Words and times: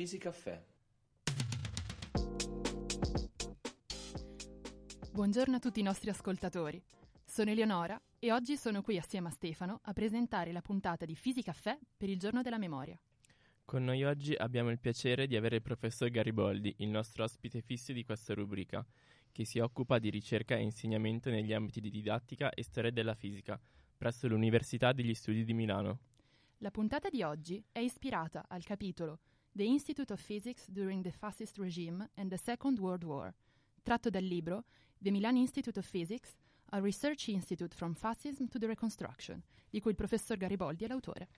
Fisicaffè. 0.00 0.58
Buongiorno 5.12 5.56
a 5.56 5.58
tutti 5.58 5.80
i 5.80 5.82
nostri 5.82 6.08
ascoltatori. 6.08 6.82
Sono 7.22 7.50
Eleonora 7.50 8.00
e 8.18 8.32
oggi 8.32 8.56
sono 8.56 8.80
qui 8.80 8.96
assieme 8.96 9.28
a 9.28 9.30
Stefano 9.30 9.80
a 9.82 9.92
presentare 9.92 10.52
la 10.52 10.62
puntata 10.62 11.04
di 11.04 11.14
Fisicaffè 11.14 11.78
per 11.98 12.08
il 12.08 12.18
giorno 12.18 12.40
della 12.40 12.56
memoria. 12.56 12.98
Con 13.66 13.84
noi 13.84 14.02
oggi 14.04 14.32
abbiamo 14.32 14.70
il 14.70 14.78
piacere 14.78 15.26
di 15.26 15.36
avere 15.36 15.56
il 15.56 15.62
professor 15.62 16.08
Gariboldi, 16.08 16.76
il 16.78 16.88
nostro 16.88 17.24
ospite 17.24 17.60
fisso 17.60 17.92
di 17.92 18.02
questa 18.02 18.32
rubrica, 18.32 18.82
che 19.30 19.44
si 19.44 19.58
occupa 19.58 19.98
di 19.98 20.08
ricerca 20.08 20.56
e 20.56 20.62
insegnamento 20.62 21.28
negli 21.28 21.52
ambiti 21.52 21.78
di 21.78 21.90
didattica 21.90 22.48
e 22.48 22.62
storia 22.62 22.90
della 22.90 23.14
fisica 23.14 23.60
presso 23.98 24.26
l'Università 24.28 24.94
degli 24.94 25.12
Studi 25.12 25.44
di 25.44 25.52
Milano. 25.52 25.98
La 26.62 26.70
puntata 26.70 27.10
di 27.10 27.22
oggi 27.22 27.62
è 27.70 27.80
ispirata 27.80 28.46
al 28.48 28.64
capitolo 28.64 29.18
The 29.60 29.66
Institute 29.66 30.10
of 30.10 30.18
Physics 30.18 30.64
During 30.68 31.02
the 31.02 31.10
Fascist 31.10 31.58
Regime 31.58 32.08
and 32.14 32.30
the 32.30 32.38
Second 32.38 32.78
World 32.78 33.04
War, 33.04 33.34
tratto 33.82 34.08
dal 34.08 34.22
libro 34.22 34.64
The 34.98 35.10
Milan 35.10 35.36
Institute 35.36 35.76
of 35.76 35.84
Physics, 35.84 36.34
a 36.70 36.80
Research 36.80 37.28
Institute 37.28 37.74
from 37.74 37.92
Fascism 37.92 38.48
to 38.48 38.58
the 38.58 38.66
Reconstruction, 38.66 39.42
di 39.68 39.78
cui 39.80 39.90
il 39.90 39.98
professor 39.98 40.38
Gariboldi 40.38 40.84
è 40.84 40.88
l'autore. 40.88 41.28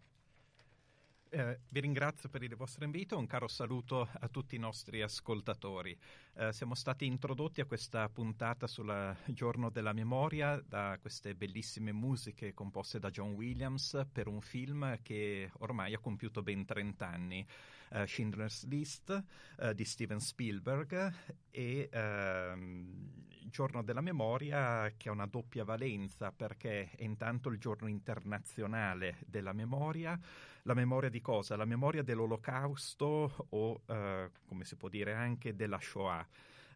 Eh, 1.34 1.61
vi 1.70 1.81
ringrazio 1.81 2.29
per 2.29 2.43
il 2.43 2.55
vostro 2.56 2.84
invito, 2.84 3.17
un 3.17 3.26
caro 3.26 3.49
saluto 3.49 4.06
a 4.20 4.29
tutti 4.29 4.55
i 4.55 4.58
nostri 4.58 5.00
ascoltatori. 5.00 5.99
Eh, 6.34 6.52
siamo 6.52 6.75
stati 6.75 7.06
introdotti 7.06 7.62
a 7.62 7.64
questa 7.64 8.06
puntata 8.11 8.67
sul 8.67 9.17
giorno 9.29 9.70
della 9.70 9.94
memoria 9.94 10.62
da 10.62 10.99
queste 11.00 11.34
bellissime 11.34 11.90
musiche 11.90 12.52
composte 12.52 12.99
da 12.99 13.08
John 13.08 13.32
Williams 13.32 13.99
per 14.12 14.26
un 14.26 14.43
film 14.43 14.99
che 15.00 15.50
ormai 15.61 15.94
ha 15.94 15.99
compiuto 16.00 16.43
ben 16.43 16.67
30 16.67 17.08
anni, 17.08 17.46
eh, 17.93 18.06
Schindler's 18.06 18.67
List 18.67 19.25
eh, 19.58 19.75
di 19.75 19.87
Steven 19.87 20.20
Spielberg 20.20 21.14
e 21.50 21.88
ehm, 21.90 23.23
il 23.40 23.49
giorno 23.49 23.82
della 23.82 24.02
memoria 24.02 24.93
che 24.99 25.08
ha 25.08 25.12
una 25.12 25.26
doppia 25.26 25.64
valenza 25.64 26.31
perché 26.31 26.90
è 26.90 27.05
intanto 27.05 27.49
il 27.49 27.58
giorno 27.58 27.88
internazionale 27.88 29.17
della 29.25 29.55
memoria, 29.55 30.20
la 30.62 30.75
memoria 30.75 31.09
di 31.09 31.20
cosa? 31.20 31.56
La 31.56 31.64
memoria 31.64 32.03
dell'olocausto 32.03 33.47
o, 33.49 33.82
eh, 33.87 34.31
come 34.47 34.64
si 34.64 34.76
può 34.76 34.88
dire, 34.88 35.14
anche 35.14 35.55
della 35.55 35.81
Shoah. 35.81 36.26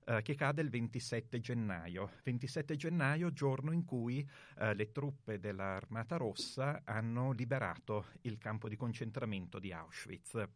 Eh, 0.09 0.23
che 0.23 0.35
cade 0.35 0.63
il 0.63 0.71
27 0.71 1.41
gennaio. 1.41 2.13
27 2.23 2.77
gennaio, 2.77 3.33
giorno 3.33 3.73
in 3.73 3.85
cui 3.85 4.27
eh, 4.59 4.75
le 4.75 4.93
truppe 4.93 5.41
dell'Armata 5.41 6.17
Rossa 6.17 6.83
hanno 6.85 7.33
liberato 7.33 8.07
il 8.23 8.39
campo 8.39 8.69
di 8.69 8.77
concentramento 8.77 9.59
di 9.59 9.73
Auschwitz. 9.73 10.49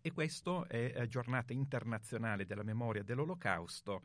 E 0.00 0.12
questo 0.12 0.66
è 0.68 0.92
eh, 0.96 1.06
giornata 1.06 1.52
internazionale 1.52 2.46
della 2.46 2.62
memoria 2.62 3.02
dell'Olocausto 3.02 4.02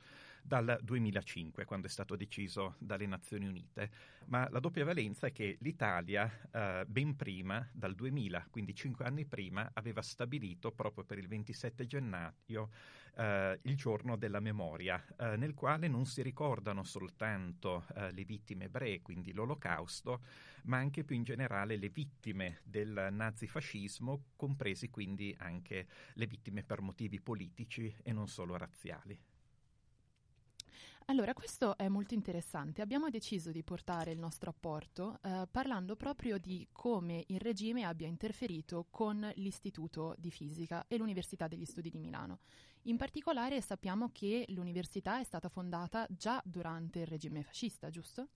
dal 0.48 0.80
2005, 0.82 1.66
quando 1.66 1.88
è 1.88 1.90
stato 1.90 2.16
deciso 2.16 2.76
dalle 2.80 3.06
Nazioni 3.06 3.46
Unite. 3.48 3.92
Ma 4.28 4.48
la 4.50 4.60
doppia 4.60 4.86
valenza 4.86 5.28
è 5.28 5.34
che 5.34 5.58
l'Italia, 5.60 6.32
eh, 6.52 6.86
ben 6.88 7.18
prima, 7.18 7.68
dal 7.74 7.94
2000, 7.96 8.48
quindi 8.50 8.74
cinque 8.74 9.04
anni 9.04 9.26
prima, 9.26 9.70
aveva 9.74 10.02
stabilito 10.02 10.72
proprio 10.72 11.04
per 11.04 11.18
il 11.18 11.28
27 11.28 11.86
gennaio 11.86 12.70
eh, 13.18 13.60
il 13.64 13.76
giorno 13.76 14.16
della 14.16 14.40
memoria, 14.40 15.04
eh, 15.18 15.36
nel 15.36 15.54
quale 15.54 15.90
non 15.90 16.06
si 16.06 16.22
ricordano 16.22 16.84
soltanto 16.84 17.86
eh, 17.96 18.14
le 18.14 18.24
vittime 18.24 18.66
ebree, 18.66 19.02
quindi 19.02 19.34
l'Olocausto, 19.34 20.22
ma 20.64 20.78
anche 20.78 21.04
più 21.04 21.18
in 21.18 21.24
generale 21.24 21.76
le 21.76 21.90
vittime 21.90 22.60
del 22.64 23.10
nazifascismo, 23.12 24.28
compresi 24.38 24.90
quindi 24.90 25.36
anche 25.40 25.88
le 26.14 26.26
vittime 26.26 26.64
per 26.64 26.80
motivi 26.80 27.20
politici 27.20 27.94
e 28.02 28.14
non 28.14 28.30
solo 28.30 28.56
razziali. 28.56 29.37
Allora, 31.10 31.34
questo 31.34 31.78
è 31.78 31.88
molto 31.88 32.16
interessante. 32.16 32.82
Abbiamo 32.82 33.10
deciso 33.10 33.52
di 33.52 33.64
portare 33.64 34.12
il 34.12 34.20
nostro 34.20 34.50
apporto 34.50 35.20
eh, 35.24 35.48
parlando 35.50 35.96
proprio 35.96 36.38
di 36.38 36.68
come 36.74 37.24
il 37.28 37.40
regime 37.40 37.86
abbia 37.86 38.08
interferito 38.08 38.88
con 38.90 39.32
l'Istituto 39.36 40.16
di 40.18 40.30
Fisica 40.32 40.84
e 40.86 40.98
l'Università 40.98 41.48
degli 41.48 41.64
Studi 41.64 41.90
di 41.90 41.98
Milano. 41.98 42.40
In 42.84 42.98
particolare 42.98 43.62
sappiamo 43.62 44.10
che 44.12 44.44
l'università 44.50 45.22
è 45.22 45.24
stata 45.24 45.48
fondata 45.48 46.06
già 46.10 46.42
durante 46.44 47.00
il 47.00 47.08
regime 47.08 47.42
fascista, 47.42 47.90
giusto? 47.90 48.28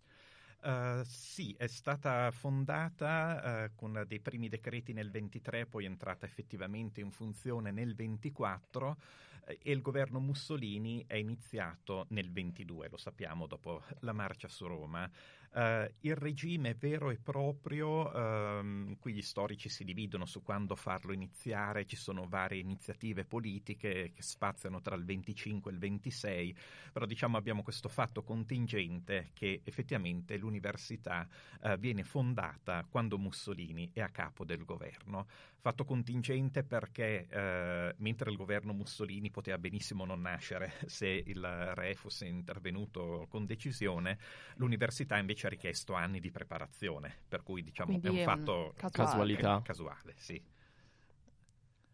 Uh, 0.61 1.03
sì, 1.03 1.53
è 1.57 1.67
stata 1.67 2.31
fondata 2.31 3.65
uh, 3.65 3.75
con 3.75 4.01
dei 4.07 4.21
primi 4.21 4.47
decreti 4.47 4.93
nel 4.93 5.11
23, 5.11 5.65
poi 5.65 5.83
è 5.83 5.87
entrata 5.87 6.25
effettivamente 6.25 7.01
in 7.01 7.11
funzione 7.11 7.71
nel 7.71 7.95
24 7.95 8.91
eh, 8.91 9.30
e 9.45 9.71
il 9.71 9.81
governo 9.81 10.19
Mussolini 10.19 11.03
è 11.07 11.15
iniziato 11.15 12.05
nel 12.09 12.31
22, 12.31 12.89
lo 12.89 12.97
sappiamo, 12.97 13.47
dopo 13.47 13.83
la 13.99 14.13
marcia 14.13 14.47
su 14.47 14.67
Roma. 14.67 15.09
Uh, 15.53 15.85
il 16.01 16.15
regime 16.15 16.75
vero 16.75 17.09
e 17.09 17.17
proprio, 17.17 18.09
um, 18.15 18.95
qui 18.99 19.11
gli 19.11 19.21
storici 19.21 19.67
si 19.67 19.83
dividono 19.83 20.25
su 20.25 20.41
quando 20.43 20.77
farlo 20.77 21.11
iniziare, 21.11 21.85
ci 21.85 21.97
sono 21.97 22.25
varie 22.25 22.61
iniziative 22.61 23.25
politiche 23.25 24.13
che 24.13 24.21
spaziano 24.21 24.79
tra 24.79 24.95
il 24.95 25.03
25 25.03 25.69
e 25.69 25.73
il 25.73 25.79
26, 25.81 26.55
però 26.93 27.05
diciamo 27.05 27.35
abbiamo 27.35 27.63
questo 27.63 27.89
fatto 27.89 28.23
contingente 28.23 29.31
che 29.33 29.59
effettivamente 29.65 30.37
l'università 30.37 31.27
uh, 31.63 31.75
viene 31.75 32.05
fondata 32.05 32.85
quando 32.89 33.17
Mussolini 33.17 33.89
è 33.91 33.99
a 33.99 34.07
capo 34.07 34.45
del 34.45 34.63
governo. 34.63 35.27
Fatto 35.59 35.83
contingente 35.83 36.63
perché 36.63 37.27
uh, 37.29 38.01
mentre 38.01 38.31
il 38.31 38.37
governo 38.37 38.71
Mussolini 38.71 39.29
poteva 39.31 39.57
benissimo 39.57 40.05
non 40.05 40.21
nascere 40.21 40.73
se 40.85 41.07
il 41.07 41.41
re 41.73 41.95
fosse 41.95 42.25
intervenuto 42.25 43.25
con 43.29 43.45
decisione, 43.45 44.17
l'università 44.55 45.17
invece 45.17 45.47
ha 45.47 45.49
richiesto 45.49 45.93
anni 45.93 46.19
di 46.19 46.31
preparazione, 46.31 47.15
per 47.27 47.43
cui 47.43 47.63
diciamo 47.63 47.97
Quindi 47.97 48.07
è 48.07 48.09
un 48.09 48.17
è 48.17 48.19
un 48.19 48.25
fatto 48.25 48.73
casuale. 48.75 48.91
Casualità. 48.91 49.61
casuale, 49.63 50.13
sì. 50.17 50.59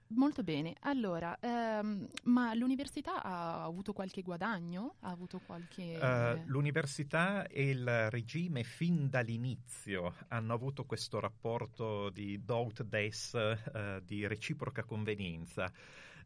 Molto 0.09 0.41
bene. 0.41 0.73
Allora, 0.81 1.37
ehm, 1.39 2.07
ma 2.25 2.53
l'università 2.53 3.21
ha 3.21 3.63
avuto 3.63 3.91
qualche 3.91 4.21
guadagno? 4.21 4.95
Ha 5.01 5.09
avuto 5.09 5.41
qualche... 5.45 5.97
Uh, 6.01 6.43
l'università 6.45 7.45
e 7.47 7.69
il 7.69 8.09
regime 8.09 8.63
fin 8.63 9.09
dall'inizio 9.09 10.13
hanno 10.29 10.53
avuto 10.53 10.85
questo 10.85 11.19
rapporto 11.19 12.09
di 12.09 12.41
Dout 12.45 12.83
des, 12.83 13.33
uh, 13.33 13.99
di 14.01 14.25
reciproca 14.25 14.85
convenienza, 14.85 15.69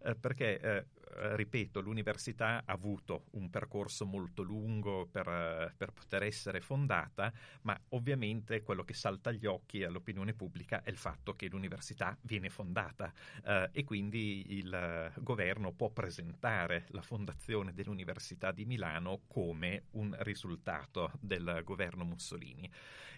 uh, 0.03 0.19
perché, 0.19 0.59
eh, 0.59 0.85
ripeto, 1.35 1.81
l'università 1.81 2.63
ha 2.65 2.73
avuto 2.73 3.25
un 3.31 3.49
percorso 3.49 4.05
molto 4.05 4.41
lungo 4.41 5.07
per, 5.11 5.73
per, 5.77 5.91
poter 5.91 6.23
essere 6.23 6.61
fondata, 6.61 7.31
ma 7.61 7.79
ovviamente 7.89 8.61
quello 8.63 8.83
che 8.83 8.93
salta 8.93 9.29
agli 9.29 9.45
occhi 9.45 9.83
all'opinione 9.83 10.33
pubblica 10.33 10.83
è 10.83 10.89
il 10.89 10.97
fatto 10.97 11.35
che 11.35 11.47
l'università 11.47 12.17
viene 12.21 12.49
fondata 12.49 13.11
e 13.71 13.83
quindi 13.83 14.57
il 14.57 15.11
governo 15.19 15.71
può 15.71 15.89
presentare 15.89 16.85
la 16.89 17.01
fondazione 17.01 17.73
dell'Università 17.73 18.51
di 18.51 18.65
Milano 18.65 19.21
come 19.27 19.85
un 19.91 20.15
risultato 20.19 21.11
del 21.19 21.61
governo 21.63 22.03
Mussolini. 22.03 22.69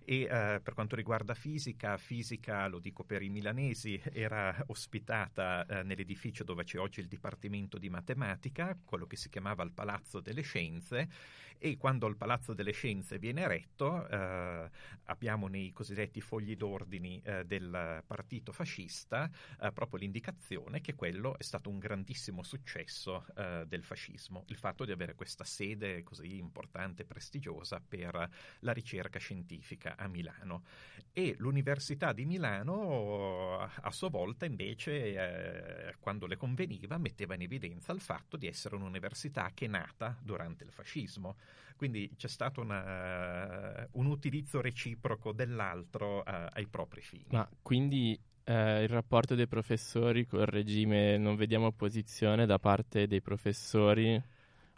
E 0.06 0.24
eh, 0.24 0.60
per 0.62 0.74
quanto 0.74 0.96
riguarda 0.96 1.34
fisica, 1.34 1.98
fisica, 1.98 2.68
lo 2.68 2.80
dico 2.80 3.04
per 3.06 3.22
i 3.22 3.30
milanesi, 3.30 4.02
era 4.12 4.54
ospitata 4.68 5.66
eh, 5.66 5.84
nell'edificio 5.84 6.44
dove 6.44 6.66
c'è 6.66 6.78
oggi 6.78 7.00
il 7.00 7.08
Dipartimento 7.08 7.78
di 7.84 7.90
Matematica, 7.90 8.78
quello 8.86 9.06
che 9.06 9.18
si 9.18 9.28
chiamava 9.28 9.62
il 9.62 9.74
Palazzo 9.74 10.22
delle 10.22 10.42
Scienze, 10.42 11.10
e 11.58 11.78
quando 11.78 12.08
il 12.08 12.16
Palazzo 12.16 12.54
delle 12.54 12.72
Scienze 12.72 13.20
viene 13.20 13.42
eretto 13.42 14.08
eh, 14.08 14.70
abbiamo 15.06 15.48
nei 15.48 15.72
cosiddetti 15.72 16.22
fogli 16.22 16.56
d'ordini 16.56 17.22
eh, 17.24 17.46
del 17.46 18.04
partito 18.06 18.52
fascista 18.52 19.30
eh, 19.60 19.72
proprio 19.72 20.00
l'indicazione 20.00 20.82
che 20.82 20.96
quello 20.96 21.38
è 21.38 21.44
stato 21.44 21.70
un 21.70 21.80
grandissimo 21.80 22.44
successo 22.44 23.26
eh, 23.36 23.66
del 23.68 23.84
fascismo, 23.84 24.44
il 24.48 24.58
fatto 24.58 24.86
di 24.86 24.92
avere 24.92 25.16
questa 25.16 25.44
sede 25.44 26.04
così 26.04 26.38
importante 26.38 27.04
e 27.04 27.06
prestigiosa 27.06 27.82
per 27.86 28.30
la 28.60 28.72
ricerca 28.72 29.20
scientifica 29.20 29.96
a 29.98 30.08
Milano. 30.08 30.64
E 31.12 31.36
l'Università 31.38 32.12
di 32.12 32.26
Milano 32.26 33.60
a 33.60 33.92
sua 33.92 34.10
volta 34.10 34.46
invece, 34.46 35.90
eh, 35.90 35.96
quando 36.00 36.26
le 36.26 36.38
conveniva, 36.38 36.98
metteva 36.98 37.36
in 37.36 37.42
evidenza 37.42 37.92
il 37.92 38.02
fatto 38.02 38.38
di 38.38 38.48
essere 38.48 38.76
un'università 38.76 39.52
che 39.54 39.66
è 39.66 39.68
nata 39.68 40.18
durante 40.22 40.64
il 40.64 40.72
fascismo. 40.72 41.38
Quindi 41.76 42.12
c'è 42.16 42.28
stato 42.28 42.62
una, 42.62 43.88
un 43.94 44.06
utilizzo 44.06 44.62
reciproco 44.62 45.34
dell'altro 45.34 46.20
uh, 46.20 46.24
ai 46.26 46.68
propri 46.68 47.02
fini. 47.02 47.26
Ma 47.30 47.50
quindi 47.62 48.18
eh, 48.44 48.84
il 48.84 48.90
rapporto 48.90 49.36
dei 49.36 49.48
professori 49.48 50.26
col 50.26 50.46
regime 50.46 51.18
non 51.18 51.36
vediamo 51.36 51.68
opposizione 51.68 52.46
da 52.46 52.60
parte 52.60 53.08
dei 53.08 53.22
professori 53.22 54.22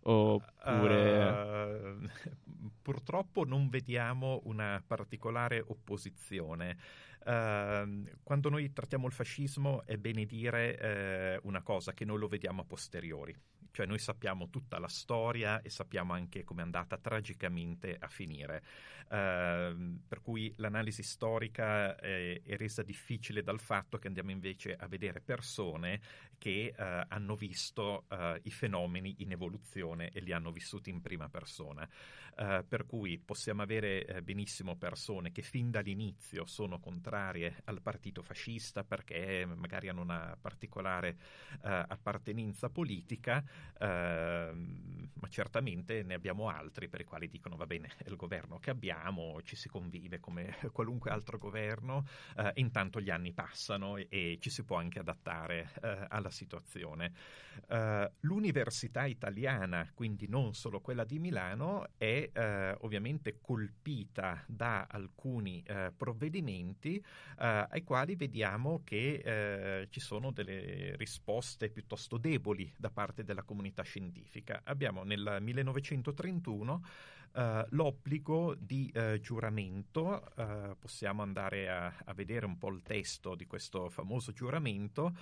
Oppure... 0.08 1.24
Uh, 1.24 2.10
purtroppo 2.82 3.44
non 3.44 3.70
vediamo 3.70 4.42
una 4.44 4.84
particolare 4.86 5.64
opposizione. 5.66 6.78
Uh, 7.26 8.08
quando 8.22 8.50
noi 8.50 8.72
trattiamo 8.72 9.08
il 9.08 9.14
fascismo 9.14 9.84
è 9.86 9.98
bene 9.98 10.26
dire 10.26 11.40
uh, 11.42 11.48
una 11.48 11.64
cosa, 11.64 11.94
che 11.94 12.06
noi 12.06 12.20
lo 12.20 12.28
vediamo 12.28 12.62
a 12.62 12.66
posteriori 12.66 13.36
cioè 13.76 13.86
noi 13.86 14.00
sappiamo 14.00 14.50
tutta 14.50 14.80
la 14.80 14.88
storia 14.88 15.62
e 15.62 15.70
sappiamo 15.70 16.14
anche 16.14 16.46
come 16.46 16.62
è 16.62 16.64
andata 16.64 16.98
tragicamente 16.98 17.98
a 18.00 18.08
finire. 18.08 18.64
Uh, 19.08 20.00
per 20.08 20.22
cui 20.24 20.52
l'analisi 20.58 21.04
storica 21.04 21.96
è, 21.96 22.42
è, 22.42 22.58
resa 22.58 22.82
difficile 22.82 23.44
dal 23.44 23.60
fatto 23.60 24.00
che 24.00 24.08
andiamo 24.08 24.32
invece 24.32 24.76
a 24.76 24.88
vedere 24.88 25.22
persone 25.22 26.02
che 26.40 26.74
uh, 26.76 26.82
hanno 27.08 27.36
visto 27.36 28.06
uh, 28.10 28.40
i 28.42 28.50
fenomeni 28.50 29.18
in 29.20 29.32
evoluzione 29.32 30.10
e 30.10 30.22
li 30.22 30.32
hanno 30.32 30.52
vissuti 30.52 30.90
in 30.90 31.02
prima 31.02 31.30
persona. 31.30 31.88
Eh, 32.38 32.66
per 32.68 32.86
cui 32.86 33.18
possiamo 33.18 33.62
avere 33.62 34.06
eh, 34.06 34.22
benissimo 34.22 34.76
persone 34.76 35.32
che 35.32 35.42
fin 35.42 35.72
dall'inizio 35.72 36.46
sono 36.46 36.80
contrarie 36.82 37.62
al 37.64 37.82
partito 37.82 38.22
fascista 38.22 38.84
perché 38.84 39.46
magari 39.46 39.88
hanno 39.88 40.02
una 40.02 40.38
particolare 40.40 41.18
appartenenza 41.62 42.70
politica, 42.70 43.44
ehm, 43.80 45.10
ma 45.14 45.28
certamente 45.30 46.04
ne 46.04 46.14
abbiamo 46.14 46.50
altri 46.50 46.90
per 46.90 47.02
i 47.02 47.04
quali 47.06 47.30
dicono 47.30 47.56
va 47.56 47.66
bene, 47.66 47.94
è 47.98 48.10
il 48.10 48.16
governo 48.16 48.60
che 48.60 48.70
abbiamo, 48.70 48.95
ci 49.44 49.56
si 49.56 49.70
convive 49.70 50.20
come 50.20 50.56
qualunque 50.72 51.12
altro 51.12 51.38
governo, 51.38 52.06
eh, 52.38 52.52
intanto 52.56 53.00
gli 53.00 53.10
anni 53.10 53.34
passano 53.34 53.98
e, 53.98 54.08
e, 54.10 54.38
ci 54.40 54.50
si 54.50 54.64
può 54.64 54.78
anche 54.78 55.00
adattare 55.00 55.72
eh, 55.82 56.06
alla 56.10 56.30
situazione. 56.30 57.14
Uh, 57.68 58.06
l'università 58.22 59.06
italiana, 59.06 59.90
quindi 59.94 60.28
non 60.28 60.54
solo 60.54 60.82
quella 60.82 61.06
di 61.06 61.20
Milano, 61.20 61.88
è 61.98 62.30
uh, 62.34 62.84
ovviamente 62.86 63.40
colpita 63.40 64.44
da 64.46 64.88
alcuni 64.90 65.64
uh, 65.68 65.94
provvedimenti 65.96 67.04
ai 67.38 67.84
quali 67.84 68.16
vediamo 68.16 68.82
che 68.84 69.88
ci 69.90 70.00
sono 70.00 70.32
delle 70.32 70.96
risposte 70.96 71.70
piuttosto 71.70 72.18
deboli 72.18 72.72
da 72.78 72.90
parte 72.90 73.24
della 73.24 73.44
comunità 73.44 73.84
scientifica. 73.84 74.62
Abbiamo 74.64 75.04
nel 75.04 75.38
1931 75.42 76.82
Uh, 77.36 77.66
l'obbligo 77.72 78.56
di 78.58 78.90
uh, 78.96 79.20
giuramento, 79.20 80.32
uh, 80.38 80.78
possiamo 80.80 81.22
andare 81.22 81.70
a, 81.70 81.94
a, 82.06 82.14
vedere 82.14 82.46
un 82.46 82.58
po' 82.58 82.70
il 82.70 82.82
testo 82.82 83.36
di 83.36 83.46
questo 83.46 83.90
famoso 83.90 84.32
giuramento, 84.32 85.18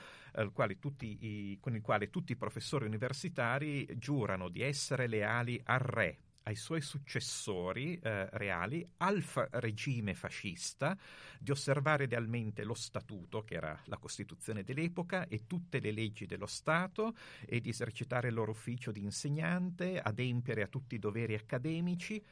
i, 1.22 1.58
con 1.60 1.74
il 1.76 1.82
quale 1.82 2.12
tutti 2.12 2.34
i 2.34 2.36
professori 2.36 2.86
universitari 2.86 3.88
giurano 3.98 4.50
di 4.50 4.62
essere 4.62 5.08
leali 5.08 5.60
al 5.64 5.80
re, 5.80 6.20
ai 6.44 6.56
suoi 6.56 6.82
successori 6.82 7.98
eh, 8.00 8.30
reali, 8.32 8.86
al 8.98 9.22
fa- 9.22 9.48
regime 9.52 10.14
fascista, 10.14 10.98
di 11.40 11.52
osservare 11.52 12.06
lealmente 12.08 12.64
lo 12.64 12.74
statuto, 12.74 13.44
che 13.44 13.56
era 13.56 13.80
la 13.86 13.98
Costituzione 13.98 14.64
dell'epoca, 14.64 15.28
e 15.28 15.46
tutte 15.48 15.80
le 15.80 15.92
leggi 15.92 16.26
dello 16.26 16.46
Stato, 16.46 17.16
e 17.46 17.60
di 17.62 17.70
esercitare 17.70 18.30
il 18.30 18.34
loro 18.34 18.52
ufficio 18.52 18.92
di 18.92 19.02
insegnante, 19.02 20.00
adempiere 20.00 20.64
a 20.64 20.68
tutti 20.68 20.96
i 20.96 21.00
doveri 21.00 21.34
accademici, 21.34 22.24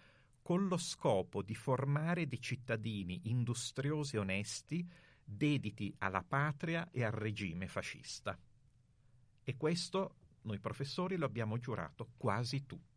con 0.41 0.67
lo 0.67 0.77
scopo 0.77 1.41
di 1.41 1.55
formare 1.55 2.27
dei 2.27 2.41
cittadini 2.41 3.21
industriosi 3.25 4.15
e 4.15 4.19
onesti, 4.19 4.89
dediti 5.23 5.93
alla 5.99 6.23
patria 6.23 6.89
e 6.91 7.03
al 7.03 7.11
regime 7.11 7.67
fascista. 7.67 8.37
E 9.43 9.57
questo 9.57 10.15
noi 10.41 10.59
professori 10.59 11.15
lo 11.15 11.25
abbiamo 11.25 11.57
giurato 11.57 12.09
quasi 12.17 12.65
tutti. 12.65 12.90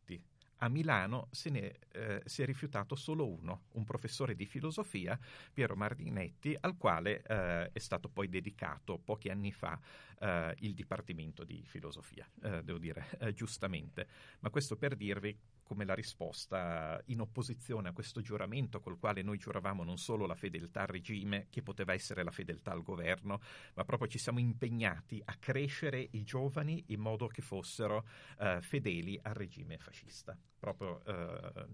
A 0.59 0.69
Milano 0.69 1.29
se 1.31 1.51
ne 1.51 1.79
eh, 1.93 2.23
si 2.25 2.43
è 2.43 2.47
rifiutato 2.47 2.95
solo 2.95 3.27
uno, 3.27 3.65
un 3.73 3.85
professore 3.85 4.35
di 4.35 4.47
filosofia, 4.47 5.19
Piero 5.53 5.77
Mardinetti, 5.77 6.57
al 6.61 6.77
quale 6.77 7.23
eh, 7.23 7.71
è 7.73 7.79
stato 7.79 8.09
poi 8.09 8.29
dedicato 8.29 8.99
pochi 8.99 9.29
anni 9.29 9.53
fa 9.53 9.79
eh, 10.21 10.55
il 10.61 10.75
Dipartimento 10.75 11.45
di 11.45 11.63
Filosofia, 11.67 12.27
eh, 12.43 12.63
devo 12.63 12.79
dire 12.79 13.09
eh, 13.19 13.33
giustamente. 13.33 14.07
Ma 14.41 14.51
questo 14.51 14.77
per 14.77 14.97
dirvi 14.97 15.37
come 15.65 15.85
la 15.85 15.95
risposta 15.95 17.01
in 17.07 17.21
opposizione 17.21 17.89
a 17.89 17.93
questo 17.93 18.21
giuramento 18.21 18.81
col 18.81 18.99
quale 18.99 19.23
noi 19.23 19.39
giuravamo 19.39 19.83
non 19.83 19.97
solo 19.97 20.27
la 20.27 20.35
fedeltà 20.35 20.83
al 20.83 20.89
regime, 20.89 21.47
che 21.51 21.63
poteva 21.63 21.93
essere 21.93 22.23
la 22.23 22.31
fedeltà 22.31 22.71
al 22.71 22.83
governo, 22.83 23.41
ma 23.75 23.85
proprio 23.85 24.09
ci 24.09 24.19
siamo 24.19 24.39
impegnati 24.39 25.21
a 25.25 25.35
crescere 25.39 26.07
i 26.13 26.23
giovani 26.23 26.85
in 26.89 27.01
modo 27.01 27.27
che 27.27 27.43
fossero 27.43 28.07
uh, 28.39 28.61
fedeli 28.61 29.19
al 29.23 29.35
regime 29.35 29.79
fascista. 29.79 30.39
Proprio 30.59 31.03
uh, 31.05 31.67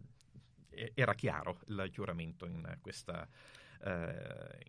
era 0.95 1.15
chiaro 1.15 1.61
il 1.67 1.89
giuramento 1.91 2.47
in 2.47 2.79
questa, 2.81 3.29
uh, 3.83 3.89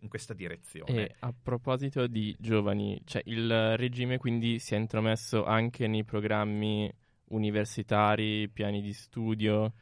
in 0.00 0.08
questa 0.08 0.34
direzione. 0.34 1.06
E 1.06 1.14
a 1.20 1.32
proposito 1.32 2.06
di 2.06 2.34
giovani, 2.38 3.00
cioè 3.04 3.22
il 3.26 3.76
regime 3.76 4.18
quindi 4.18 4.58
si 4.58 4.74
è 4.74 4.78
intromesso 4.78 5.44
anche 5.44 5.86
nei 5.86 6.04
programmi 6.04 6.92
universitari, 7.32 8.48
piani 8.48 8.80
di 8.80 8.92
studio? 8.92 9.72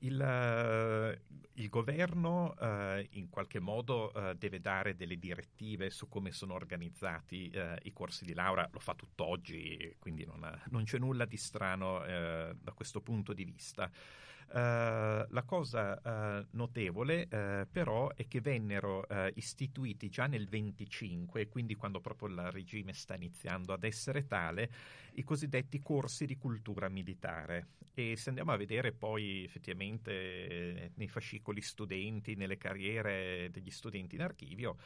Il, 0.00 0.20
uh, 0.20 1.34
il 1.54 1.68
governo 1.68 2.54
uh, 2.58 3.04
in 3.12 3.28
qualche 3.30 3.60
modo 3.60 4.12
uh, 4.14 4.34
deve 4.34 4.60
dare 4.60 4.94
delle 4.94 5.18
direttive 5.18 5.90
su 5.90 6.08
come 6.08 6.32
sono 6.32 6.54
organizzati 6.54 7.50
i 7.82 7.92
corsi 7.92 8.24
di 8.24 8.34
laurea, 8.34 8.68
lo 8.70 8.78
fa 8.78 8.94
tutt'oggi, 8.94 9.96
quindi 9.98 10.24
non, 10.24 10.44
ha, 10.44 10.58
non 10.70 10.84
c'è 10.84 10.98
nulla 10.98 11.24
di 11.24 11.36
strano 11.36 12.00
da 12.00 12.72
questo 12.72 13.00
punto 13.00 13.32
di 13.32 13.44
vista. 13.44 13.90
Uh, 14.48 15.26
la 15.30 15.42
cosa 15.44 16.00
uh, 16.40 16.46
notevole 16.52 17.26
uh, 17.28 17.66
però 17.68 18.14
è 18.14 18.28
che 18.28 18.40
vennero 18.40 19.04
istituiti 19.34 20.08
già 20.08 20.26
nel 20.26 20.46
25, 20.46 21.48
quindi 21.48 21.74
quando 21.74 22.00
proprio 22.00 22.28
il 22.28 22.50
regime 22.52 22.92
sta 22.92 23.16
iniziando 23.16 23.72
ad 23.72 23.82
essere 23.82 24.26
tale, 24.26 24.70
i 25.16 25.24
cosiddetti 25.24 25.80
corsi 25.80 26.26
di 26.26 26.36
cultura 26.36 26.88
militare. 26.88 27.68
E 27.98 28.14
se 28.16 28.28
andiamo 28.28 28.52
a 28.52 28.56
vedere 28.56 28.92
poi 28.92 29.44
effettivamente 29.44 30.92
nei 30.94 31.08
fascicoli 31.08 31.62
studenti, 31.62 32.34
nelle 32.34 32.58
carriere 32.58 33.48
degli 33.50 33.70
studenti 33.70 34.16
in 34.16 34.22
archivio, 34.22 34.76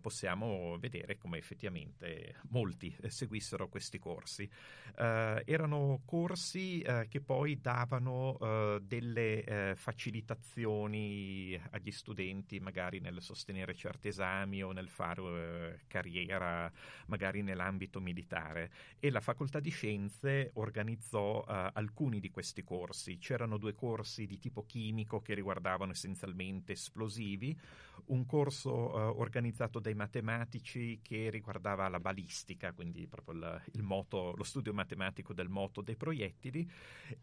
possiamo 0.00 0.76
vedere 0.78 1.16
come 1.16 1.38
effettivamente 1.38 2.34
molti 2.48 2.94
seguissero 3.06 3.68
questi 3.68 4.00
corsi. 4.00 4.50
erano 4.96 6.00
corsi 6.04 6.84
che 7.08 7.20
poi 7.20 7.60
davano 7.60 8.80
delle 8.82 9.44
eh, 9.44 9.74
facilitazioni 9.76 11.60
agli 11.70 11.92
studenti 11.92 12.58
magari 12.58 12.98
nel 12.98 13.20
sostenere 13.20 13.74
certi 13.74 14.08
esami 14.08 14.62
o 14.62 14.72
nel 14.72 14.88
fare 14.88 15.22
eh, 15.22 15.80
carriera 15.86 16.70
magari 17.06 17.42
nell'ambito 17.42 18.00
militare 18.00 18.70
e 18.98 19.10
la 19.10 19.20
facoltà 19.20 19.59
di 19.60 19.70
scienze 19.70 20.50
organizzò 20.54 21.44
eh, 21.46 21.70
alcuni 21.74 22.20
di 22.20 22.30
questi 22.30 22.62
corsi. 22.62 23.18
C'erano 23.18 23.56
due 23.58 23.74
corsi 23.74 24.26
di 24.26 24.38
tipo 24.38 24.64
chimico 24.64 25.20
che 25.20 25.34
riguardavano 25.34 25.92
essenzialmente 25.92 26.72
esplosivi, 26.72 27.58
un 28.06 28.26
corso 28.26 28.70
eh, 28.70 29.20
organizzato 29.20 29.78
dai 29.78 29.94
matematici 29.94 31.00
che 31.02 31.30
riguardava 31.30 31.88
la 31.88 32.00
balistica, 32.00 32.72
quindi 32.72 33.06
proprio 33.06 33.34
il, 33.34 33.62
il 33.72 33.82
moto, 33.82 34.34
lo 34.36 34.44
studio 34.44 34.72
matematico 34.72 35.32
del 35.32 35.48
moto 35.48 35.80
dei 35.80 35.96
proiettili 35.96 36.68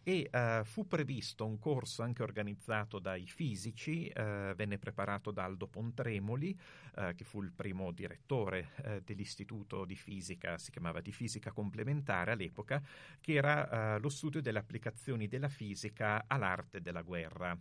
e 0.04 0.30
eh, 0.32 0.62
fu 0.64 0.88
previsto 0.88 1.46
un 1.46 1.60
corso 1.60 2.04
anche 2.04 2.24
organizzato 2.24 3.00
dai 3.00 3.26
fisici, 3.26 4.08
eh, 4.08 4.54
venne 4.56 4.78
preparato 4.78 5.32
da 5.32 5.44
Aldo 5.44 5.68
Pontremoli, 5.68 6.58
eh, 6.96 7.14
che 7.16 7.24
fu 7.24 7.42
il 7.42 7.52
primo 7.52 7.92
direttore 7.92 8.72
eh, 8.84 9.02
dell'Istituto 9.04 9.86
di 9.86 9.96
Fisica, 9.96 10.58
si 10.58 10.72
chiamava 10.72 11.02
di 11.02 11.12
Fisica 11.12 11.52
Complementare 11.52 12.27
all'epoca, 12.32 12.82
che 13.20 13.34
era 13.34 13.96
eh, 13.96 14.00
lo 14.00 14.10
studio 14.10 14.42
delle 14.42 14.60
applicazioni 14.60 15.28
della 15.28 15.50
fisica 15.50 16.26
all'arte 16.28 16.82
della 16.82 17.02
guerra. 17.02 17.58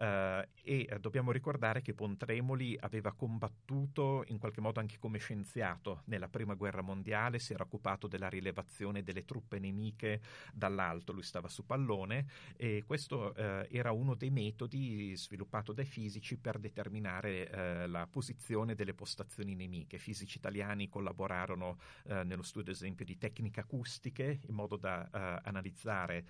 Uh, 0.00 0.40
e 0.62 0.88
uh, 0.90 0.98
dobbiamo 0.98 1.30
ricordare 1.30 1.82
che 1.82 1.92
Pontremoli 1.92 2.74
aveva 2.80 3.12
combattuto 3.12 4.24
in 4.28 4.38
qualche 4.38 4.62
modo 4.62 4.80
anche 4.80 4.96
come 4.98 5.18
scienziato 5.18 6.04
nella 6.06 6.28
prima 6.28 6.54
guerra 6.54 6.80
mondiale, 6.80 7.38
si 7.38 7.52
era 7.52 7.64
occupato 7.64 8.06
della 8.06 8.30
rilevazione 8.30 9.02
delle 9.02 9.26
truppe 9.26 9.58
nemiche 9.58 10.22
dall'alto, 10.54 11.12
lui 11.12 11.22
stava 11.22 11.48
su 11.48 11.66
pallone 11.66 12.26
e 12.56 12.82
questo 12.86 13.34
uh, 13.36 13.66
era 13.70 13.92
uno 13.92 14.14
dei 14.14 14.30
metodi 14.30 15.14
sviluppato 15.14 15.74
dai 15.74 15.84
fisici 15.84 16.38
per 16.38 16.58
determinare 16.58 17.86
la 17.86 18.06
posizione 18.10 18.74
delle 18.74 18.94
postazioni 18.94 19.54
nemiche. 19.54 19.98
Fisici 19.98 20.38
italiani 20.38 20.88
collaborarono 20.88 21.78
nello 22.04 22.42
studio, 22.42 22.70
ad 22.70 22.76
esempio, 22.76 23.04
di 23.04 23.18
tecniche 23.18 23.60
acustiche 23.60 24.40
in 24.46 24.54
modo 24.54 24.76
da 24.76 25.40
analizzare 25.42 26.24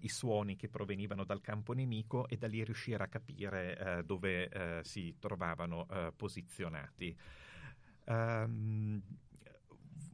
i 0.00 0.08
suoni 0.08 0.56
che 0.56 0.68
provenivano 0.68 1.24
dal 1.24 1.40
campo 1.40 1.72
nemico 1.72 2.28
e 2.28 2.36
da 2.36 2.46
lì 2.46 2.62
riuscire 2.62 2.84
riuscire 2.84 3.02
a 3.02 3.08
capire 3.08 3.78
eh, 3.78 4.04
dove 4.04 4.48
eh, 4.48 4.80
si 4.84 5.16
trovavano 5.18 5.86
eh, 5.88 6.12
posizionati. 6.14 7.16
Um, 8.06 9.02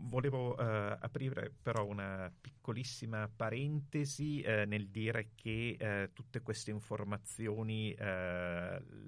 volevo 0.03 0.55
uh, 0.55 0.97
aprire 0.99 1.53
però 1.63 1.87
una 1.87 2.33
piccolissima 2.41 3.29
parentesi 3.35 4.43
uh, 4.45 4.67
nel 4.67 4.89
dire 4.89 5.31
che 5.35 5.77
uh, 5.79 6.13
tutte 6.13 6.41
queste 6.41 6.71
informazioni 6.71 7.95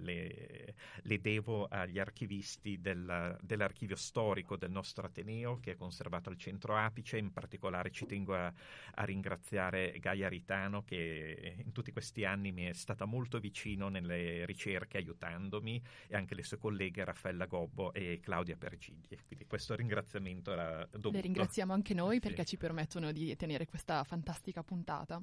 le, 0.02 0.74
le, 1.02 1.20
devo 1.20 1.66
agli 1.66 1.98
archivisti 1.98 2.80
della, 2.80 3.36
dell'archivio 3.40 3.96
storico 3.96 4.56
del 4.56 4.70
nostro 4.70 5.06
Ateneo 5.06 5.58
che 5.60 5.72
è 5.72 5.76
conservato 5.76 6.28
al 6.28 6.36
centro 6.36 6.76
Apice, 6.76 7.18
in 7.18 7.32
particolare 7.32 7.90
ci 7.90 8.06
tengo 8.06 8.34
a, 8.34 8.52
a 8.94 9.04
ringraziare 9.04 9.98
Gaia 9.98 10.28
Ritano 10.28 10.82
che 10.82 11.56
in 11.64 11.72
tutti 11.72 11.92
questi 11.92 12.24
anni 12.24 12.52
mi 12.52 12.64
è 12.64 12.72
stata 12.72 13.04
molto 13.04 13.38
vicino 13.38 13.88
nelle 13.88 14.44
ricerche 14.46 14.98
aiutandomi 14.98 15.82
e 16.08 16.16
anche 16.16 16.34
le 16.34 16.42
sue 16.42 16.58
colleghe 16.58 17.04
Raffaella 17.04 17.46
Gobbo 17.46 17.92
e 17.92 18.20
Claudia 18.20 18.56
Pergigli. 18.56 19.16
Quindi 19.26 19.46
questo 19.46 19.74
ringraziamento 19.74 20.52
era 20.52 20.81
dovuto. 20.90 21.10
Le 21.10 21.20
ringraziamo 21.20 21.72
anche 21.72 21.94
noi 21.94 22.20
perché 22.20 22.44
ci 22.44 22.56
permettono 22.56 23.12
di 23.12 23.34
tenere 23.36 23.66
questa 23.66 24.04
fantastica 24.04 24.62
puntata. 24.62 25.22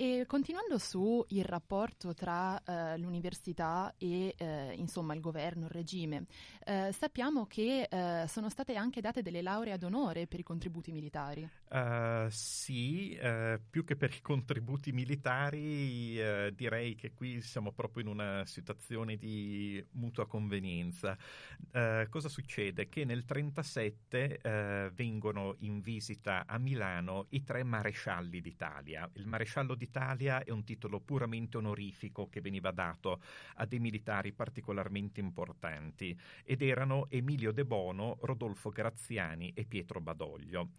E 0.00 0.26
continuando 0.28 0.78
su 0.78 1.24
il 1.30 1.44
rapporto 1.44 2.14
tra 2.14 2.62
eh, 2.62 2.96
l'università 2.98 3.92
e 3.98 4.32
eh, 4.38 4.72
insomma 4.76 5.12
il 5.12 5.20
governo, 5.20 5.64
il 5.64 5.72
regime, 5.72 6.26
eh, 6.64 6.92
sappiamo 6.92 7.46
che 7.46 7.88
eh, 7.90 8.28
sono 8.28 8.48
state 8.48 8.76
anche 8.76 9.00
date 9.00 9.22
delle 9.22 9.42
lauree 9.42 9.72
ad 9.72 9.82
onore 9.82 10.28
per 10.28 10.38
i 10.38 10.44
contributi 10.44 10.92
militari. 10.92 11.50
Uh, 11.68 12.28
sì, 12.30 13.18
uh, 13.20 13.60
più 13.68 13.84
che 13.84 13.96
per 13.96 14.14
i 14.14 14.20
contributi 14.22 14.92
militari 14.92 16.16
uh, 16.18 16.50
direi 16.50 16.94
che 16.94 17.12
qui 17.12 17.42
siamo 17.42 17.72
proprio 17.72 18.04
in 18.04 18.08
una 18.08 18.46
situazione 18.46 19.16
di 19.16 19.84
mutua 19.94 20.28
convenienza. 20.28 21.18
cosa 22.08 22.28
succede? 22.28 22.88
Che 22.88 23.04
nel 23.04 23.24
1937 23.28 24.92
vengono 24.94 25.56
in 25.58 25.80
visita 25.80 26.44
a 26.46 26.56
Milano 26.58 27.26
i 27.30 27.42
tre 27.42 27.64
marescialli 27.64 28.40
d'Italia. 28.40 29.08
Il 29.14 29.26
maresciallo 29.26 29.74
d'Italia 29.74 29.86
d'Italia 29.88 30.44
è 30.44 30.50
un 30.50 30.64
titolo 30.64 31.00
puramente 31.00 31.56
onorifico 31.56 32.28
che 32.28 32.42
veniva 32.42 32.70
dato 32.70 33.20
a 33.54 33.64
dei 33.64 33.78
militari 33.78 34.32
particolarmente 34.32 35.18
importanti 35.20 36.16
ed 36.44 36.60
erano 36.60 37.06
Emilio 37.08 37.52
De 37.52 37.64
Bono, 37.64 38.18
Rodolfo 38.20 38.68
Graziani 38.68 39.52
e 39.54 39.64
Pietro 39.64 40.00
Badoglio. 40.00 40.72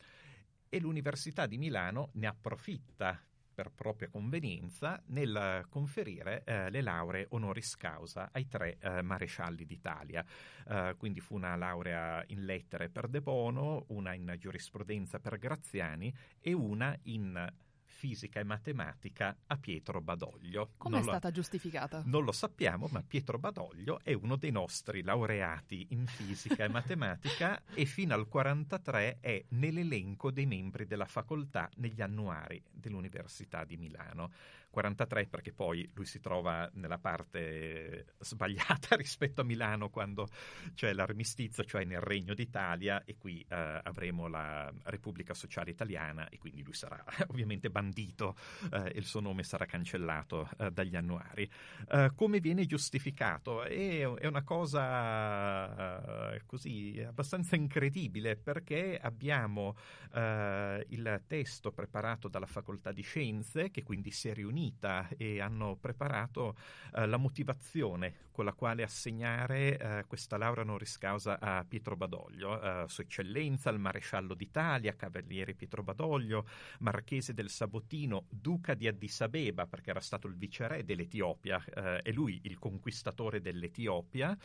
E 0.69 0.79
l'Università 0.79 1.47
di 1.47 1.57
Milano 1.57 2.09
ne 2.13 2.27
approfitta 2.27 3.19
per 3.51 3.71
propria 3.71 4.07
convenienza 4.07 5.01
nel 5.07 5.65
conferire 5.69 6.43
eh, 6.45 6.69
le 6.69 6.81
lauree 6.81 7.25
honoris 7.31 7.75
causa 7.75 8.29
ai 8.31 8.47
tre 8.47 8.77
eh, 8.79 9.01
marescialli 9.01 9.65
d'Italia. 9.65 10.23
Uh, 10.65 10.95
quindi 10.97 11.19
fu 11.19 11.35
una 11.35 11.55
laurea 11.55 12.23
in 12.27 12.45
lettere 12.45 12.89
per 12.89 13.07
De 13.07 13.21
Bono, 13.21 13.85
una 13.87 14.13
in 14.13 14.35
giurisprudenza 14.37 15.19
per 15.19 15.37
Graziani 15.39 16.13
e 16.39 16.53
una 16.53 16.97
in 17.03 17.51
fisica 17.99 18.39
e 18.39 18.45
matematica 18.45 19.35
a 19.47 19.57
Pietro 19.57 19.99
Badoglio. 19.99 20.71
Come 20.77 20.99
è 20.99 21.01
stata 21.01 21.31
giustificata? 21.31 22.01
Non 22.05 22.23
lo 22.23 22.31
sappiamo, 22.31 22.87
ma 22.91 23.03
Pietro 23.05 23.37
Badoglio 23.37 23.99
è 24.01 24.13
uno 24.13 24.37
dei 24.37 24.51
nostri 24.51 25.01
laureati 25.01 25.87
in 25.89 26.07
fisica 26.07 26.63
e 26.63 26.69
matematica 26.69 27.61
e 27.73 27.83
fino 27.83 28.13
al 28.13 28.29
43 28.29 29.17
è 29.19 29.43
nell'elenco 29.49 30.31
dei 30.31 30.45
membri 30.45 30.85
della 30.85 31.07
facoltà 31.07 31.69
negli 31.75 32.01
annuari 32.01 32.63
dell'Università 32.71 33.65
di 33.65 33.75
Milano. 33.75 34.31
43 34.69 35.27
perché 35.27 35.51
poi 35.51 35.89
lui 35.93 36.05
si 36.05 36.19
trova 36.19 36.69
nella 36.73 36.99
parte 36.99 38.13
sbagliata 38.19 38.95
rispetto 38.97 39.41
a 39.41 39.43
Milano 39.43 39.89
quando 39.89 40.27
c'è 40.73 40.93
l'armistizio, 40.93 41.63
cioè 41.63 41.83
nel 41.83 42.01
Regno 42.01 42.33
d'Italia 42.33 43.03
e 43.03 43.17
qui 43.17 43.45
eh, 43.49 43.81
avremo 43.83 44.27
la 44.27 44.71
Repubblica 44.83 45.33
Sociale 45.33 45.71
Italiana 45.71 46.29
e 46.29 46.37
quindi 46.37 46.63
lui 46.63 46.73
sarà 46.73 47.03
ovviamente 47.29 47.69
bandito 47.69 48.35
eh, 48.71 48.91
e 48.93 48.99
il 48.99 49.05
suo 49.05 49.19
nome 49.19 49.43
sarà 49.43 49.65
cancellato 49.65 50.49
eh, 50.57 50.71
dagli 50.71 50.95
annuari. 50.95 51.49
Eh, 51.89 52.11
come 52.15 52.39
viene 52.39 52.65
giustificato? 52.65 53.63
È, 53.63 54.01
è 54.01 54.27
una 54.27 54.43
cosa 54.43 56.33
eh, 56.35 56.43
così 56.45 57.03
abbastanza 57.05 57.55
incredibile 57.55 58.35
perché 58.35 58.99
abbiamo 59.01 59.75
eh, 60.13 60.85
il 60.89 61.23
testo 61.27 61.71
preparato 61.71 62.27
dalla 62.27 62.45
Facoltà 62.45 62.91
di 62.91 63.01
Scienze 63.01 63.71
che 63.71 63.83
quindi 63.83 64.11
si 64.11 64.29
è 64.29 64.33
riunito 64.33 64.57
unita 64.59 65.07
e 65.17 65.39
hanno 65.39 65.77
preparato 65.79 66.55
eh, 66.93 67.05
la 67.07 67.17
motivazione 67.17 68.27
con 68.39 68.45
la 68.45 68.53
quale 68.53 68.83
assegnare 68.83 69.77
eh, 69.77 70.03
questa 70.07 70.37
laurea 70.37 70.63
honoris 70.63 70.97
causa 70.97 71.39
a 71.39 71.65
Pietro 71.67 71.97
Badoglio, 71.97 72.61
eh, 72.61 72.85
Sua 72.87 73.03
Eccellenza, 73.03 73.69
il 73.69 73.79
Maresciallo 73.79 74.33
d'Italia, 74.33 74.95
Cavaliere 74.95 75.53
Pietro 75.53 75.83
Badoglio, 75.83 76.45
Marchese 76.79 77.33
del 77.33 77.49
Sabotino, 77.49 78.27
Duca 78.29 78.75
di 78.75 78.87
Addis 78.87 79.19
Abeba, 79.21 79.67
perché 79.67 79.89
era 79.89 79.99
stato 79.99 80.27
il 80.27 80.35
viceré 80.35 80.85
dell'Etiopia, 80.85 81.61
eh, 81.65 81.99
e 82.01 82.13
lui 82.13 82.39
il 82.43 82.57
conquistatore 82.59 83.41
dell'Etiopia. 83.41 84.37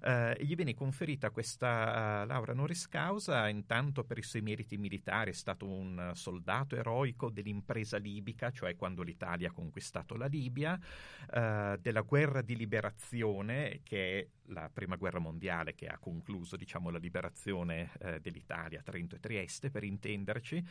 Eh, 0.00 0.36
gli 0.40 0.54
viene 0.54 0.74
conferita 0.74 1.30
questa 1.30 2.22
uh, 2.22 2.26
laurea 2.26 2.54
honoris 2.54 2.86
causa 2.86 3.48
intanto 3.48 4.04
per 4.04 4.18
i 4.18 4.22
suoi 4.22 4.42
meriti 4.42 4.76
militari, 4.76 5.30
è 5.30 5.34
stato 5.34 5.66
un 5.66 6.12
soldato 6.14 6.76
eroico 6.76 7.30
dell'impresa 7.30 7.96
libica, 7.96 8.52
cioè 8.52 8.76
quando 8.76 9.02
l'Italia 9.02 9.50
conquistato 9.58 10.16
la 10.16 10.26
Libia, 10.26 10.78
uh, 10.78 11.76
della 11.78 12.02
guerra 12.02 12.42
di 12.42 12.54
liberazione 12.54 13.80
che 13.82 14.30
la 14.48 14.70
prima 14.72 14.96
guerra 14.96 15.18
mondiale 15.18 15.74
che 15.74 15.86
ha 15.86 15.98
concluso 15.98 16.56
diciamo, 16.56 16.90
la 16.90 16.98
liberazione 16.98 17.90
eh, 18.00 18.20
dell'Italia, 18.20 18.82
Trento 18.82 19.16
e 19.16 19.20
Trieste 19.20 19.70
per 19.70 19.84
intenderci, 19.84 20.62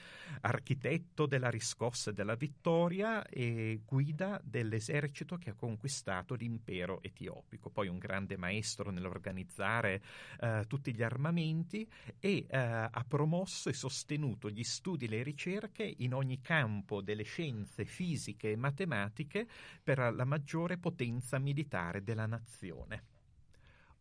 architetto 0.41 1.25
della 1.25 1.49
riscossa 1.49 2.11
e 2.11 2.13
della 2.13 2.35
vittoria 2.35 3.25
e 3.25 3.81
guida 3.85 4.39
dell'esercito 4.43 5.37
che 5.37 5.51
ha 5.51 5.53
conquistato 5.53 6.35
l'impero 6.35 7.01
etiopico, 7.01 7.69
poi 7.69 7.87
un 7.87 7.97
grande 7.97 8.37
maestro 8.37 8.91
nell'organizzare 8.91 10.01
eh, 10.39 10.63
tutti 10.67 10.93
gli 10.93 11.03
armamenti 11.03 11.87
e 12.19 12.45
eh, 12.47 12.57
ha 12.57 13.05
promosso 13.07 13.69
e 13.69 13.73
sostenuto 13.73 14.49
gli 14.49 14.63
studi 14.63 15.05
e 15.05 15.09
le 15.09 15.23
ricerche 15.23 15.93
in 15.97 16.13
ogni 16.13 16.41
campo 16.41 17.01
delle 17.01 17.23
scienze 17.23 17.85
fisiche 17.85 18.51
e 18.51 18.55
matematiche 18.55 19.47
per 19.83 20.13
la 20.13 20.25
maggiore 20.25 20.77
potenza 20.77 21.39
militare 21.39 22.03
della 22.03 22.25
nazione. 22.25 23.16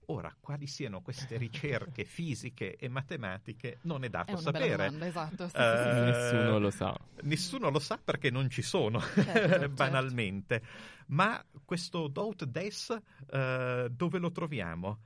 Ora, 0.08 0.34
quali 0.38 0.66
siano 0.66 1.00
queste 1.00 1.36
ricerche 1.38 2.04
fisiche 2.04 2.76
e 2.76 2.88
matematiche 2.88 3.78
non 3.82 4.04
è 4.04 4.08
dato 4.08 4.30
è 4.30 4.32
una 4.34 4.40
sapere. 4.40 4.76
Domanda, 4.76 5.06
esatto. 5.06 5.48
Sì, 5.48 5.56
uh. 5.56 6.04
Nessuno 6.04 6.58
lo 6.58 6.70
sa. 6.70 6.98
Nessuno 7.22 7.70
lo 7.70 7.78
sa 7.80 7.98
perché 7.98 8.30
non 8.30 8.48
ci 8.48 8.62
sono, 8.62 9.00
certo, 9.00 9.68
banalmente. 9.74 10.60
Certo. 10.60 11.04
Ma 11.08 11.44
questo 11.64 12.06
Doubt 12.08 12.44
Des 12.44 12.88
uh, 12.88 13.88
dove 13.88 14.18
lo 14.18 14.30
troviamo? 14.30 15.00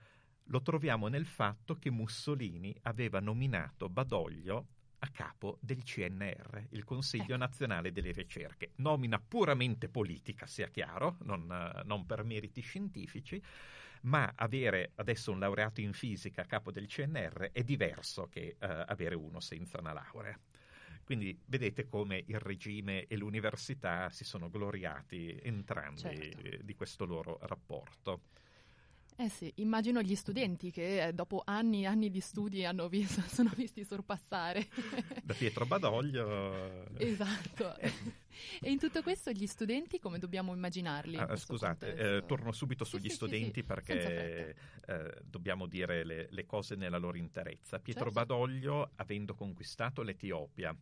Lo 0.44 0.62
troviamo 0.62 1.08
nel 1.08 1.26
fatto 1.26 1.76
che 1.76 1.90
Mussolini 1.90 2.76
aveva 2.82 3.20
nominato 3.20 3.88
Badoglio 3.88 4.66
a 5.02 5.08
capo 5.08 5.58
del 5.62 5.82
CNR, 5.82 6.66
il 6.70 6.84
Consiglio 6.84 7.24
ecco. 7.24 7.36
Nazionale 7.36 7.92
delle 7.92 8.12
Ricerche. 8.12 8.72
Nomina 8.76 9.18
puramente 9.18 9.88
politica, 9.88 10.46
sia 10.46 10.68
chiaro, 10.68 11.16
non, 11.22 11.46
non 11.84 12.04
per 12.04 12.24
meriti 12.24 12.60
scientifici 12.60 13.42
ma 14.02 14.32
avere 14.34 14.92
adesso 14.96 15.30
un 15.32 15.38
laureato 15.38 15.80
in 15.80 15.92
fisica 15.92 16.42
a 16.42 16.46
capo 16.46 16.70
del 16.70 16.86
CNR 16.86 17.50
è 17.52 17.62
diverso 17.62 18.28
che 18.28 18.56
uh, 18.58 18.66
avere 18.86 19.14
uno 19.14 19.40
senza 19.40 19.78
una 19.78 19.92
laurea. 19.92 20.38
Quindi 21.04 21.36
vedete 21.46 21.88
come 21.88 22.22
il 22.26 22.38
regime 22.38 23.06
e 23.06 23.16
l'università 23.16 24.10
si 24.10 24.24
sono 24.24 24.48
gloriati 24.48 25.36
entrambi 25.42 25.98
certo. 25.98 26.62
di 26.62 26.74
questo 26.74 27.04
loro 27.04 27.38
rapporto. 27.42 28.22
Eh 29.16 29.28
sì, 29.28 29.52
immagino 29.56 30.00
gli 30.02 30.14
studenti 30.14 30.70
che 30.70 31.06
eh, 31.06 31.12
dopo 31.12 31.42
anni 31.44 31.82
e 31.82 31.86
anni 31.86 32.10
di 32.10 32.20
studi 32.20 32.64
hanno 32.64 32.88
visto, 32.88 33.20
sono 33.28 33.50
visti 33.54 33.84
sorpassare. 33.84 34.66
Da 35.22 35.34
Pietro 35.34 35.66
Badoglio. 35.66 36.88
Esatto. 36.96 37.76
Eh. 37.76 38.28
E 38.60 38.70
in 38.70 38.78
tutto 38.78 39.02
questo 39.02 39.32
gli 39.32 39.46
studenti 39.46 39.98
come 39.98 40.18
dobbiamo 40.18 40.54
immaginarli? 40.54 41.16
Ah, 41.16 41.36
scusate, 41.36 41.94
eh, 41.94 42.26
torno 42.26 42.52
subito 42.52 42.84
sugli 42.84 43.08
sì, 43.08 43.16
studenti 43.16 43.60
sì, 43.60 43.64
perché 43.66 44.56
eh, 44.86 45.14
dobbiamo 45.24 45.66
dire 45.66 46.04
le, 46.04 46.28
le, 46.30 46.46
cose 46.46 46.74
nella 46.74 46.96
loro 46.96 47.18
interezza. 47.18 47.80
Pietro 47.80 48.10
certo. 48.10 48.20
Badoglio, 48.20 48.92
avendo 48.96 49.34
conquistato 49.34 50.02
l'Etiopia, 50.02 50.74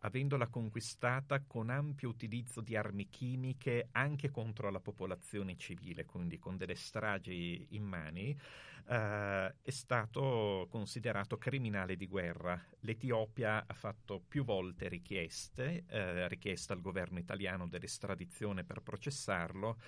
avendola 0.00 0.48
conquistata 0.48 1.42
con 1.42 1.70
ampio 1.70 2.08
utilizzo 2.08 2.60
di 2.60 2.76
armi 2.76 3.08
chimiche 3.08 3.88
anche 3.92 4.30
contro 4.30 4.70
la 4.70 4.80
popolazione 4.80 5.56
civile, 5.56 6.04
quindi 6.04 6.38
con 6.38 6.56
delle 6.56 6.74
stragi 6.74 7.66
immani, 7.70 8.38
eh, 8.88 9.54
è 9.60 9.70
stato 9.70 10.66
considerato 10.70 11.36
criminale 11.36 11.96
di 11.96 12.06
guerra. 12.06 12.60
L'Etiopia 12.80 13.64
ha 13.66 13.74
fatto 13.74 14.22
più 14.26 14.44
volte 14.44 14.88
richieste, 14.88 15.84
eh, 15.88 16.28
richieste 16.28 16.72
al 16.72 16.80
governo 16.80 17.18
italiano 17.18 17.66
dell'estradizione 17.66 18.64
per 18.64 18.80
processarlo 18.80 19.78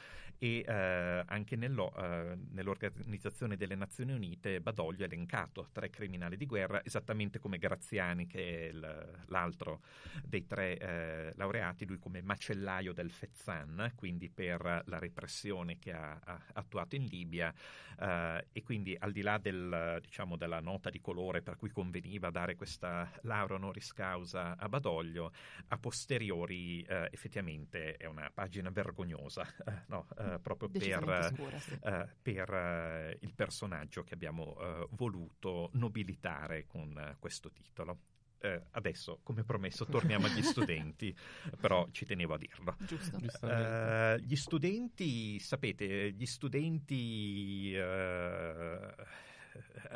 e 0.42 0.64
eh, 0.66 1.22
anche 1.26 1.54
nello, 1.54 1.94
eh, 1.96 2.34
nell'Organizzazione 2.52 3.58
delle 3.58 3.74
Nazioni 3.74 4.14
Unite 4.14 4.62
Badoglio 4.62 5.02
è 5.02 5.06
elencato 5.06 5.68
tra 5.70 5.84
i 5.84 5.90
criminali 5.90 6.38
di 6.38 6.46
guerra, 6.46 6.82
esattamente 6.82 7.38
come 7.38 7.58
Graziani, 7.58 8.26
che 8.26 8.38
è 8.38 8.68
il, 8.68 9.22
l'altro 9.26 9.82
dei 10.24 10.46
tre 10.46 10.78
eh, 10.78 11.32
laureati, 11.34 11.84
lui 11.84 11.98
come 11.98 12.22
macellaio 12.22 12.94
del 12.94 13.10
Fezzan, 13.10 13.92
quindi 13.94 14.30
per 14.30 14.82
la 14.86 14.98
repressione 14.98 15.78
che 15.78 15.92
ha, 15.92 16.18
ha 16.24 16.40
attuato 16.54 16.96
in 16.96 17.04
Libia 17.04 17.52
eh, 17.98 18.46
e 18.50 18.62
quindi 18.62 18.96
al 18.98 19.12
di 19.12 19.20
là 19.20 19.36
del, 19.36 19.98
diciamo, 20.00 20.36
della 20.36 20.60
nota 20.60 20.88
di 20.88 21.02
colore 21.02 21.42
per 21.42 21.56
cui 21.56 21.68
conveniva 21.68 22.30
dare 22.30 22.56
questa 22.56 23.10
laurea 23.22 23.58
honoris 23.58 23.92
causa 23.92 24.56
a 24.56 24.68
Badoglio, 24.70 25.32
a 25.68 25.76
posteriori 25.76 26.80
eh, 26.82 27.08
effettivamente 27.10 27.96
è 27.98 28.06
una 28.06 28.30
pagina 28.32 28.70
vergognosa, 28.70 29.46
eh, 29.66 29.82
no, 29.88 30.06
eh, 30.34 30.38
proprio 30.38 30.68
per, 30.68 31.32
scura, 31.34 31.58
sì. 31.58 31.78
Eh, 31.82 32.08
per 32.22 33.16
il 33.20 33.32
personaggio 33.34 34.02
che 34.02 34.14
abbiamo 34.14 34.56
voluto 34.90 35.70
nobilitare 35.74 36.66
con 36.66 37.16
questo 37.18 37.50
titolo. 37.50 37.98
Eh, 38.42 38.62
adesso, 38.70 39.20
come 39.22 39.44
promesso, 39.44 39.84
torniamo 39.84 40.24
agli 40.26 40.40
studenti, 40.42 41.14
però 41.60 41.86
ci 41.90 42.06
tenevo 42.06 42.34
a 42.34 42.38
dirlo. 42.38 42.74
Giusto. 42.78 43.18
Uh, 43.42 44.16
gli 44.16 44.36
studenti, 44.36 45.38
sapete, 45.38 46.12
gli 46.12 46.26
studenti... 46.26 47.74
Uh, 47.76 49.28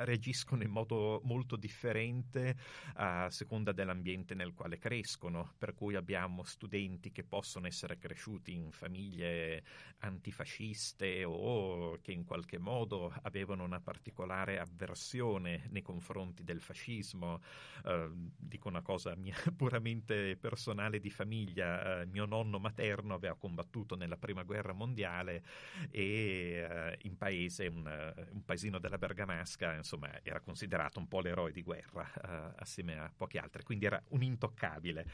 reagiscono 0.04 0.62
in 0.62 0.70
modo 0.70 1.20
molto 1.24 1.56
differente 1.56 2.56
a 2.94 3.28
seconda 3.30 3.72
dell'ambiente 3.72 4.34
nel 4.34 4.54
quale 4.54 4.78
crescono, 4.78 5.54
per 5.58 5.74
cui 5.74 5.94
abbiamo 5.94 6.42
studenti 6.44 7.10
che 7.10 7.24
possono 7.24 7.66
essere 7.66 7.98
cresciuti 7.98 8.52
in 8.52 8.70
famiglie 8.70 9.62
antifasciste 9.98 11.24
o 11.24 11.98
che 12.00 12.12
in 12.12 12.24
qualche 12.24 12.58
modo 12.58 13.12
avevano 13.22 13.64
una 13.64 13.80
particolare 13.80 14.58
avversione 14.58 15.68
nei 15.70 15.82
confronti 15.82 16.44
del 16.44 16.60
fascismo. 16.60 17.40
Eh, 17.84 18.10
dico 18.36 18.68
una 18.68 18.82
cosa 18.82 19.14
mia, 19.14 19.36
puramente 19.56 20.36
personale 20.36 21.00
di 21.00 21.10
famiglia, 21.10 22.00
eh, 22.00 22.06
mio 22.06 22.24
nonno 22.26 22.58
materno 22.58 23.14
aveva 23.14 23.36
combattuto 23.36 23.96
nella 23.96 24.16
prima 24.16 24.42
guerra 24.42 24.72
mondiale 24.72 25.42
e 25.90 26.02
eh, 26.02 26.98
in 27.02 27.16
paese, 27.16 27.66
un, 27.66 28.14
un 28.32 28.44
paesino 28.44 28.78
della 28.78 28.98
Bergamasca, 28.98 29.43
Bergamasca, 29.44 29.74
insomma, 29.74 30.10
era 30.22 30.40
considerato 30.40 30.98
un 30.98 31.06
po' 31.06 31.20
l'eroe 31.20 31.52
di 31.52 31.62
guerra 31.62 32.10
uh, 32.22 32.60
assieme 32.60 32.98
a 32.98 33.12
pochi 33.14 33.38
altri, 33.38 33.62
quindi 33.62 33.84
era 33.84 34.02
un 34.08 34.22
intoccabile 34.22 35.06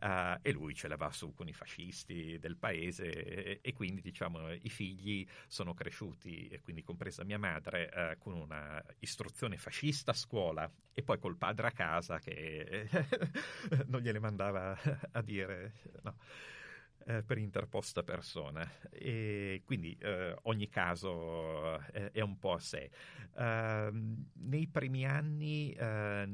uh, 0.00 0.38
e 0.42 0.52
lui 0.52 0.74
ce 0.74 0.88
l'aveva 0.88 1.10
su 1.10 1.34
con 1.34 1.48
i 1.48 1.52
fascisti 1.52 2.38
del 2.38 2.56
paese 2.56 3.10
e, 3.10 3.58
e 3.62 3.72
quindi 3.72 4.00
diciamo 4.00 4.52
i 4.52 4.68
figli 4.68 5.26
sono 5.46 5.74
cresciuti, 5.74 6.48
e 6.48 6.60
quindi 6.60 6.82
compresa 6.82 7.24
mia 7.24 7.38
madre, 7.38 7.90
uh, 7.92 8.18
con 8.18 8.34
una 8.34 8.82
istruzione 9.00 9.56
fascista 9.56 10.10
a 10.12 10.14
scuola 10.14 10.70
e 10.92 11.02
poi 11.02 11.18
col 11.18 11.36
padre 11.36 11.68
a 11.68 11.72
casa 11.72 12.18
che 12.18 12.88
non 13.86 14.00
gliele 14.00 14.18
mandava 14.18 14.76
a 15.12 15.22
dire 15.22 15.72
no 16.02 16.16
eh, 17.08 17.22
per 17.22 17.38
interposta 17.38 18.02
persona 18.02 18.70
e 18.90 19.62
quindi 19.64 19.96
eh, 19.98 20.36
ogni 20.42 20.68
caso 20.68 21.80
eh, 21.92 22.10
è 22.12 22.20
un 22.20 22.38
po' 22.38 22.52
a 22.52 22.58
sé. 22.58 22.90
Uh, 23.32 24.16
nei 24.32 24.66
primi 24.66 25.06
anni 25.06 25.70
eh, 25.72 26.28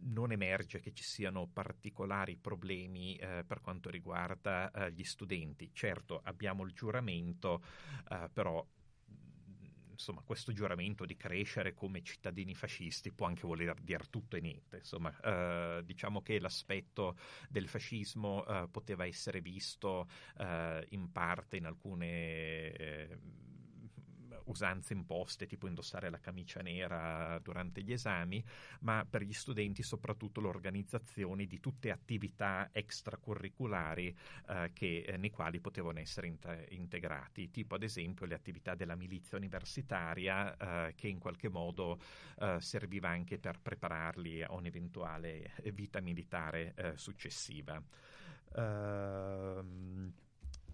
non 0.00 0.32
emerge 0.32 0.80
che 0.80 0.92
ci 0.92 1.02
siano 1.02 1.48
particolari 1.50 2.36
problemi 2.36 3.16
eh, 3.16 3.42
per 3.46 3.60
quanto 3.60 3.90
riguarda 3.90 4.70
eh, 4.70 4.92
gli 4.92 5.02
studenti. 5.02 5.70
Certo, 5.72 6.20
abbiamo 6.22 6.62
il 6.64 6.72
giuramento, 6.72 7.62
però 8.32 8.64
insomma, 9.96 10.22
questo 10.22 10.52
giuramento 10.52 11.04
di 11.04 11.16
crescere 11.16 11.74
come 11.74 12.02
cittadini 12.02 12.54
fascisti 12.54 13.10
può 13.12 13.26
anche 13.26 13.46
voler 13.46 13.80
dire 13.80 14.04
tutto 14.10 14.36
e 14.36 14.40
niente. 14.40 14.78
Insomma, 14.78 15.14
eh, 15.20 15.82
diciamo 15.84 16.22
che 16.22 16.38
l'aspetto 16.38 17.16
del 17.48 17.66
fascismo 17.66 18.46
eh, 18.46 18.68
poteva 18.70 19.06
essere 19.06 19.40
visto 19.40 20.08
eh, 20.38 20.86
in 20.90 21.10
parte 21.10 21.56
in 21.56 21.64
alcune 21.64 22.72
eh, 22.72 23.18
usanze 24.46 24.92
imposte, 24.92 25.46
tipo 25.46 25.66
indossare 25.66 26.10
la 26.10 26.18
camicia 26.18 26.60
nera 26.60 27.38
durante 27.42 27.82
gli 27.82 27.92
esami, 27.92 28.42
ma 28.80 29.06
per 29.08 29.22
gli 29.22 29.32
studenti 29.32 29.82
soprattutto 29.82 30.40
l'organizzazione 30.40 31.46
di 31.46 31.60
tutte 31.60 31.90
attività 31.90 32.68
extracurriculari 32.72 34.14
eh, 34.48 34.70
che, 34.72 35.04
eh, 35.06 35.16
nei 35.16 35.30
quali 35.30 35.60
potevano 35.60 35.98
essere 35.98 36.26
in- 36.26 36.66
integrati, 36.70 37.50
tipo 37.50 37.74
ad 37.74 37.82
esempio 37.82 38.26
le 38.26 38.34
attività 38.34 38.74
della 38.74 38.94
milizia 38.94 39.36
universitaria 39.36 40.56
eh, 40.56 40.94
che 40.94 41.08
in 41.08 41.18
qualche 41.18 41.48
modo 41.48 42.00
eh, 42.38 42.60
serviva 42.60 43.08
anche 43.08 43.38
per 43.38 43.60
prepararli 43.60 44.42
a 44.42 44.52
un'eventuale 44.52 45.52
vita 45.72 46.00
militare 46.00 46.74
eh, 46.76 46.96
successiva. 46.96 47.82
Uh, 48.56 50.12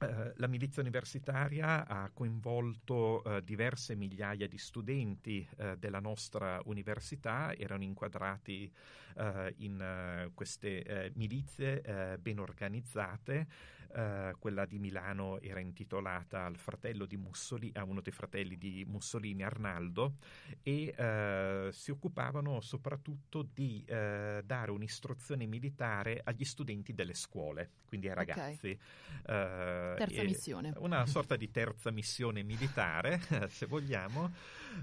eh, 0.02 0.32
la 0.36 0.46
milizia 0.46 0.82
universitaria 0.82 1.86
ha 1.86 2.10
coinvolto 2.12 3.22
uh, 3.24 3.40
diverse 3.40 3.94
migliaia 3.94 4.46
di 4.46 4.58
studenti 4.58 5.46
uh, 5.56 5.74
della 5.76 6.00
nostra 6.00 6.60
università, 6.64 7.54
erano 7.54 7.82
inquadrati 7.82 8.70
in 9.56 10.30
queste 10.32 11.12
milizie 11.16 12.16
ben 12.18 12.38
organizzate. 12.38 13.46
Quella 14.38 14.64
di 14.64 14.78
Milano 14.78 15.40
era 15.40 15.60
intitolata 15.60 16.44
al 16.44 16.56
fratello 16.56 17.04
di 17.04 17.16
Mussolini, 17.16 17.72
a 17.74 17.84
uno 17.84 18.00
dei 18.00 18.12
fratelli 18.12 18.56
di 18.56 18.84
Mussolini, 18.86 19.42
Arnaldo, 19.42 20.16
e 20.62 21.70
si 21.72 21.90
occupavano 21.90 22.60
soprattutto 22.60 23.42
di 23.42 23.84
dare 23.86 24.70
un'istruzione 24.70 25.46
militare 25.46 26.20
agli 26.24 26.44
studenti 26.44 26.94
delle 26.94 27.14
scuole, 27.14 27.70
quindi 27.86 28.08
ai 28.08 28.14
ragazzi. 28.14 28.78
Okay 28.78 28.78
terza 29.96 30.22
missione. 30.22 30.72
Una 30.78 31.06
sorta 31.06 31.36
di 31.36 31.50
terza 31.50 31.90
missione 31.90 32.42
militare, 32.42 33.20
se 33.48 33.66
vogliamo, 33.66 34.32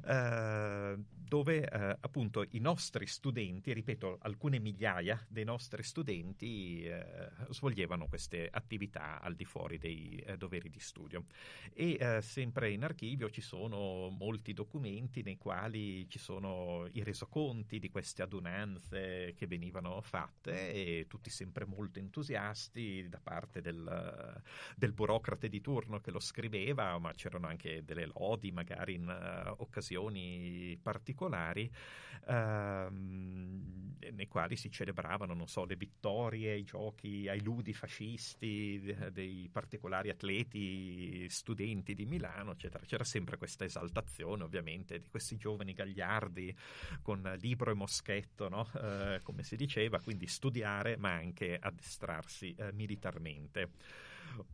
eh, 0.06 0.98
dove 1.30 1.70
eh, 1.70 1.98
appunto 2.00 2.44
i 2.50 2.60
nostri 2.60 3.06
studenti, 3.06 3.72
ripeto, 3.72 4.18
alcune 4.22 4.60
migliaia 4.60 5.24
dei 5.30 5.44
nostri 5.44 5.84
studenti 5.84 6.84
eh, 6.84 7.30
svolgevano 7.50 8.08
queste 8.08 8.50
attività 8.52 9.22
al 9.22 9.36
di 9.36 9.46
fuori 9.46 9.78
dei 9.78 10.22
eh, 10.26 10.38
doveri 10.38 10.72
di 10.72 10.80
studio. 10.80 11.26
E 11.72 11.98
eh, 12.00 12.22
sempre 12.24 12.72
in 12.72 12.84
archivio 12.84 13.30
ci 13.30 13.42
sono 13.42 14.10
molti 14.10 14.54
documenti 14.54 15.22
nei 15.22 15.38
quali 15.38 16.10
ci 16.10 16.18
sono 16.18 16.88
i 16.94 17.04
resoconti 17.04 17.78
di 17.78 17.90
queste 17.90 18.24
adunanze 18.24 19.34
che 19.36 19.46
venivano 19.46 20.02
fatte 20.02 20.74
e 20.74 21.06
tutti 21.08 21.30
sempre 21.30 21.66
molto 21.66 22.00
entusiasti 22.00 23.08
da 23.08 23.20
parte 23.22 23.62
del, 23.62 24.42
del 24.76 24.94
burocrate 24.94 25.48
di 25.48 25.62
turno 25.62 26.00
che 26.00 26.10
lo 26.10 26.20
scriveva, 26.20 26.98
ma 26.98 27.14
c'erano 27.14 27.46
anche 27.46 27.84
delle 27.86 28.08
lodi 28.08 28.52
magari 28.52 28.96
in 28.96 29.08
uh, 29.08 29.62
occasioni 29.80 30.78
particolari 30.82 31.72
ehm, 32.28 33.98
nei 34.12 34.28
quali 34.28 34.56
si 34.56 34.70
celebravano, 34.70 35.34
non 35.34 35.48
so, 35.48 35.66
le 35.66 35.76
vittorie, 35.76 36.56
i 36.58 36.64
giochi 36.64 37.28
ai 37.30 37.42
ludi 37.42 37.74
fascisti 37.74 38.96
dei 39.12 39.50
particolari 39.52 40.10
atleti, 40.10 41.28
studenti 41.30 41.94
di 41.96 42.06
Milano, 42.06 42.52
eccetera. 42.52 42.84
C'era 42.86 43.04
sempre 43.04 43.38
questa 43.38 43.64
esaltazione, 43.64 44.44
ovviamente, 44.44 45.00
di 45.00 45.08
questi 45.10 45.38
giovani 45.38 45.74
gagliardi 45.74 46.56
con 47.02 47.38
libro 47.40 47.72
e 47.72 47.76
moschetto, 47.76 48.50
no? 48.50 48.70
eh, 48.82 49.20
come 49.24 49.44
si 49.44 49.56
diceva, 49.56 50.00
quindi 50.00 50.28
studiare 50.28 50.98
ma 50.98 51.14
anche 51.14 51.58
addestrarsi 51.60 52.54
eh, 52.58 52.72
militarmente. 52.74 53.72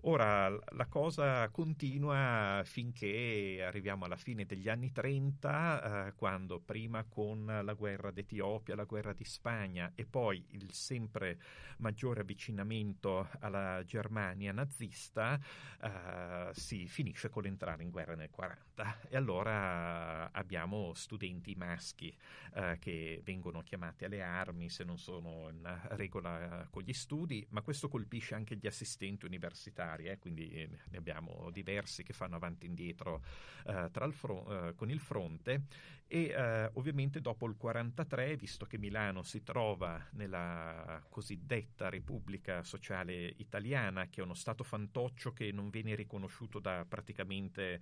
Ora 0.01 0.49
la 0.49 0.85
cosa 0.87 1.49
continua 1.49 2.61
finché 2.63 3.63
arriviamo 3.65 4.05
alla 4.05 4.15
fine 4.15 4.45
degli 4.45 4.69
anni 4.69 4.91
30, 4.91 6.07
eh, 6.07 6.13
quando 6.13 6.59
prima 6.59 7.03
con 7.05 7.45
la 7.45 7.73
guerra 7.73 8.11
d'Etiopia, 8.11 8.75
la 8.75 8.83
guerra 8.83 9.13
di 9.13 9.23
Spagna 9.23 9.91
e 9.95 10.05
poi 10.05 10.45
il 10.51 10.71
sempre 10.73 11.39
maggiore 11.77 12.21
avvicinamento 12.21 13.27
alla 13.39 13.83
Germania 13.83 14.51
nazista, 14.51 15.39
eh, 15.81 16.49
si 16.53 16.87
finisce 16.87 17.29
con 17.29 17.43
l'entrare 17.43 17.83
in 17.83 17.89
guerra 17.89 18.15
nel 18.15 18.29
40 18.29 19.07
e 19.09 19.17
allora 19.17 20.31
abbiamo 20.31 20.93
studenti 20.93 21.55
maschi 21.55 22.15
eh, 22.53 22.77
che 22.79 23.21
vengono 23.23 23.61
chiamati 23.61 24.05
alle 24.05 24.21
armi 24.21 24.69
se 24.69 24.83
non 24.83 24.99
sono 24.99 25.49
in 25.49 25.79
regola 25.89 26.67
con 26.69 26.83
gli 26.83 26.93
studi, 26.93 27.45
ma 27.49 27.61
questo 27.61 27.89
colpisce 27.89 28.35
anche 28.35 28.55
gli 28.55 28.67
assistenti 28.67 29.25
universitari 29.25 29.64
universitari, 29.65 30.05
eh, 30.05 30.17
quindi 30.19 30.67
ne 30.89 30.97
abbiamo 30.97 31.49
diversi 31.51 32.03
che 32.03 32.13
fanno 32.13 32.35
avanti 32.35 32.65
e 32.65 32.69
indietro 32.69 33.23
eh, 33.65 33.89
il 34.05 34.13
fron- 34.13 34.73
con 34.75 34.89
il 34.89 34.99
fronte 34.99 35.63
e 36.07 36.35
ovviamente 36.73 37.19
dopo 37.19 37.47
il 37.47 37.57
43, 37.57 38.35
visto 38.35 38.65
che 38.65 38.77
Milano 38.77 39.23
si 39.23 39.41
trova 39.41 39.99
nella 40.11 41.01
cosiddetta 41.09 41.89
Repubblica 41.89 42.63
Sociale 42.63 43.33
Italiana, 43.37 44.07
che 44.07 44.21
è 44.21 44.23
uno 44.23 44.35
Stato 44.35 44.63
fantoccio 44.63 45.33
che 45.33 45.51
non 45.51 45.71
viene 45.71 45.95
riconosciuto 45.95 46.59
da 46.59 46.85
praticamente 46.87 47.81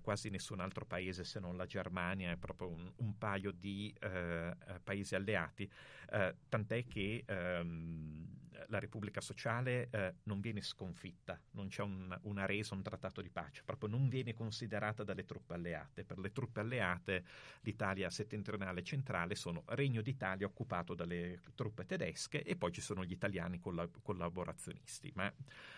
quasi 0.00 0.30
nessun 0.30 0.60
altro 0.60 0.84
paese 0.84 1.24
se 1.24 1.40
non 1.40 1.56
la 1.56 1.66
Germania, 1.66 2.30
è 2.30 2.36
proprio 2.36 2.68
un, 2.68 2.88
un 2.98 3.18
paio 3.18 3.50
di 3.50 3.92
paesi 4.84 5.16
alleati, 5.16 5.68
tant'è 6.48 6.86
che 6.86 7.24
ehm, 7.26 8.45
la 8.68 8.78
Repubblica 8.78 9.20
Sociale 9.20 9.88
eh, 9.90 10.14
non 10.24 10.40
viene 10.40 10.62
sconfitta, 10.62 11.40
non 11.52 11.68
c'è 11.68 11.82
un, 11.82 12.16
una 12.22 12.46
resa, 12.46 12.74
un 12.74 12.82
trattato 12.82 13.20
di 13.20 13.30
pace, 13.30 13.62
proprio 13.64 13.88
non 13.88 14.08
viene 14.08 14.34
considerata 14.34 15.04
dalle 15.04 15.24
truppe 15.24 15.54
alleate. 15.54 16.04
Per 16.04 16.18
le 16.18 16.32
truppe 16.32 16.60
alleate 16.60 17.24
l'Italia 17.62 18.10
settentrionale 18.10 18.80
e 18.80 18.84
centrale 18.84 19.34
sono 19.34 19.62
Regno 19.66 20.02
d'Italia 20.02 20.46
occupato 20.46 20.94
dalle 20.94 21.40
truppe 21.54 21.86
tedesche 21.86 22.42
e 22.42 22.56
poi 22.56 22.72
ci 22.72 22.80
sono 22.80 23.04
gli 23.04 23.12
italiani 23.12 23.58
collab- 23.58 24.00
collaborazionisti, 24.02 25.12
ma 25.14 25.32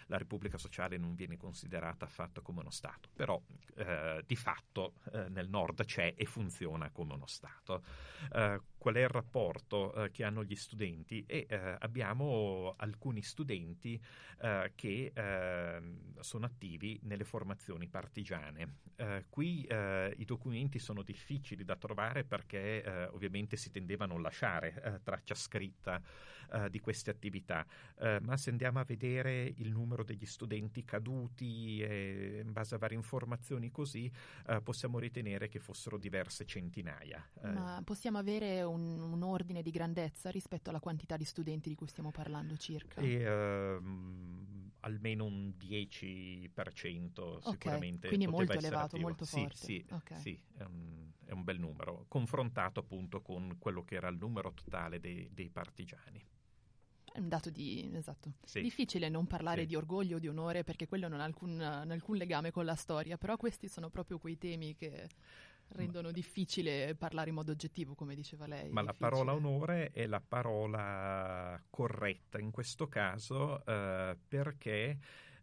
la 0.07 0.19
Repubblica 0.19 0.59
Sociale 0.59 0.97
non 0.97 1.15
viene 1.15 1.37
considerata 1.37 2.05
affatto 2.05 2.43
come 2.43 2.61
uno 2.61 2.71
Stato, 2.71 3.09
però 3.15 3.41
eh, 3.77 4.23
di 4.27 4.37
fatto 4.37 4.95
eh, 5.13 5.29
nel 5.29 5.49
nord 5.49 5.85
c'è 5.85 6.15
e 6.17 6.25
funziona 6.25 6.91
come 6.91 7.15
uno 7.15 7.27
Stato. 7.27 7.83
Eh, 8.79 8.89
qual 8.89 8.95
è 8.95 9.01
il 9.01 9.09
rapporto 9.09 9.93
eh, 9.93 10.11
che 10.11 10.25
hanno 10.25 10.45
gli 10.45 10.55
studenti? 10.55 11.25
E 11.27 11.47
eh, 11.49 11.77
abbiamo 11.81 12.75
alcuni 12.77 13.23
studenti 13.23 14.01
eh, 14.41 14.73
che 14.75 15.13
ehm, 15.15 16.21
sono 16.21 16.47
attivi 16.47 16.99
nelle 17.03 17.25
formazioni 17.25 17.89
partigiane. 17.89 18.87
qui 19.31 19.67
i 19.69 20.25
documenti 20.25 20.81
sono 20.81 21.03
difficili 21.03 21.65
da 21.65 21.77
trovare 21.77 22.25
perché 22.25 23.09
ovviamente 23.13 23.57
si 23.57 23.71
tendeva 23.71 24.07
a 24.07 24.21
lasciare 24.21 25.01
traccia 25.05 25.35
scritta 25.37 26.03
uh, 26.53 26.69
di 26.69 26.81
queste 26.81 27.11
attività, 27.11 27.67
uh, 27.97 28.17
ma 28.23 28.37
se 28.37 28.51
andiamo 28.51 28.79
a 28.81 28.85
vedere 28.85 29.53
il 29.57 29.71
numero 29.71 30.05
degli 30.05 30.27
studenti 30.27 30.85
caduti 30.85 31.81
e 31.81 32.43
in 32.45 32.53
base 32.53 32.75
a 32.75 32.79
varie 32.79 32.97
informazioni 32.97 33.71
così, 33.71 34.11
uh, 34.47 34.63
possiamo 34.63 34.99
ritenere 34.99 35.49
che 35.49 35.59
fossero 35.59 35.99
diverse 35.99 36.45
centinaia. 36.45 37.27
Ma 37.43 37.81
possiamo 37.85 38.19
avere 38.19 38.63
un, 38.63 39.01
un, 39.01 39.23
ordine 39.23 39.63
di 39.63 39.71
grandezza 39.71 40.31
rispetto 40.31 40.71
alla 40.71 40.81
quantità 40.81 41.17
di 41.17 41.25
studenti 41.25 41.69
di 41.69 41.75
cui 41.75 41.87
stiamo 41.87 42.11
parlando 42.11 42.57
circa? 42.57 43.01
E, 43.01 43.21
ehm, 43.21 44.73
almeno 44.81 45.25
un 45.25 45.53
10% 45.59 47.21
okay, 47.21 47.53
sicuramente. 47.53 48.09
Quindi 48.09 48.27
molto 48.27 48.53
elevato, 48.53 48.97
attivo. 48.97 49.03
molto 49.03 49.25
forte. 49.25 49.57
Sì, 49.57 49.65
sì, 49.65 49.95
okay. 49.95 50.21
sì 50.21 50.41
è, 50.57 50.63
un, 50.63 51.11
è, 51.25 51.33
un, 51.33 51.45
bel 51.45 51.59
numero, 51.59 52.05
confrontato 52.09 52.81
appunto 52.81 53.21
con 53.21 53.57
quello 53.59 53.85
che 53.85 53.97
era 53.97 54.09
il 54.09 54.17
numero 54.19 54.53
totale 54.53 55.01
dei, 55.01 55.29
dei 55.33 55.49
partigiani. 55.49 56.23
È 57.19 57.21
un 57.21 57.29
dato 57.29 57.51
di, 57.51 57.91
esatto. 57.95 58.35
Sì. 58.45 58.61
difficile 58.61 59.09
non 59.09 59.27
parlare 59.27 59.63
sì. 59.63 59.67
di 59.67 59.75
orgoglio 59.75 60.17
o 60.17 60.19
di 60.21 60.29
onore 60.29 60.63
perché 60.63 60.87
quello 60.87 61.09
non 61.09 61.19
ha 61.19 61.25
alcun, 61.25 61.61
alcun, 61.61 62.17
legame 62.17 62.53
con 62.53 62.65
la 62.65 62.77
storia, 62.77 63.19
però 63.19 63.37
questi 63.37 63.67
sono 63.67 63.91
proprio 63.91 64.19
quei 64.19 64.39
temi 64.39 64.77
che 64.77 65.09
rendono 65.71 66.13
difficile 66.13 66.95
parlare 66.95 67.31
in 67.31 67.35
modo 67.35 67.51
oggettivo, 67.51 67.97
come 67.97 68.15
diceva 68.15 68.47
lei. 68.47 68.71
Ma 68.71 68.83
la 68.83 68.95
parola 68.97 69.35
onore 69.35 69.91
è 69.91 70.07
la 70.07 70.21
parola 70.21 71.61
corretta 71.69 72.39
in 72.39 72.53
questo 72.53 72.87
caso 72.87 73.67
eh, 73.67 74.17
perché 74.29 74.99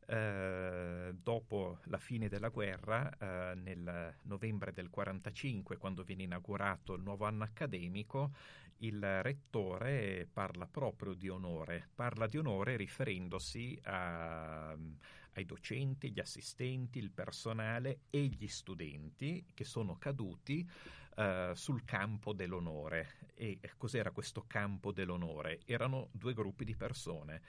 eh, 0.08 1.14
dopo 1.22 1.80
la 1.86 1.98
fine 1.98 2.30
della 2.30 2.50
guerra, 2.50 3.10
eh, 3.10 3.56
nel 3.56 4.16
novembre 4.24 4.72
del 4.72 4.86
1945, 4.86 5.78
quando 5.78 6.04
viene 6.04 6.24
inaugurato 6.24 6.94
il 6.94 7.02
nuovo 7.02 7.26
anno 7.26 7.44
accademico, 7.44 8.32
il 8.80 9.22
rettore 9.22 10.28
parla 10.32 10.68
proprio 10.68 11.14
di 11.14 11.30
onore, 11.30 11.90
parla 11.94 12.28
di 12.28 12.38
onore 12.38 12.76
riferendosi 12.76 13.80
a, 13.84 14.72
ai 14.72 15.46
docenti, 15.46 16.12
gli 16.12 16.20
assistenti, 16.20 17.00
il 17.00 17.12
personale 17.12 18.02
e 18.10 18.26
gli 18.26 18.48
studenti 18.48 19.46
che 19.54 19.64
sono 19.64 19.98
caduti 19.98 20.68
uh, 21.16 21.54
sul 21.54 21.84
campo 21.84 22.34
dell'onore. 22.34 23.32
E 23.34 23.60
cos'era 23.78 24.12
questo 24.12 24.44
campo 24.48 24.92
dell'onore? 24.92 25.62
Erano 25.66 26.10
due 26.12 26.34
gruppi 26.34 26.66
di 26.66 26.76
persone, 26.76 27.42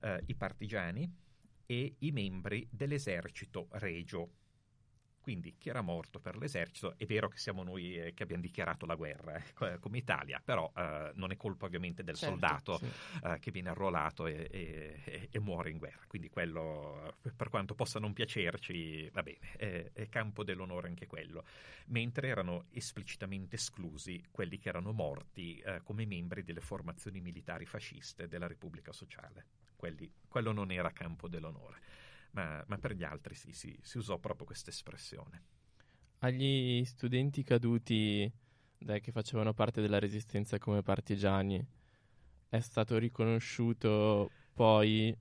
uh, 0.00 0.16
i 0.26 0.34
partigiani 0.34 1.10
e 1.66 1.96
i 1.98 2.12
membri 2.12 2.66
dell'esercito 2.70 3.68
regio 3.72 4.30
quindi 5.28 5.56
chi 5.58 5.68
era 5.68 5.82
morto 5.82 6.20
per 6.20 6.38
l'esercito, 6.38 6.94
è 6.96 7.04
vero 7.04 7.28
che 7.28 7.36
siamo 7.36 7.62
noi 7.62 7.98
eh, 7.98 8.14
che 8.14 8.22
abbiamo 8.22 8.40
dichiarato 8.40 8.86
la 8.86 8.94
guerra 8.94 9.36
eh, 9.36 9.78
come 9.78 9.98
Italia, 9.98 10.40
però 10.42 10.72
eh, 10.74 11.12
non 11.16 11.32
è 11.32 11.36
colpa 11.36 11.66
ovviamente 11.66 12.02
del 12.02 12.14
certo, 12.14 12.30
soldato 12.30 12.78
sì. 12.78 12.86
Eh, 13.24 13.38
che 13.38 13.50
viene 13.50 13.68
arruolato 13.68 14.26
e, 14.26 14.48
e, 14.50 15.28
e, 15.30 15.38
muore 15.38 15.68
in 15.68 15.76
guerra. 15.76 16.00
Quindi 16.06 16.30
quello, 16.30 17.18
per 17.36 17.50
quanto 17.50 17.74
possa 17.74 17.98
non 17.98 18.14
piacerci, 18.14 19.10
va 19.10 19.22
bene, 19.22 19.38
è, 19.58 19.90
è 19.92 20.08
campo 20.08 20.44
dell'onore 20.44 20.88
anche 20.88 21.06
quello. 21.06 21.44
Mentre 21.88 22.28
erano 22.28 22.64
esplicitamente 22.70 23.56
esclusi 23.56 24.24
quelli 24.30 24.56
che 24.56 24.70
erano 24.70 24.92
morti 24.92 25.58
eh, 25.58 25.82
come 25.84 26.06
membri 26.06 26.42
delle 26.42 26.62
formazioni 26.62 27.20
militari 27.20 27.66
fasciste 27.66 28.28
della 28.28 28.46
Repubblica 28.46 28.92
Sociale. 28.92 29.44
Quelli, 29.76 30.10
quello 30.26 30.52
non 30.52 30.70
era 30.72 30.90
campo 30.90 31.28
dell'onore 31.28 31.97
ma, 32.38 32.64
ma 32.66 32.78
per 32.78 32.94
gli 32.94 33.02
altri 33.02 33.34
sì, 33.34 33.52
sì, 33.52 33.76
si 33.82 33.98
usò 33.98 34.18
proprio 34.18 34.46
questa 34.46 34.70
espressione. 34.70 35.42
Agli 36.20 36.84
studenti 36.84 37.42
caduti 37.42 38.30
dai, 38.78 39.00
che 39.00 39.10
facevano 39.10 39.52
parte 39.52 39.80
della 39.80 39.98
resistenza 39.98 40.58
come 40.58 40.82
partigiani 40.82 41.64
è 42.48 42.60
stato 42.60 42.96
riconosciuto 42.96 44.30
poi 44.54 45.16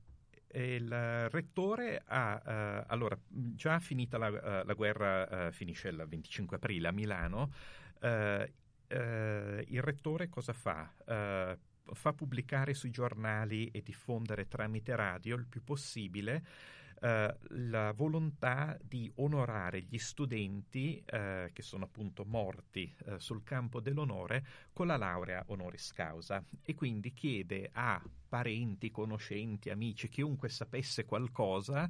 il 0.49 1.29
rettore 1.29 2.01
ha, 2.05 2.41
uh, 2.43 2.85
allora, 2.87 3.19
già 3.27 3.79
finita 3.79 4.17
la, 4.17 4.29
uh, 4.29 4.65
la 4.65 4.73
guerra, 4.73 5.47
uh, 5.47 5.51
finisce 5.51 5.89
il 5.89 6.03
25 6.07 6.55
aprile 6.55 6.87
a 6.87 6.91
Milano, 6.91 7.51
il 7.99 9.81
rettore 9.81 10.29
cosa 10.29 10.53
fa? 10.53 11.57
fa 11.93 12.13
pubblicare 12.13 12.73
sui 12.73 12.89
giornali 12.89 13.69
e 13.71 13.81
diffondere 13.81 14.47
tramite 14.47 14.95
radio 14.95 15.35
il 15.35 15.45
più 15.45 15.63
possibile 15.63 16.43
eh, 16.99 17.35
la 17.49 17.91
volontà 17.91 18.77
di 18.81 19.11
onorare 19.15 19.81
gli 19.81 19.97
studenti 19.99 21.01
eh, 21.05 21.51
che 21.53 21.61
sono 21.61 21.85
appunto 21.85 22.25
morti 22.25 22.93
eh, 23.05 23.19
sul 23.19 23.43
campo 23.43 23.79
dell'onore 23.79 24.45
con 24.73 24.87
la 24.87 24.97
laurea 24.97 25.43
honoris 25.47 25.91
causa 25.93 26.43
e 26.63 26.73
quindi 26.73 27.13
chiede 27.13 27.69
a 27.71 28.01
parenti, 28.27 28.89
conoscenti, 28.89 29.69
amici, 29.69 30.09
chiunque 30.09 30.49
sapesse 30.49 31.05
qualcosa, 31.05 31.89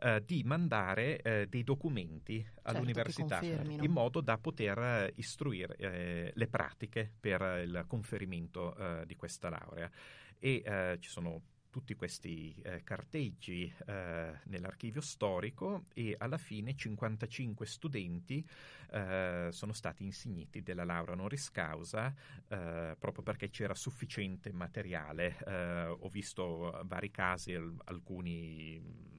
eh, 0.00 0.22
di 0.26 0.42
mandare 0.44 1.20
eh, 1.22 1.46
dei 1.48 1.62
documenti 1.62 2.42
certo, 2.42 2.60
all'università 2.68 3.40
in 3.42 3.90
modo 3.90 4.20
da 4.20 4.38
poter 4.38 5.12
istruire 5.14 5.76
eh, 5.76 6.32
le 6.34 6.46
pratiche 6.48 7.10
per 7.18 7.62
il 7.64 7.84
conferimento 7.86 8.76
di 9.06 9.16
questa 9.16 9.48
laurea. 9.48 9.90
E 10.38 10.96
ci 11.00 11.08
sono 11.08 11.42
tutti 11.70 11.94
questi 11.94 12.54
eh, 12.62 12.82
carteggi 12.82 13.72
eh, 13.86 14.40
nell'archivio 14.44 15.00
storico 15.00 15.84
e 15.94 16.14
alla 16.18 16.38
fine 16.38 16.74
55 16.74 17.66
studenti 17.66 18.46
eh, 18.90 19.48
sono 19.50 19.72
stati 19.72 20.04
insigniti 20.04 20.62
della 20.62 20.84
laurea 20.84 21.14
honoris 21.14 21.50
causa 21.50 22.14
eh, 22.48 22.96
proprio 22.98 23.22
perché 23.22 23.50
c'era 23.50 23.74
sufficiente 23.74 24.52
materiale. 24.52 25.36
Eh, 25.46 25.86
ho 25.86 26.08
visto 26.08 26.80
vari 26.84 27.10
casi, 27.10 27.54
alcuni 27.84 29.17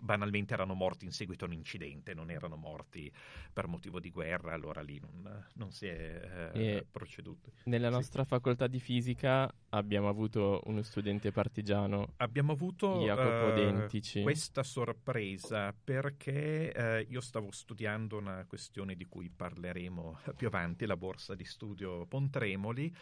banalmente 0.00 0.54
erano 0.54 0.74
morti 0.74 1.04
in 1.04 1.12
seguito 1.12 1.44
a 1.44 1.48
un 1.48 1.54
incidente, 1.54 2.14
non 2.14 2.30
erano 2.30 2.56
morti 2.56 3.10
per 3.52 3.66
motivo 3.66 4.00
di 4.00 4.10
guerra, 4.10 4.52
allora 4.52 4.80
lì 4.82 5.00
non, 5.00 5.46
non 5.54 5.70
si 5.70 5.86
è 5.86 6.50
eh, 6.54 6.86
proceduto. 6.90 7.52
Nella 7.64 7.90
nostra 7.90 8.22
sì. 8.22 8.28
facoltà 8.28 8.66
di 8.66 8.80
fisica 8.80 9.52
abbiamo 9.70 10.08
avuto 10.08 10.62
uno 10.66 10.82
studente 10.82 11.32
partigiano. 11.32 12.14
Abbiamo 12.16 12.52
avuto 12.52 13.00
uh, 13.00 14.22
questa 14.22 14.62
sorpresa 14.62 15.72
perché 15.72 16.72
uh, 17.06 17.12
io 17.12 17.20
stavo 17.20 17.50
studiando 17.50 18.16
una 18.16 18.44
questione 18.46 18.94
di 18.94 19.06
cui 19.06 19.30
parleremo 19.30 20.20
più 20.36 20.46
avanti, 20.46 20.86
la 20.86 20.96
borsa 20.96 21.34
di 21.34 21.44
studio 21.44 22.06
Pontremoli 22.06 22.94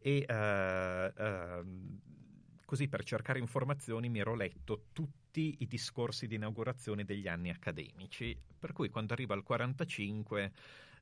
e 0.00 0.26
uh, 0.28 2.06
Così 2.68 2.86
per 2.86 3.02
cercare 3.02 3.38
informazioni 3.38 4.10
mi 4.10 4.18
ero 4.18 4.34
letto 4.34 4.88
tutti 5.28 5.56
i 5.58 5.66
discorsi 5.66 6.26
di 6.26 6.36
inaugurazione 6.36 7.04
degli 7.04 7.28
anni 7.28 7.50
accademici, 7.50 8.36
per 8.58 8.72
cui 8.72 8.88
quando 8.88 9.12
arriva 9.12 9.34
al 9.34 9.42
45 9.42 10.52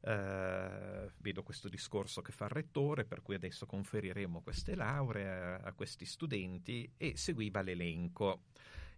eh, 0.01 1.11
vedo 1.19 1.43
questo 1.45 1.69
discorso 1.69 2.23
che 2.23 2.33
fa 2.33 2.45
il 2.47 2.51
rettore, 2.51 3.05
per 3.05 3.23
cui 3.23 3.37
adesso 3.37 3.67
conferiremo 3.67 4.41
queste 4.41 4.75
lauree 4.75 5.29
a, 5.29 5.55
a 5.59 5.73
questi 5.73 6.05
studenti 6.05 6.91
e 6.97 7.17
seguiva 7.17 7.63
l'elenco 7.63 8.43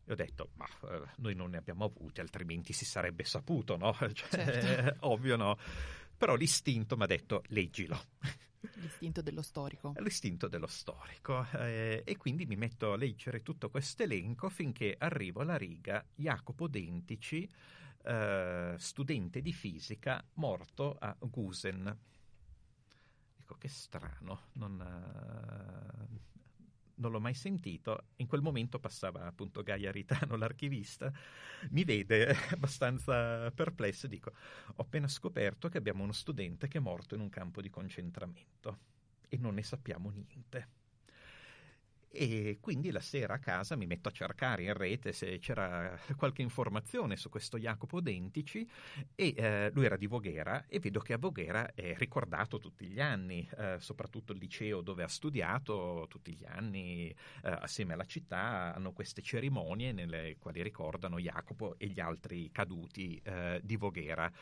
E 0.06 0.12
ho 0.12 0.16
detto, 0.16 0.50
ma 0.54 0.66
eh, 0.90 1.02
noi 1.16 1.34
non 1.34 1.50
ne 1.50 1.58
abbiamo 1.58 1.84
avuti, 1.84 2.20
altrimenti 2.20 2.72
si 2.72 2.86
sarebbe 2.86 3.24
saputo, 3.24 3.76
no? 3.76 3.92
Cioè, 4.12 4.30
Certo. 4.30 5.06
ovvio 5.08 5.36
no. 5.36 5.58
Però 6.16 6.34
l'istinto 6.34 6.96
mi 6.96 7.02
ha 7.02 7.06
detto, 7.06 7.42
leggilo. 7.48 8.00
L'istinto 8.60 9.22
dello 9.22 9.42
storico. 9.42 9.94
L'istinto 9.98 10.48
dello 10.48 10.66
storico. 10.66 11.46
eh, 11.54 12.02
e 12.04 12.16
quindi 12.16 12.46
mi 12.46 12.56
metto 12.56 12.92
a 12.92 12.96
leggere 12.96 13.42
tutto 13.42 13.70
questo 13.70 14.02
elenco 14.02 14.48
finché 14.48 14.96
arrivo 14.98 15.40
alla 15.40 15.56
riga 15.56 16.04
Jacopo 16.14 16.66
Dentici, 16.66 17.48
eh, 18.04 18.74
studente 18.78 19.40
di 19.40 19.52
fisica, 19.52 20.24
morto 20.34 20.96
a 20.98 21.16
Gusen. 21.20 21.98
Dico, 23.36 23.54
che 23.56 23.68
strano, 23.68 24.48
non, 24.52 24.80
eh, 24.80 26.37
non 26.98 27.10
l'ho 27.10 27.20
mai 27.20 27.34
sentito. 27.34 28.06
In 28.16 28.26
quel 28.26 28.40
momento 28.40 28.78
passava 28.78 29.26
appunto 29.26 29.62
Gaia 29.62 29.90
Ritano, 29.90 30.36
l'archivista, 30.36 31.12
mi 31.70 31.84
vede 31.84 32.28
abbastanza 32.52 33.50
perplesso 33.50 34.06
e 34.06 34.08
dico: 34.08 34.32
Ho 34.76 34.82
appena 34.82 35.08
scoperto 35.08 35.68
che 35.68 35.78
abbiamo 35.78 36.02
uno 36.02 36.12
studente 36.12 36.68
che 36.68 36.78
è 36.78 36.80
morto 36.80 37.14
in 37.14 37.20
un 37.20 37.28
campo 37.30 37.60
di 37.60 37.70
concentramento 37.70 38.78
e 39.28 39.36
non 39.38 39.54
ne 39.54 39.62
sappiamo 39.62 40.10
niente. 40.10 40.77
E 42.10 42.58
quindi 42.60 42.90
la 42.90 43.00
sera 43.00 43.34
a 43.34 43.38
casa 43.38 43.76
mi 43.76 43.86
metto 43.86 44.08
a 44.08 44.12
cercare 44.12 44.62
in 44.62 44.72
rete 44.72 45.12
se 45.12 45.38
c'era 45.38 45.98
qualche 46.16 46.40
informazione 46.40 47.16
su 47.16 47.28
questo 47.28 47.58
Jacopo 47.58 48.00
Dentici 48.00 48.66
e 49.14 49.34
eh, 49.36 49.70
lui 49.74 49.84
era 49.84 49.96
di 49.96 50.06
Voghera 50.06 50.64
e 50.66 50.78
vedo 50.80 51.00
che 51.00 51.12
a 51.12 51.18
Voghera 51.18 51.74
è 51.74 51.94
ricordato 51.96 52.58
tutti 52.58 52.86
gli 52.86 53.00
anni, 53.00 53.48
eh, 53.58 53.76
soprattutto 53.78 54.32
il 54.32 54.38
liceo 54.38 54.80
dove 54.80 55.02
ha 55.02 55.08
studiato, 55.08 56.06
tutti 56.08 56.34
gli 56.34 56.46
anni 56.46 57.08
eh, 57.08 57.14
assieme 57.42 57.92
alla 57.92 58.06
città 58.06 58.74
hanno 58.74 58.92
queste 58.92 59.20
cerimonie 59.20 59.92
nelle 59.92 60.36
quali 60.38 60.62
ricordano 60.62 61.18
Jacopo 61.18 61.76
e 61.78 61.88
gli 61.88 62.00
altri 62.00 62.50
caduti 62.50 63.20
eh, 63.22 63.60
di 63.62 63.76
Voghera. 63.76 64.32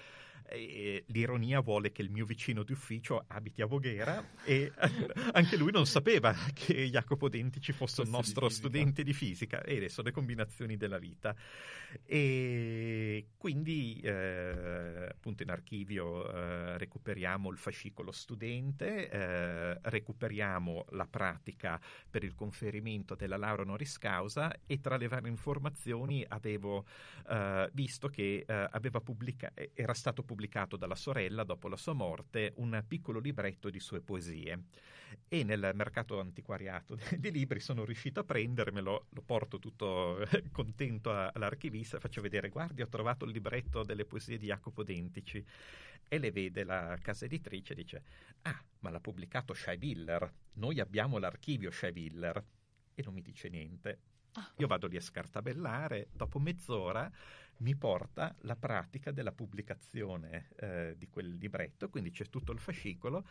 E 0.49 1.05
l'ironia 1.09 1.61
vuole 1.61 1.91
che 1.91 2.03
il 2.03 2.11
mio 2.11 2.25
vicino 2.25 2.63
di 2.63 2.73
ufficio 2.73 3.25
abiti 3.27 3.63
a 3.63 3.67
Voghera 3.67 4.25
e 4.45 4.73
anche 5.33 5.57
lui 5.57 5.73
non 5.73 5.87
sapeva 5.87 6.33
che 6.55 6.89
Jacopo 6.89 7.29
Dentici 7.29 7.73
fosse 7.73 8.03
un 8.03 8.07
Fosse 8.07 8.11
di 8.11 8.17
nostro 8.17 8.49
fisica. 8.49 8.69
studente 8.69 9.03
di 9.03 9.13
fisica 9.13 9.63
e 9.63 9.89
sono 9.89 10.07
le 10.07 10.13
combinazioni 10.13 10.77
della 10.77 10.99
vita. 10.99 11.35
E 12.05 13.29
quindi 13.37 14.01
eh, 14.03 15.09
appunto 15.11 15.43
in 15.43 15.51
archivio 15.51 16.31
eh, 16.33 16.79
recuperiamo 16.79 17.51
il 17.51 17.59
fascicolo 17.59 18.13
studente, 18.13 19.09
eh, 19.11 19.79
recuperiamo 19.83 20.87
la 20.91 21.07
pratica 21.07 21.81
per 22.09 22.23
il 22.23 22.35
conferimento 22.35 23.15
della 23.15 23.37
laurea 23.37 23.65
honoris 23.65 23.99
causa 23.99 24.55
e 24.67 24.81
tra 24.81 24.97
le 24.97 25.09
varie 25.09 25.29
informazioni 25.29 26.25
avevo 26.29 26.85
eh, 27.29 27.69
visto 27.73 28.09
che 28.09 28.45
eh, 28.47 28.69
aveva 28.71 29.01
pubblica- 29.01 29.53
era 29.75 29.95
stato 29.95 30.23
pubblicato 30.23 30.35
dalla 30.77 30.95
sorella 30.95 31.45
dopo 31.45 31.69
la 31.69 31.77
sua 31.77 31.95
morte 31.95 32.53
un 32.57 32.83
piccolo 32.87 33.19
libretto 33.19 33.71
di 33.71 33.81
sue 33.81 34.01
poesie 34.01 34.65
e 35.29 35.45
nel 35.45 35.71
mercato 35.75 36.21
antiquariato 36.21 36.99
di 37.17 37.31
libri 37.31 37.61
sono 37.61 37.85
riuscito 37.85 38.21
a 38.21 38.25
prendermelo, 38.25 39.07
lo 39.09 39.23
porto 39.23 39.59
tutto 39.59 40.19
eh, 40.19 40.51
contento 40.53 41.11
all'archivista, 41.11 41.99
faccio 41.99 42.21
vedere, 42.21 42.49
guardi 42.49 42.83
ho 42.83 42.89
trovato 42.89 43.25
il 43.25 43.33
libretto 43.33 43.83
delle 43.83 44.05
poesie 44.05 44.39
di 44.39 44.47
Jacopo 44.47 44.85
Dentici 44.85 45.45
e 46.09 46.19
le 46.19 46.31
vede 46.31 46.65
la 46.65 46.97
casa 47.01 47.25
editrice 47.25 47.73
e 47.73 47.77
dice, 47.77 48.03
ah 48.43 48.63
ma 48.81 48.91
l'ha 48.91 49.01
pubblicato 49.01 49.55
Scheibiller, 49.55 50.33
noi 50.55 50.79
abbiamo 50.81 51.19
l'archivio 51.19 51.71
Scheibiller 51.71 52.45
e 52.95 53.03
non 53.03 53.15
mi 53.15 53.23
dice 53.23 53.49
niente. 53.49 53.99
Ah. 54.33 54.53
Io 54.59 54.67
vado 54.67 54.87
lì 54.87 54.97
a 54.97 55.01
scartabellare, 55.01 56.09
dopo 56.13 56.39
mezz'ora 56.39 57.11
mi 57.59 57.75
porta 57.75 58.35
la 58.41 58.57
pratica 58.57 59.11
della 59.11 59.33
pubblicazione 59.33 60.49
eh, 60.57 60.95
di 60.97 61.09
quel 61.09 61.37
libretto, 61.37 61.89
quindi 61.89 62.11
c'è 62.11 62.29
tutto 62.29 62.53
il 62.53 62.59
fascicolo 62.59 63.27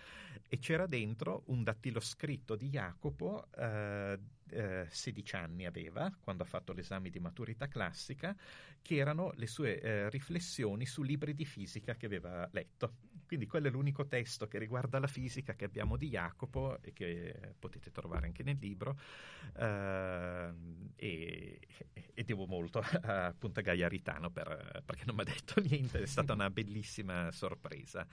e 0.48 0.58
c'era 0.58 0.88
dentro 0.88 1.44
un 1.48 1.64
dattiloscritto 1.64 2.56
di 2.56 2.70
Jacopo, 2.70 3.48
eh, 3.56 4.20
eh, 4.50 4.88
16 4.90 5.36
anni 5.36 5.66
aveva 5.66 6.12
quando 6.20 6.44
ha 6.44 6.46
fatto 6.46 6.74
l'esame 6.74 7.10
di 7.10 7.20
maturità 7.20 7.68
classica, 7.68 8.36
che 8.82 8.96
erano 8.96 9.32
le 9.36 9.48
sue 9.48 9.80
eh, 9.80 10.10
riflessioni 10.10 10.86
su 10.86 11.02
libri 11.02 11.34
di 11.34 11.46
fisica 11.46 11.96
che 11.96 12.06
aveva 12.06 12.48
letto. 12.52 12.94
Quindi 13.26 13.48
quello 13.48 13.68
è 13.68 13.72
l'unico 13.72 14.06
testo 14.06 14.48
che 14.48 14.58
riguarda 14.58 15.00
la 15.00 15.08
fisica 15.08 15.56
che 15.56 15.66
abbiamo 15.66 15.98
di 15.98 16.10
Jacopo 16.10 16.82
e 16.82 16.94
che 16.94 17.54
potete 17.58 17.92
trovare 17.92 18.28
anche 18.28 18.44
nel 18.44 18.58
libro 18.60 19.00
eh, 19.58 20.54
e, 20.96 21.60
e 22.14 22.24
devo 22.24 22.46
molto 22.46 22.80
a, 22.80 23.26
appunto 23.28 23.60
a 23.60 23.64
Gaia 23.64 23.88
Ritano 23.88 24.30
per, 24.30 24.84
perché 24.86 25.04
non 25.06 25.16
mi 25.16 25.22
ha 25.22 25.26
detto 25.26 25.60
niente, 25.62 26.02
è 26.02 26.06
stata 26.06 26.34
una 26.34 26.50
bellissima 26.50 27.32
sorpresa. 27.32 28.08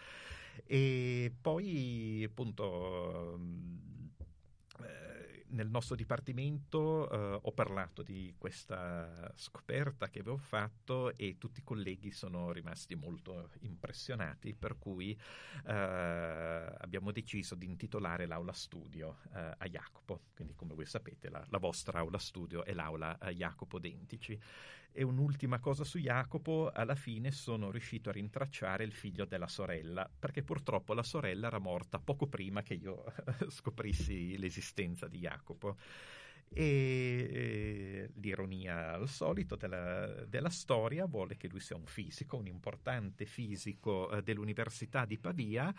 E 0.64 1.32
poi 1.40 2.24
appunto 2.24 3.38
nel 5.52 5.68
nostro 5.68 5.94
dipartimento 5.96 7.10
eh, 7.10 7.38
ho 7.42 7.52
parlato 7.52 8.02
di 8.02 8.34
questa 8.38 9.32
scoperta 9.34 10.08
che 10.08 10.20
avevo 10.20 10.36
fatto 10.36 11.16
e 11.16 11.36
tutti 11.38 11.60
i 11.60 11.64
colleghi 11.64 12.10
sono 12.10 12.52
rimasti 12.52 12.94
molto 12.94 13.50
impressionati, 13.60 14.54
per 14.54 14.78
cui 14.78 15.18
eh, 15.66 15.72
abbiamo 15.72 17.12
deciso 17.12 17.54
di 17.54 17.66
intitolare 17.66 18.26
l'aula 18.26 18.52
studio 18.52 19.18
eh, 19.34 19.54
a 19.58 19.66
Jacopo. 19.68 20.22
Quindi, 20.34 20.54
come 20.54 20.74
voi 20.74 20.86
sapete, 20.86 21.28
la, 21.28 21.44
la 21.48 21.58
vostra 21.58 21.98
aula 22.00 22.18
studio 22.18 22.64
è 22.64 22.72
l'aula 22.72 23.18
a 23.18 23.30
Jacopo 23.30 23.78
Dentici. 23.78 24.40
E 24.94 25.02
un'ultima 25.02 25.58
cosa 25.58 25.84
su 25.84 25.98
Jacopo, 25.98 26.70
alla 26.70 26.94
fine 26.94 27.30
sono 27.30 27.70
riuscito 27.70 28.10
a 28.10 28.12
rintracciare 28.12 28.84
il 28.84 28.92
figlio 28.92 29.24
della 29.24 29.48
sorella, 29.48 30.08
perché 30.18 30.42
purtroppo 30.42 30.92
la 30.92 31.02
sorella 31.02 31.46
era 31.46 31.58
morta 31.58 31.98
poco 31.98 32.26
prima 32.26 32.62
che 32.62 32.74
io 32.74 33.04
scoprissi 33.48 34.36
l'esistenza 34.36 35.08
di 35.08 35.18
Jacopo. 35.18 35.78
E 36.54 36.62
eh, 37.32 38.10
l'ironia 38.20 38.92
al 38.92 39.08
solito 39.08 39.56
della, 39.56 40.06
della, 40.26 40.50
storia 40.50 41.06
vuole 41.06 41.36
che 41.36 41.48
lui 41.48 41.60
sia 41.60 41.76
un 41.76 41.86
fisico, 41.86 42.36
un 42.36 42.46
importante 42.46 43.24
fisico 43.24 44.10
eh, 44.10 44.22
dell'Università 44.22 45.04
di 45.04 45.18
Pavia. 45.18 45.72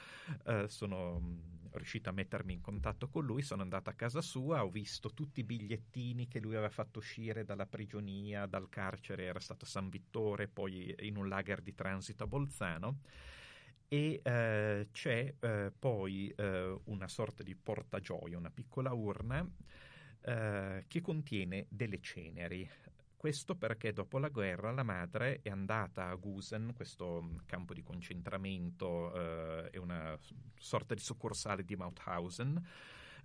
Eh, 0.45 0.65
sono 0.67 1.19
mh, 1.19 1.67
riuscito 1.73 2.09
a 2.09 2.13
mettermi 2.13 2.53
in 2.53 2.61
contatto 2.61 3.07
con 3.07 3.23
lui, 3.23 3.41
sono 3.41 3.61
andato 3.61 3.89
a 3.89 3.93
casa 3.93 4.21
sua, 4.21 4.63
ho 4.63 4.69
visto 4.69 5.13
tutti 5.13 5.41
i 5.41 5.43
bigliettini 5.43 6.27
che 6.27 6.39
lui 6.39 6.53
aveva 6.53 6.69
fatto 6.69 6.99
uscire 6.99 7.43
dalla 7.43 7.65
prigionia, 7.65 8.45
dal 8.45 8.69
carcere, 8.69 9.25
era 9.25 9.39
stato 9.39 9.65
a 9.65 9.67
San 9.67 9.89
Vittore, 9.89 10.47
poi 10.47 10.95
in 11.01 11.17
un 11.17 11.27
lager 11.27 11.61
di 11.61 11.75
transito 11.75 12.23
a 12.23 12.27
Bolzano 12.27 12.99
e 13.87 14.21
eh, 14.23 14.87
c'è 14.91 15.35
eh, 15.39 15.71
poi 15.77 16.33
eh, 16.35 16.79
una 16.85 17.07
sorta 17.07 17.43
di 17.43 17.55
portagioia, 17.55 18.37
una 18.37 18.49
piccola 18.49 18.91
urna 18.91 19.47
eh, 20.23 20.85
che 20.87 21.01
contiene 21.01 21.65
delle 21.69 21.99
ceneri. 21.99 22.69
Questo 23.15 23.55
perché 23.55 23.93
dopo 23.93 24.19
la 24.19 24.27
guerra 24.27 24.71
la 24.71 24.83
madre 24.83 25.39
è 25.41 25.49
andata 25.49 26.09
a 26.09 26.15
Gusen, 26.15 26.73
questo 26.75 27.21
mm, 27.21 27.37
campo 27.45 27.73
di 27.73 27.81
concentramento, 27.81 29.13
eh, 29.13 29.69
è 29.69 29.77
una 29.77 30.19
sorta 30.57 30.93
di 30.93 30.99
succursale 30.99 31.63
di 31.63 31.75
Mauthausen, 31.75 32.61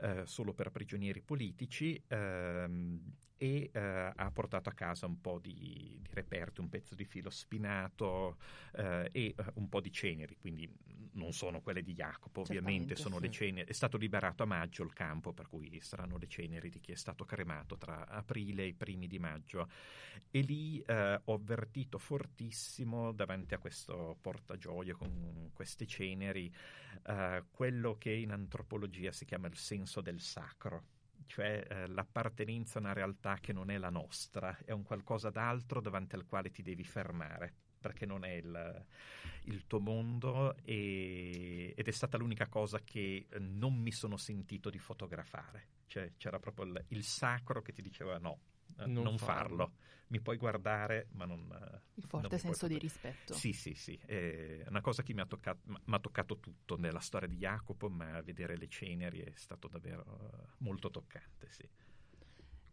eh, 0.00 0.22
solo 0.24 0.52
per 0.52 0.70
prigionieri 0.70 1.20
politici, 1.20 2.00
ehm, 2.06 3.12
e 3.36 3.70
eh, 3.72 4.12
ha 4.14 4.30
portato 4.32 4.68
a 4.68 4.72
casa 4.72 5.06
un 5.06 5.20
po' 5.20 5.38
di, 5.38 5.98
di 6.00 6.10
reperti, 6.12 6.60
un 6.60 6.68
pezzo 6.68 6.94
di 6.94 7.04
filo 7.04 7.30
spinato 7.30 8.36
eh, 8.74 9.08
e 9.12 9.34
un 9.54 9.68
po' 9.68 9.80
di 9.80 9.92
ceneri, 9.92 10.36
quindi 10.36 10.68
non 11.18 11.32
sono 11.32 11.60
quelle 11.60 11.82
di 11.82 11.92
Jacopo, 11.92 12.40
ovviamente, 12.40 12.94
Certamente, 12.94 12.96
sono 12.96 13.16
sì. 13.16 13.22
le 13.22 13.30
ceneri. 13.30 13.68
È 13.68 13.72
stato 13.72 13.96
liberato 13.98 14.42
a 14.42 14.46
maggio 14.46 14.82
il 14.84 14.92
campo, 14.92 15.32
per 15.32 15.48
cui 15.48 15.78
saranno 15.80 16.16
le 16.16 16.26
ceneri 16.26 16.70
di 16.70 16.80
chi 16.80 16.92
è 16.92 16.96
stato 16.96 17.24
cremato 17.24 17.76
tra 17.76 18.06
aprile 18.06 18.62
e 18.62 18.68
i 18.68 18.74
primi 18.74 19.06
di 19.06 19.18
maggio. 19.18 19.68
E 20.30 20.40
lì 20.40 20.80
eh, 20.80 21.20
ho 21.22 21.34
avvertito 21.34 21.98
fortissimo 21.98 23.12
davanti 23.12 23.54
a 23.54 23.58
questo 23.58 24.16
portagioie 24.20 24.92
con 24.92 25.50
queste 25.52 25.86
ceneri 25.86 26.52
eh, 27.06 27.44
quello 27.50 27.96
che 27.98 28.12
in 28.12 28.32
antropologia 28.32 29.12
si 29.12 29.24
chiama 29.24 29.48
il 29.48 29.56
senso 29.56 30.00
del 30.00 30.20
sacro 30.20 30.84
cioè 31.26 31.64
eh, 31.68 31.86
l'appartenenza 31.88 32.78
a 32.78 32.82
una 32.82 32.92
realtà 32.92 33.36
che 33.40 33.52
non 33.52 33.70
è 33.70 33.76
la 33.76 33.90
nostra, 33.90 34.56
è 34.64 34.72
un 34.72 34.82
qualcosa 34.82 35.30
d'altro 35.30 35.80
davanti 35.80 36.14
al 36.14 36.24
quale 36.24 36.50
ti 36.50 36.62
devi 36.62 36.84
fermare, 36.84 37.54
perché 37.78 38.06
non 38.06 38.24
è 38.24 38.32
il, 38.32 38.86
il 39.44 39.66
tuo 39.66 39.80
mondo 39.80 40.56
e, 40.64 41.74
ed 41.76 41.86
è 41.88 41.90
stata 41.90 42.16
l'unica 42.16 42.46
cosa 42.48 42.80
che 42.82 43.26
eh, 43.28 43.38
non 43.38 43.74
mi 43.76 43.92
sono 43.92 44.16
sentito 44.16 44.70
di 44.70 44.78
fotografare, 44.78 45.68
cioè 45.86 46.12
c'era 46.16 46.38
proprio 46.38 46.66
il, 46.66 46.84
il 46.88 47.04
sacro 47.04 47.62
che 47.62 47.72
ti 47.72 47.82
diceva 47.82 48.18
no, 48.18 48.40
eh, 48.78 48.86
non, 48.86 49.04
Non 49.04 49.18
farlo. 49.18 49.56
farlo. 49.56 49.72
mi 50.08 50.20
puoi 50.20 50.36
guardare 50.36 51.08
ma 51.12 51.24
non... 51.26 51.40
eh, 51.52 51.56
Il 51.94 52.02
non 52.02 52.08
forte 52.08 52.28
puoi 52.28 52.38
senso 52.40 52.66
di 52.66 52.78
rispetto. 52.78 53.32
Sì, 53.34 53.52
sì, 53.52 53.74
sì, 53.74 53.98
è 54.06 54.64
una 54.68 54.80
cosa 54.80 55.02
che 55.02 55.12
mi 55.14 55.20
ha, 55.20 55.26
toccato, 55.26 55.60
mi 55.66 55.94
ha 55.94 55.98
toccato 56.00 56.38
tutto 56.38 56.76
nella 56.78 57.00
storia 57.00 57.28
di 57.28 57.36
Jacopo, 57.36 57.88
ma 57.88 58.20
vedere 58.22 58.56
le 58.56 58.68
ceneri 58.68 59.20
è 59.20 59.32
stato 59.34 59.68
davvero 59.68 60.54
molto 60.58 60.90
toccante, 60.90 61.48
sì. 61.50 61.68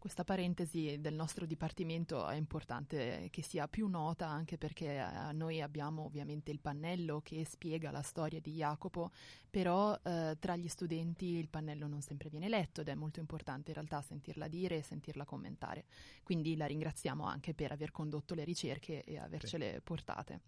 Questa 0.06 0.22
parentesi 0.22 0.98
del 1.00 1.14
nostro 1.14 1.46
dipartimento 1.46 2.28
è 2.28 2.36
importante 2.36 3.26
che 3.32 3.42
sia 3.42 3.66
più 3.66 3.88
nota 3.88 4.28
anche 4.28 4.56
perché 4.56 4.98
eh, 4.98 5.32
noi 5.32 5.60
abbiamo 5.60 6.04
ovviamente 6.04 6.52
il 6.52 6.60
pannello 6.60 7.20
che 7.24 7.44
spiega 7.44 7.90
la 7.90 8.02
storia 8.02 8.38
di 8.38 8.52
Jacopo, 8.52 9.10
però 9.50 9.98
eh, 10.04 10.36
tra 10.38 10.54
gli 10.54 10.68
studenti 10.68 11.24
il 11.24 11.48
pannello 11.48 11.88
non 11.88 12.02
sempre 12.02 12.28
viene 12.28 12.48
letto 12.48 12.82
ed 12.82 12.88
è 12.88 12.94
molto 12.94 13.18
importante 13.18 13.70
in 13.70 13.74
realtà 13.74 14.00
sentirla 14.00 14.46
dire 14.46 14.76
e 14.76 14.82
sentirla 14.82 15.24
commentare. 15.24 15.86
Quindi 16.22 16.56
la 16.56 16.66
ringraziamo 16.66 17.24
anche 17.24 17.52
per 17.52 17.72
aver 17.72 17.90
condotto 17.90 18.34
le 18.34 18.44
ricerche 18.44 19.02
e 19.02 19.18
avercele 19.18 19.72
sì. 19.72 19.80
portate. 19.80 20.40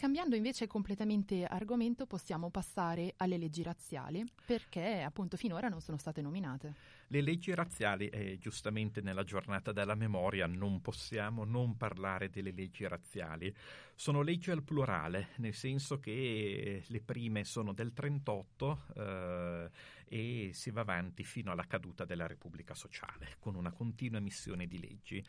Cambiando 0.00 0.34
invece 0.34 0.66
completamente 0.66 1.44
argomento, 1.44 2.06
possiamo 2.06 2.48
passare 2.48 3.14
alle 3.16 3.36
leggi 3.36 3.62
razziali, 3.62 4.24
perché 4.46 5.02
appunto 5.02 5.36
finora 5.36 5.68
non 5.68 5.82
sono 5.82 5.98
state 5.98 6.22
nominate. 6.22 6.99
Le 7.12 7.22
leggi 7.22 7.52
razziali, 7.52 8.06
e 8.08 8.38
giustamente 8.38 9.00
nella 9.00 9.24
giornata 9.24 9.72
della 9.72 9.96
memoria 9.96 10.46
non 10.46 10.80
possiamo 10.80 11.42
non 11.42 11.76
parlare 11.76 12.30
delle 12.30 12.52
leggi 12.52 12.86
razziali. 12.86 13.52
Sono 13.96 14.22
leggi 14.22 14.52
al 14.52 14.62
plurale, 14.62 15.30
nel 15.38 15.52
senso 15.54 15.98
che 15.98 16.84
le 16.86 17.00
prime 17.00 17.42
sono 17.42 17.72
del 17.72 17.92
38 17.92 18.84
eh, 18.94 19.70
e 20.04 20.50
si 20.52 20.70
va 20.70 20.82
avanti 20.82 21.24
fino 21.24 21.50
alla 21.50 21.66
caduta 21.66 22.04
della 22.04 22.28
Repubblica 22.28 22.74
Sociale, 22.74 23.34
con 23.40 23.56
una 23.56 23.72
continua 23.72 24.20
emissione 24.20 24.68
di 24.68 24.78
leggi. 24.78 25.24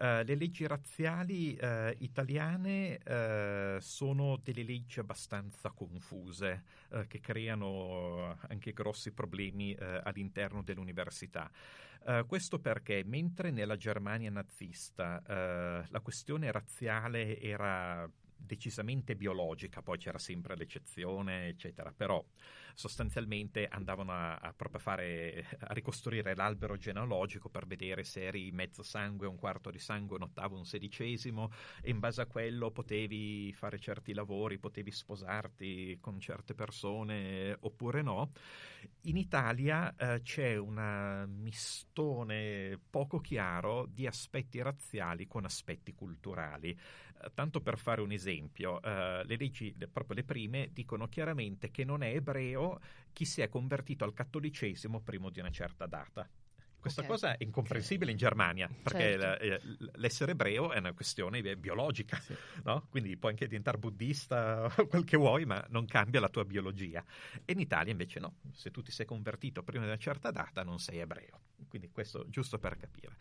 Uh, 0.00 0.24
le 0.24 0.34
leggi 0.34 0.66
razziali 0.66 1.58
uh, 1.60 1.94
italiane 1.98 2.98
uh, 3.04 3.78
sono 3.80 4.40
delle 4.42 4.62
leggi 4.62 4.98
abbastanza 4.98 5.70
confuse 5.70 6.78
che 7.06 7.20
creano 7.20 8.36
anche 8.48 8.72
grossi 8.72 9.12
problemi 9.12 9.76
all'interno 10.02 10.60
dell'università. 10.60 11.19
Questo 12.26 12.58
perché 12.58 13.02
mentre 13.04 13.50
nella 13.50 13.76
Germania 13.76 14.30
nazista 14.30 15.22
la 15.26 16.00
questione 16.00 16.50
razziale 16.50 17.38
era 17.40 18.10
decisamente 18.36 19.14
biologica, 19.16 19.82
poi 19.82 19.98
c'era 19.98 20.18
sempre 20.18 20.56
l'eccezione, 20.56 21.48
eccetera, 21.48 21.92
però 21.92 22.24
sostanzialmente 22.74 23.66
andavano 23.66 24.12
a, 24.12 24.34
a 24.38 24.54
fare, 24.78 25.46
a 25.60 25.72
ricostruire 25.72 26.34
l'albero 26.34 26.76
genealogico 26.76 27.48
per 27.48 27.66
vedere 27.66 28.04
se 28.04 28.24
eri 28.24 28.50
mezzo 28.52 28.82
sangue, 28.82 29.26
un 29.26 29.36
quarto 29.36 29.70
di 29.70 29.78
sangue, 29.78 30.16
un 30.16 30.22
ottavo, 30.22 30.56
un 30.56 30.64
sedicesimo, 30.64 31.50
e 31.82 31.90
in 31.90 31.98
base 31.98 32.22
a 32.22 32.26
quello 32.26 32.70
potevi 32.70 33.52
fare 33.52 33.78
certi 33.78 34.14
lavori, 34.14 34.58
potevi 34.58 34.90
sposarti 34.90 35.98
con 36.00 36.18
certe 36.20 36.54
persone 36.54 37.56
oppure 37.60 38.02
no. 38.02 38.32
In 39.02 39.16
Italia 39.16 39.94
eh, 39.96 40.20
c'è 40.22 40.56
un 40.56 41.26
mistone 41.28 42.78
poco 42.90 43.20
chiaro 43.20 43.86
di 43.86 44.06
aspetti 44.06 44.60
razziali 44.60 45.26
con 45.26 45.44
aspetti 45.44 45.92
culturali. 45.92 46.70
Eh, 47.22 47.30
tanto 47.34 47.60
per 47.60 47.78
fare 47.78 48.00
un 48.00 48.12
esempio, 48.12 48.80
eh, 48.82 49.22
le 49.24 49.36
leggi, 49.36 49.74
le, 49.76 49.88
proprio 49.88 50.16
le 50.16 50.24
prime, 50.24 50.70
dicono 50.72 51.08
chiaramente 51.08 51.70
che 51.70 51.84
non 51.84 52.02
è 52.02 52.14
ebreo 52.14 52.59
chi 53.12 53.24
si 53.24 53.40
è 53.40 53.48
convertito 53.48 54.04
al 54.04 54.14
cattolicesimo 54.14 55.00
prima 55.00 55.30
di 55.30 55.40
una 55.40 55.50
certa 55.50 55.86
data. 55.86 56.28
Questa 56.80 57.02
okay. 57.02 57.12
cosa 57.12 57.36
è 57.36 57.44
incomprensibile 57.44 58.10
okay. 58.10 58.12
in 58.12 58.16
Germania, 58.16 58.70
perché 58.82 59.18
certo. 59.18 59.44
Eh, 59.44 59.60
l'essere 59.96 60.32
ebreo 60.32 60.72
è 60.72 60.78
una 60.78 60.94
questione 60.94 61.42
biologica, 61.56 62.18
sì. 62.18 62.34
no? 62.64 62.86
quindi 62.88 63.18
puoi 63.18 63.32
anche 63.32 63.46
diventare 63.46 63.76
buddista 63.76 64.64
o 64.78 64.86
quel 64.86 65.04
che 65.04 65.18
vuoi, 65.18 65.44
ma 65.44 65.62
non 65.68 65.84
cambia 65.84 66.20
la 66.20 66.30
tua 66.30 66.46
biologia. 66.46 67.04
E 67.44 67.52
in 67.52 67.60
Italia 67.60 67.92
invece 67.92 68.18
no, 68.18 68.36
se 68.52 68.70
tu 68.70 68.80
ti 68.80 68.92
sei 68.92 69.04
convertito 69.04 69.62
prima 69.62 69.82
di 69.84 69.90
una 69.90 69.98
certa 69.98 70.30
data 70.30 70.62
non 70.62 70.78
sei 70.78 71.00
ebreo. 71.00 71.40
Quindi 71.68 71.90
questo 71.90 72.24
giusto 72.30 72.58
per 72.58 72.76
capire. 72.78 73.16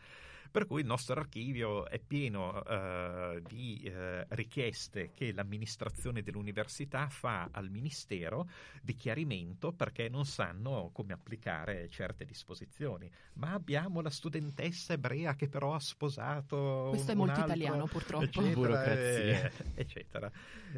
Per 0.52 0.66
cui 0.66 0.82
il 0.82 0.88
nostro 0.88 1.20
archivio 1.20 1.88
è 1.88 2.00
pieno 2.00 2.64
eh, 2.64 3.42
di 3.48 3.82
eh, 3.84 4.26
richieste 4.30 5.12
che 5.14 5.32
l'amministrazione 5.32 6.24
dell'università 6.24 7.08
fa 7.10 7.50
al 7.52 7.70
Ministero 7.70 8.50
di 8.82 8.96
chiarimento 8.96 9.72
perché 9.74 10.10
non 10.10 10.26
sanno 10.26 10.90
come 10.92 11.14
applicare 11.14 11.88
certe 11.90 12.26
disposizioni. 12.26 13.10
Ma 13.34 13.54
abbiamo 13.54 14.02
la 14.02 14.10
studentessa 14.10 14.94
ebrea 14.94 15.36
che 15.36 15.48
però 15.48 15.76
ha 15.76 15.80
sposato. 15.80 16.88
Questo 16.90 17.12
un, 17.12 17.18
è 17.18 17.20
molto 17.20 17.42
altro, 17.42 17.56
italiano, 17.56 17.86
purtroppo. 17.86 18.24
Eccetera, 18.24 18.54
Burocrazia. 18.54 19.52
eccetera. 19.76 20.32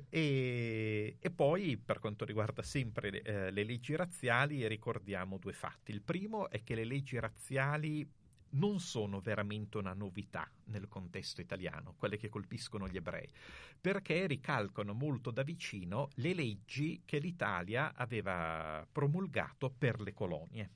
E, 0.09 1.17
e, 1.19 1.32
poi, 1.32 1.78
per 1.78 1.99
quanto 1.99 2.26
riguarda 2.26 2.61
sempre 2.61 3.22
eh, 3.22 3.51
le 3.51 3.63
leggi 3.63 3.95
razziali, 3.95 4.67
ricordiamo 4.67 5.38
due 5.38 5.53
fatti. 5.53 5.91
Il 5.91 6.01
primo 6.01 6.49
è 6.49 6.61
che 6.63 6.76
le 6.76 6.84
leggi 6.84 7.17
razziali 7.19 8.19
non 8.52 8.80
sono 8.80 9.20
veramente 9.20 9.78
una 9.78 9.93
novità 9.93 10.49
nel 10.66 10.88
contesto 10.88 11.41
italiano, 11.41 11.93
quelle 11.97 12.18
che 12.18 12.30
colpiscono 12.30 12.88
gli 12.88 12.97
ebrei, 12.97 13.30
perché 13.80 14.26
ricalcano 14.28 14.93
molto 14.93 15.32
da 15.32 15.43
vicino 15.43 16.10
le 16.16 16.34
leggi 16.34 17.02
che 17.06 17.20
l'Italia 17.20 17.93
aveva 17.95 18.86
promulgato 18.91 19.70
per 19.70 20.02
le 20.02 20.14
colonie. 20.14 20.70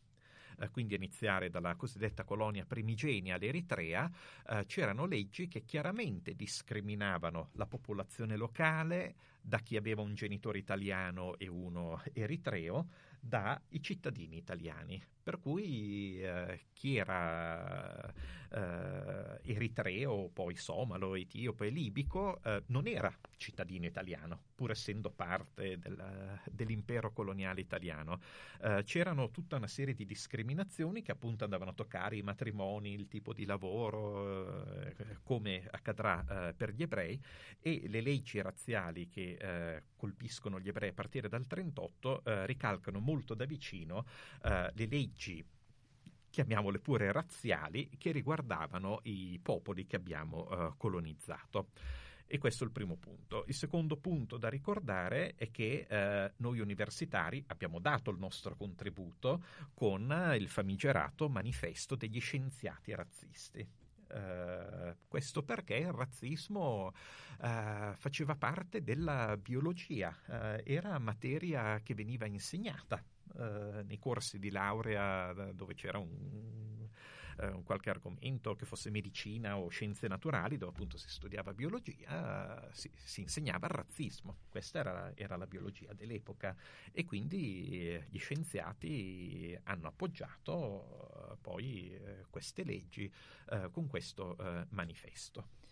Eh, 0.59 0.69
quindi 0.69 0.93
a 0.93 0.97
iniziare 0.97 1.49
dalla 1.49 1.75
cosiddetta 1.75 2.23
colonia 2.23 2.65
primigenia, 2.65 3.37
l'Eritrea, 3.37 4.09
eh, 4.47 4.65
c'erano 4.65 5.05
leggi 5.05 5.47
che 5.47 5.65
chiaramente 5.65 6.33
discriminavano 6.33 7.49
la 7.53 7.65
popolazione 7.65 8.37
locale 8.37 9.15
da 9.45 9.59
chi 9.59 9.77
aveva 9.77 10.01
un 10.01 10.15
genitore 10.15 10.57
italiano 10.57 11.37
e 11.37 11.47
uno 11.47 12.01
eritreo, 12.13 12.87
dai 13.19 13.59
cittadini 13.81 14.37
italiani. 14.37 15.01
Per 15.25 15.39
cui 15.39 16.21
eh, 16.21 16.65
chi 16.73 16.97
era 16.97 18.13
eh, 18.51 19.39
eritreo, 19.41 20.29
poi 20.31 20.55
somalo, 20.55 21.15
etiope 21.15 21.69
libico, 21.69 22.41
eh, 22.43 22.61
non 22.67 22.85
era 22.85 23.11
cittadino 23.37 23.87
italiano, 23.87 24.39
pur 24.53 24.69
essendo 24.69 25.09
parte 25.09 25.79
del, 25.79 26.39
dell'impero 26.51 27.11
coloniale 27.11 27.61
italiano. 27.61 28.19
Eh, 28.61 28.83
c'erano 28.85 29.31
tutta 29.31 29.55
una 29.55 29.67
serie 29.67 29.95
di 29.95 30.05
discriminazioni 30.05 31.01
che 31.01 31.11
appunto 31.11 31.43
andavano 31.43 31.71
a 31.71 31.73
toccare 31.73 32.17
i 32.17 32.21
matrimoni, 32.21 32.93
il 32.93 33.07
tipo 33.07 33.33
di 33.33 33.45
lavoro, 33.45 34.83
eh, 34.83 35.17
come 35.23 35.67
accadrà 35.71 36.49
eh, 36.49 36.53
per 36.53 36.71
gli 36.71 36.83
ebrei, 36.83 37.19
e 37.59 37.85
le 37.87 38.01
leggi 38.01 38.39
razziali 38.41 39.09
che 39.09 39.34
colpiscono 39.95 40.59
gli 40.59 40.67
ebrei 40.67 40.89
a 40.89 40.93
partire 40.93 41.29
dal 41.29 41.45
1938 41.47 42.45
ricalcano 42.45 42.99
molto 42.99 43.33
da 43.33 43.45
vicino 43.45 44.05
le 44.41 44.87
leggi 44.89 45.43
chiamiamole 46.35 46.79
pure 46.79 47.13
razziali, 47.13 47.89
che 47.97 48.11
riguardavano 48.11 48.99
i 49.03 49.39
popoli 49.41 49.87
che 49.87 49.95
abbiamo 49.95 50.49
eh, 50.49 50.73
colonizzato. 50.75 51.69
E 52.27 52.37
questo 52.39 52.65
è 52.65 52.67
il 52.67 52.73
primo 52.73 52.97
punto. 52.97 53.45
Il 53.47 53.53
secondo 53.53 53.95
punto 53.95 54.35
da 54.35 54.49
ricordare 54.49 55.35
è 55.37 55.49
che 55.49 55.85
eh, 55.87 56.33
noi 56.37 56.59
universitari 56.59 57.41
abbiamo 57.47 57.79
dato 57.79 58.11
il 58.11 58.17
nostro 58.17 58.57
contributo 58.57 59.43
con 59.73 60.33
il 60.37 60.49
famigerato 60.49 61.29
manifesto 61.29 61.95
degli 61.95 62.19
scienziati 62.19 62.93
razzisti. 62.93 63.84
Uh, 64.15 64.95
questo 65.09 65.43
perché 65.43 65.75
il 65.75 65.91
razzismo 65.91 66.93
uh, 67.41 67.93
faceva 67.95 68.35
parte 68.35 68.81
della 68.81 69.35
biologia, 69.35 70.15
uh, 70.27 70.61
era 70.63 70.97
materia 70.99 71.81
che 71.83 71.93
veniva 71.93 72.25
insegnata 72.25 73.03
eh, 73.37 73.83
nei 73.85 73.99
corsi 73.99 74.39
di 74.39 74.49
laurea 74.49 75.33
dove 75.51 75.73
c'era 75.73 75.97
un, 75.97 76.87
eh, 77.37 77.61
qualche 77.63 77.89
argomento 77.89 78.55
che 78.55 78.65
fosse 78.65 78.89
medicina 78.89 79.57
o 79.57 79.67
scienze 79.69 80.07
naturali, 80.07 80.57
dove 80.57 80.71
appunto 80.71 80.97
si 80.97 81.09
studiava 81.09 81.53
biologia, 81.53 82.69
si, 82.71 82.89
si 82.93 83.21
insegnava 83.21 83.67
il 83.67 83.73
razzismo. 83.73 84.37
Questa 84.49 84.79
era, 84.79 85.11
era, 85.15 85.35
la 85.35 85.47
biologia 85.47 85.93
dell'epoca 85.93 86.55
e 86.91 87.05
quindi 87.05 87.89
eh, 87.89 88.05
gli 88.09 88.19
scienziati 88.19 89.57
hanno 89.63 89.87
appoggiato 89.87 91.31
eh, 91.33 91.37
poi 91.41 91.91
eh, 91.91 92.25
queste 92.29 92.63
leggi 92.63 93.11
con 93.71 93.87
questo 93.87 94.35
manifesto. 94.69 95.64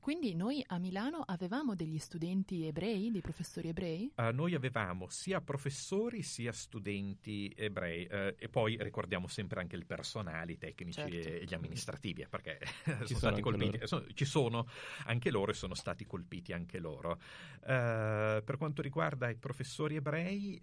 Quindi 0.00 0.34
noi 0.34 0.62
a 0.66 0.78
Milano 0.78 1.22
avevamo 1.26 1.74
degli 1.74 1.98
studenti 1.98 2.66
ebrei, 2.66 3.10
dei 3.10 3.20
professori 3.20 3.68
ebrei? 3.68 4.12
Uh, 4.16 4.34
noi 4.34 4.54
avevamo 4.54 5.08
sia 5.08 5.40
professori 5.40 6.22
sia 6.22 6.52
studenti 6.52 7.52
ebrei 7.56 8.06
uh, 8.10 8.34
e 8.36 8.48
poi 8.50 8.76
ricordiamo 8.80 9.26
sempre 9.28 9.60
anche 9.60 9.76
il 9.76 9.86
personale, 9.86 10.52
i 10.52 10.58
tecnici 10.58 11.00
certo. 11.00 11.28
e 11.28 11.44
gli 11.44 11.54
amministrativi 11.54 12.22
eh, 12.22 12.28
perché 12.28 12.58
ci 13.06 13.14
sono, 13.14 13.18
stati 13.18 13.40
colpiti, 13.40 13.86
sono, 13.86 14.04
ci 14.12 14.24
sono 14.24 14.68
anche 15.06 15.30
loro 15.30 15.52
e 15.52 15.54
sono 15.54 15.74
stati 15.74 16.04
colpiti 16.04 16.52
anche 16.52 16.78
loro. 16.78 17.18
Uh, 17.60 18.42
per 18.44 18.56
quanto 18.58 18.82
riguarda 18.82 19.28
i 19.30 19.36
professori 19.36 19.96
ebrei, 19.96 20.60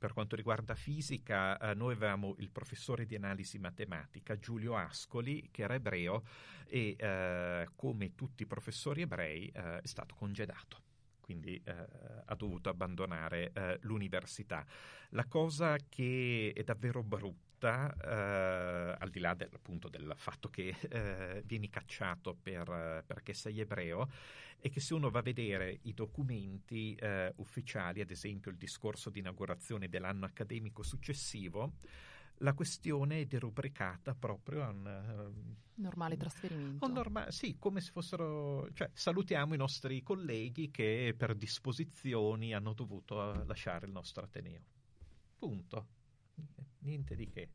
per 0.00 0.14
quanto 0.14 0.34
riguarda 0.34 0.74
fisica, 0.74 1.58
eh, 1.58 1.74
noi 1.74 1.92
avevamo 1.92 2.34
il 2.38 2.50
professore 2.50 3.04
di 3.04 3.16
analisi 3.16 3.58
matematica 3.58 4.38
Giulio 4.38 4.74
Ascoli, 4.74 5.50
che 5.50 5.62
era 5.62 5.74
ebreo 5.74 6.22
e 6.66 6.96
eh, 6.98 7.68
come 7.76 8.14
tutti 8.14 8.44
i 8.44 8.46
professori 8.46 9.02
ebrei 9.02 9.48
eh, 9.48 9.80
è 9.80 9.86
stato 9.86 10.14
congedato 10.14 10.88
quindi 11.20 11.62
eh, 11.64 11.86
ha 12.24 12.34
dovuto 12.34 12.70
abbandonare 12.70 13.52
eh, 13.52 13.78
l'università. 13.82 14.66
La 15.10 15.26
cosa 15.26 15.76
che 15.88 16.52
è 16.52 16.62
davvero 16.64 17.04
brutta 17.04 17.49
tutta, 17.60 17.94
eh, 17.94 18.96
al 18.98 19.10
di 19.10 19.20
là 19.20 19.34
del, 19.34 19.50
appunto 19.52 19.88
del 19.88 20.12
fatto 20.16 20.48
che 20.48 20.74
eh, 20.88 21.42
vieni 21.44 21.68
cacciato 21.68 22.34
per, 22.40 23.04
perché 23.06 23.34
sei 23.34 23.60
ebreo, 23.60 24.08
è 24.58 24.70
che 24.70 24.80
se 24.80 24.94
uno 24.94 25.10
va 25.10 25.18
a 25.18 25.22
vedere 25.22 25.80
i 25.82 25.92
documenti 25.92 26.94
eh, 26.94 27.32
ufficiali, 27.36 28.00
ad 28.00 28.10
esempio 28.10 28.50
il 28.50 28.56
discorso 28.56 29.10
di 29.10 29.18
inaugurazione 29.18 29.88
dell'anno 29.88 30.24
accademico 30.24 30.82
successivo, 30.82 31.74
la 32.38 32.54
questione 32.54 33.20
è 33.20 33.26
derubricata 33.26 34.14
proprio 34.14 34.62
a 34.62 34.68
un 34.68 35.34
uh, 35.34 35.82
normale 35.82 36.16
trasferimento. 36.16 36.86
Norma- 36.88 37.30
sì, 37.30 37.56
come 37.58 37.82
se 37.82 37.90
fossero. 37.90 38.66
Cioè, 38.72 38.88
salutiamo 38.94 39.52
i 39.52 39.58
nostri 39.58 40.02
colleghi 40.02 40.70
che 40.70 41.14
per 41.14 41.34
disposizioni 41.34 42.54
hanno 42.54 42.72
dovuto 42.72 43.44
lasciare 43.44 43.84
il 43.84 43.92
nostro 43.92 44.24
Ateneo. 44.24 44.62
Punto. 45.38 45.99
Niente 46.80 47.14
di 47.14 47.28
che. 47.28 47.48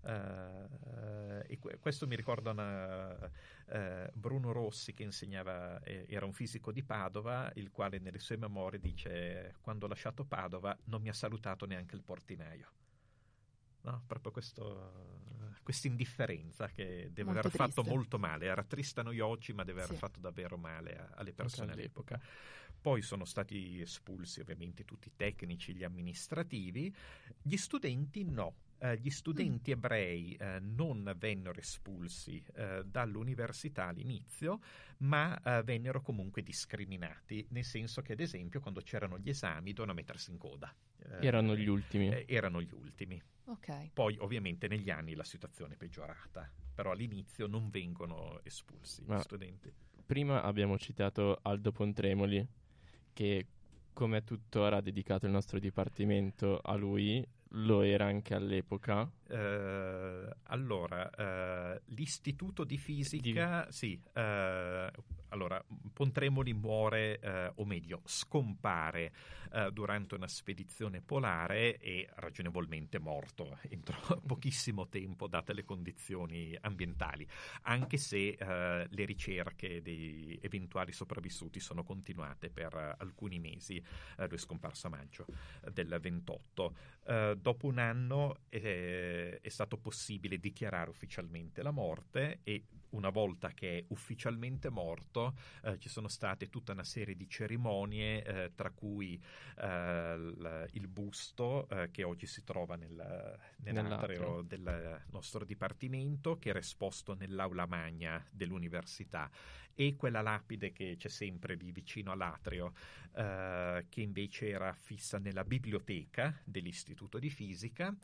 Uh, 0.00 1.42
e 1.46 1.58
questo 1.80 2.06
mi 2.06 2.14
ricorda 2.14 2.52
una, 2.52 3.14
uh, 3.14 4.10
Bruno 4.12 4.52
Rossi 4.52 4.94
che 4.94 5.02
insegnava, 5.02 5.82
eh, 5.82 6.06
era 6.08 6.24
un 6.24 6.32
fisico 6.32 6.70
di 6.70 6.84
Padova, 6.84 7.50
il 7.56 7.70
quale 7.70 7.98
nelle 7.98 8.20
sue 8.20 8.36
memorie 8.36 8.78
dice: 8.78 9.56
Quando 9.60 9.86
ho 9.86 9.88
lasciato 9.88 10.24
Padova 10.24 10.76
non 10.84 11.02
mi 11.02 11.08
ha 11.08 11.14
salutato 11.14 11.66
neanche 11.66 11.96
il 11.96 12.02
portinaio. 12.02 12.70
No? 13.82 14.02
Proprio 14.06 14.32
questa 14.32 15.86
indifferenza 15.86 16.68
che 16.68 17.10
deve 17.12 17.30
molto 17.30 17.48
aver 17.48 17.52
triste. 17.52 17.58
fatto 17.58 17.82
molto 17.84 18.18
male. 18.18 18.46
Era 18.46 18.64
triste 18.64 19.00
a 19.00 19.02
noi 19.02 19.20
oggi, 19.20 19.52
ma 19.52 19.64
deve 19.64 19.82
aver 19.82 19.94
sì. 19.94 20.00
fatto 20.00 20.20
davvero 20.20 20.56
male 20.56 20.98
a, 20.98 21.08
alle 21.14 21.32
persone 21.32 21.72
all'epoca. 21.72 22.20
Poi 22.80 23.02
sono 23.02 23.24
stati 23.24 23.80
espulsi 23.80 24.40
ovviamente 24.40 24.84
tutti 24.84 25.08
i 25.08 25.12
tecnici, 25.16 25.74
gli 25.74 25.84
amministrativi, 25.84 26.94
gli 27.42 27.56
studenti 27.56 28.24
no. 28.24 28.54
Uh, 28.80 28.92
gli 28.92 29.10
studenti 29.10 29.72
ebrei 29.72 30.36
uh, 30.38 30.44
non 30.60 31.12
vennero 31.18 31.58
espulsi 31.58 32.40
uh, 32.54 32.82
dall'università 32.84 33.86
all'inizio, 33.86 34.60
ma 34.98 35.36
vennero 35.64 36.00
comunque 36.00 36.42
discriminati, 36.42 37.46
nel 37.50 37.64
senso 37.64 38.02
che 38.02 38.12
ad 38.12 38.20
esempio 38.20 38.60
quando 38.60 38.80
c'erano 38.80 39.18
gli 39.18 39.28
esami 39.28 39.72
dovevano 39.72 39.94
mettersi 39.94 40.30
in 40.30 40.38
coda. 40.38 40.74
erano 41.20 41.56
gli 41.56 41.68
ultimi. 41.68 42.24
erano 42.26 42.60
gli 42.60 42.72
ultimi. 42.72 43.20
Okay. 43.44 43.90
Poi 43.92 44.16
ovviamente 44.18 44.68
negli 44.68 44.90
anni 44.90 45.14
la 45.14 45.24
situazione 45.24 45.74
è 45.74 45.76
peggiorata, 45.76 46.50
però 46.74 46.90
all'inizio 46.90 47.46
non 47.46 47.70
vengono 47.70 48.40
espulsi 48.42 49.04
ma 49.06 49.16
gli 49.16 49.20
studenti. 49.20 49.72
Prima 50.04 50.42
abbiamo 50.42 50.76
citato 50.78 51.38
Aldo 51.42 51.70
Pontremoli, 51.72 52.46
che 53.12 53.46
come 53.92 54.18
è 54.18 54.24
tuttora 54.24 54.80
dedicato 54.80 55.26
il 55.26 55.32
nostro 55.32 55.58
dipartimento 55.58 56.58
a 56.58 56.74
lui, 56.76 57.26
lo 57.50 57.82
era 57.82 58.06
anche 58.06 58.34
all'epoca. 58.34 59.10
Uh, 59.28 60.28
allora, 60.44 61.10
uh, 61.16 61.80
l'istituto 61.94 62.64
di 62.64 62.78
fisica, 62.78 63.64
di... 63.66 63.72
sì, 63.72 64.02
uh, 64.14 64.90
allora, 65.28 65.62
Pontremoli 65.92 66.52
muore, 66.52 67.52
o 67.56 67.64
meglio, 67.64 68.02
scompare 68.04 69.12
durante 69.72 70.14
una 70.14 70.28
spedizione 70.28 71.00
polare 71.00 71.78
e 71.78 72.06
ragionevolmente 72.16 72.98
morto 72.98 73.58
entro 73.70 74.20
pochissimo 74.26 74.88
tempo, 74.88 75.26
date 75.26 75.54
le 75.54 75.64
condizioni 75.64 76.56
ambientali, 76.60 77.26
anche 77.62 77.96
se 77.96 78.36
le 78.38 79.04
ricerche 79.04 79.80
dei 79.82 80.38
eventuali 80.42 80.92
sopravvissuti 80.92 81.60
sono 81.60 81.82
continuate 81.82 82.50
per 82.50 82.96
alcuni 82.98 83.38
mesi. 83.38 83.82
lui 84.16 84.28
è 84.28 84.36
scomparso 84.36 84.88
a 84.88 84.90
maggio 84.90 85.26
del 85.72 85.98
28. 86.00 86.74
dopo 87.36 87.66
un 87.66 87.78
anno 87.78 88.40
eh, 88.48 89.38
è 89.40 89.48
stato 89.48 89.76
possibile 89.78 90.38
dichiarare 90.38 90.90
ufficialmente 90.90 91.62
la 91.62 91.70
morte 91.70 92.40
e 92.42 92.64
una 92.90 93.10
volta 93.10 93.50
che 93.50 93.78
è 93.78 93.84
ufficialmente 93.88 94.70
morto 94.70 95.34
eh, 95.62 95.78
ci 95.78 95.88
sono 95.88 96.08
state 96.08 96.48
tutta 96.48 96.72
una 96.72 96.84
serie 96.84 97.16
di 97.16 97.28
cerimonie 97.28 98.24
eh, 98.24 98.54
tra 98.54 98.70
cui 98.70 99.20
eh, 99.56 100.16
l- 100.16 100.68
il 100.72 100.88
busto 100.88 101.68
eh, 101.68 101.90
che 101.90 102.04
oggi 102.04 102.26
si 102.26 102.44
trova 102.44 102.76
nel, 102.76 103.38
nell'atrio 103.56 104.42
del 104.42 105.02
nostro 105.10 105.44
dipartimento 105.44 106.38
che 106.38 106.50
era 106.50 106.58
esposto 106.58 107.14
nell'aula 107.14 107.66
magna 107.66 108.24
dell'università. 108.30 109.30
E 109.74 109.94
quella 109.94 110.22
lapide 110.22 110.72
che 110.72 110.96
c'è 110.98 111.08
sempre 111.08 111.54
lì 111.54 111.70
vicino 111.70 112.10
all'atrio 112.10 112.72
eh, 113.14 113.86
che 113.88 114.00
invece 114.00 114.48
era 114.48 114.72
fissa 114.72 115.18
nella 115.18 115.44
biblioteca 115.44 116.36
dell'istituto 116.44 117.20
di 117.20 117.30
fisica 117.30 117.96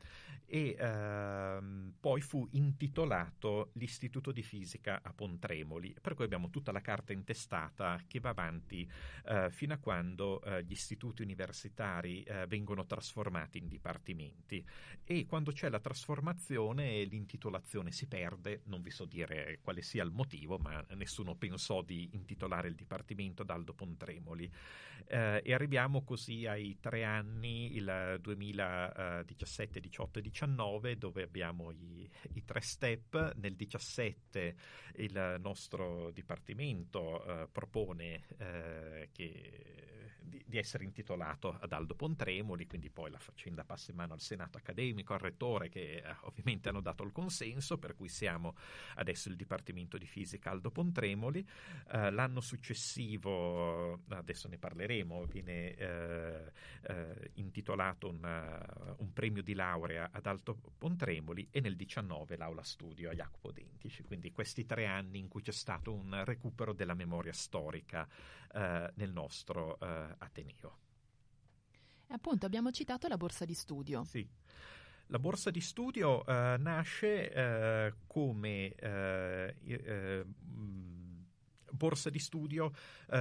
e 0.46 0.76
ehm, 0.78 1.94
poi 1.98 2.20
fu 2.20 2.46
intitolato 2.52 3.70
l'Istituto 3.74 4.30
di 4.30 4.42
Fisica 4.42 4.73
a 4.84 5.12
Pontremoli, 5.14 5.94
per 6.00 6.14
cui 6.14 6.24
abbiamo 6.24 6.50
tutta 6.50 6.72
la 6.72 6.80
carta 6.80 7.12
intestata 7.12 8.00
che 8.06 8.20
va 8.20 8.30
avanti 8.30 8.88
eh, 9.26 9.50
fino 9.50 9.74
a 9.74 9.78
quando 9.78 10.42
eh, 10.42 10.64
gli 10.64 10.72
istituti 10.72 11.22
universitari 11.22 12.22
eh, 12.22 12.46
vengono 12.46 12.86
trasformati 12.86 13.58
in 13.58 13.68
dipartimenti 13.68 14.64
e 15.04 15.26
quando 15.26 15.52
c'è 15.52 15.68
la 15.68 15.80
trasformazione 15.80 17.04
l'intitolazione 17.04 17.90
si 17.90 18.06
perde, 18.06 18.62
non 18.64 18.82
vi 18.82 18.90
so 18.90 19.04
dire 19.04 19.58
quale 19.62 19.82
sia 19.82 20.02
il 20.02 20.10
motivo, 20.12 20.58
ma 20.58 20.84
nessuno 20.94 21.34
pensò 21.34 21.82
di 21.82 22.10
intitolare 22.12 22.68
il 22.68 22.74
dipartimento 22.74 23.42
ad 23.42 23.50
Aldo 23.50 23.74
Pontremoli. 23.74 24.50
Eh, 25.06 25.42
e 25.44 25.52
arriviamo 25.52 26.02
così 26.02 26.46
ai 26.46 26.78
tre 26.80 27.04
anni, 27.04 27.76
il 27.76 28.18
2017, 28.20 29.80
18 29.80 30.18
e 30.18 30.22
19, 30.22 30.98
dove 30.98 31.22
abbiamo 31.22 31.70
i, 31.72 32.08
i 32.34 32.44
tre 32.44 32.60
step. 32.60 33.34
Nel 33.36 33.54
17 33.54 34.56
il 34.96 35.36
nostro 35.40 36.10
dipartimento 36.10 37.24
eh, 37.24 37.48
propone 37.50 38.24
eh, 38.38 39.08
che, 39.12 40.03
di, 40.24 40.42
di, 40.46 40.58
essere 40.58 40.84
intitolato 40.84 41.56
ad 41.60 41.72
Aldo 41.72 41.94
Pontremoli, 41.94 42.66
quindi 42.66 42.90
poi 42.90 43.10
la 43.10 43.18
faccenda 43.18 43.64
passa 43.64 43.90
in 43.90 43.96
mano 43.96 44.14
al 44.14 44.20
Senato 44.20 44.58
accademico, 44.58 45.12
al 45.12 45.20
rettore, 45.20 45.68
che 45.68 45.96
eh, 45.96 46.16
ovviamente 46.22 46.68
hanno 46.68 46.80
dato 46.80 47.02
il 47.02 47.12
consenso, 47.12 47.78
per 47.78 47.94
cui 47.94 48.08
siamo 48.08 48.56
adesso 48.96 49.28
il 49.28 49.36
Dipartimento 49.36 49.98
di 49.98 50.06
Fisica 50.06 50.50
Aldo 50.50 50.70
Pontremoli. 50.70 51.46
Eh, 51.92 52.10
l'anno 52.10 52.40
successivo, 52.40 54.00
adesso 54.08 54.48
ne 54.48 54.58
parleremo, 54.58 55.24
viene 55.26 55.74
eh, 55.74 56.52
eh, 56.82 57.30
intitolato 57.34 58.08
una, 58.08 58.94
un 58.98 59.12
premio 59.12 59.42
di 59.42 59.54
laurea 59.54 60.10
ad 60.12 60.26
Alto 60.26 60.58
Pontremoli 60.78 61.48
e 61.50 61.60
nel 61.60 61.76
19 61.76 62.36
l'aula 62.36 62.62
studio 62.62 63.10
a 63.10 63.14
Jacopo 63.14 63.52
Dentici. 63.52 64.02
Quindi 64.02 64.32
questi 64.32 64.64
tre 64.64 64.86
anni 64.86 65.18
in 65.18 65.28
cui 65.28 65.42
c'è 65.42 65.52
stato 65.52 65.92
un 65.92 66.22
recupero 66.24 66.72
della 66.72 66.94
memoria 66.94 67.32
storica 67.32 68.08
eh, 68.54 68.92
nel 68.94 69.12
nostro 69.12 69.78
eh, 69.80 70.14
Ateneo. 70.18 70.78
E 72.06 72.14
appunto 72.14 72.46
abbiamo 72.46 72.70
citato 72.70 73.08
la 73.08 73.16
borsa 73.16 73.44
di 73.44 73.54
studio. 73.54 74.04
Sì. 74.04 74.26
La 75.08 75.18
borsa 75.18 75.50
di 75.50 75.60
studio 75.60 76.24
eh, 76.24 76.56
nasce 76.58 77.30
eh, 77.30 77.94
come 78.06 78.74
eh, 78.74 80.24
borsa 81.70 82.08
di 82.08 82.18
studio 82.18 82.72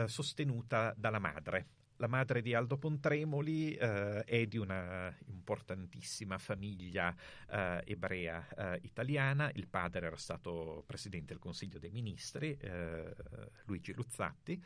sostenuta 0.05 0.93
dalla 0.95 1.19
madre. 1.19 1.67
La 1.97 2.07
madre 2.07 2.41
di 2.41 2.53
Aldo 2.53 2.77
Pontremoli 2.77 3.75
eh, 3.75 4.23
è 4.23 4.45
di 4.47 4.57
una 4.57 5.15
importantissima 5.27 6.38
famiglia 6.38 7.15
eh, 7.49 7.81
ebrea 7.86 8.47
eh, 8.49 8.79
italiana, 8.84 9.51
il 9.53 9.67
padre 9.67 10.07
era 10.07 10.17
stato 10.17 10.84
presidente 10.86 11.34
del 11.34 11.41
Consiglio 11.41 11.79
dei 11.79 11.91
Ministri, 11.91 12.57
Luigi 13.65 13.93
Luzzatti, 13.93 14.61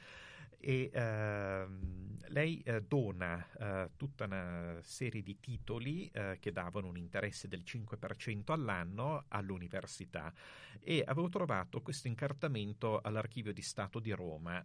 e 0.59 0.89
ehm, 0.93 2.17
lei 2.29 2.61
eh, 2.61 2.81
dona 2.83 3.47
eh, 3.57 3.91
tutta 3.95 4.25
una 4.25 4.79
serie 4.81 5.21
di 5.21 5.39
titoli 5.39 6.09
eh, 6.11 6.37
che 6.39 6.51
davano 6.51 6.87
un 6.87 6.97
interesse 6.97 7.47
del 7.47 7.63
5% 7.65 8.51
all'anno 8.51 9.25
all'università. 9.29 10.33
E 10.81 11.03
avevo 11.05 11.29
trovato 11.29 11.81
questo 11.81 12.07
incartamento 12.07 12.99
all'archivio 13.01 13.53
di 13.53 13.61
Stato 13.61 13.99
di 13.99 14.11
Roma 14.11 14.63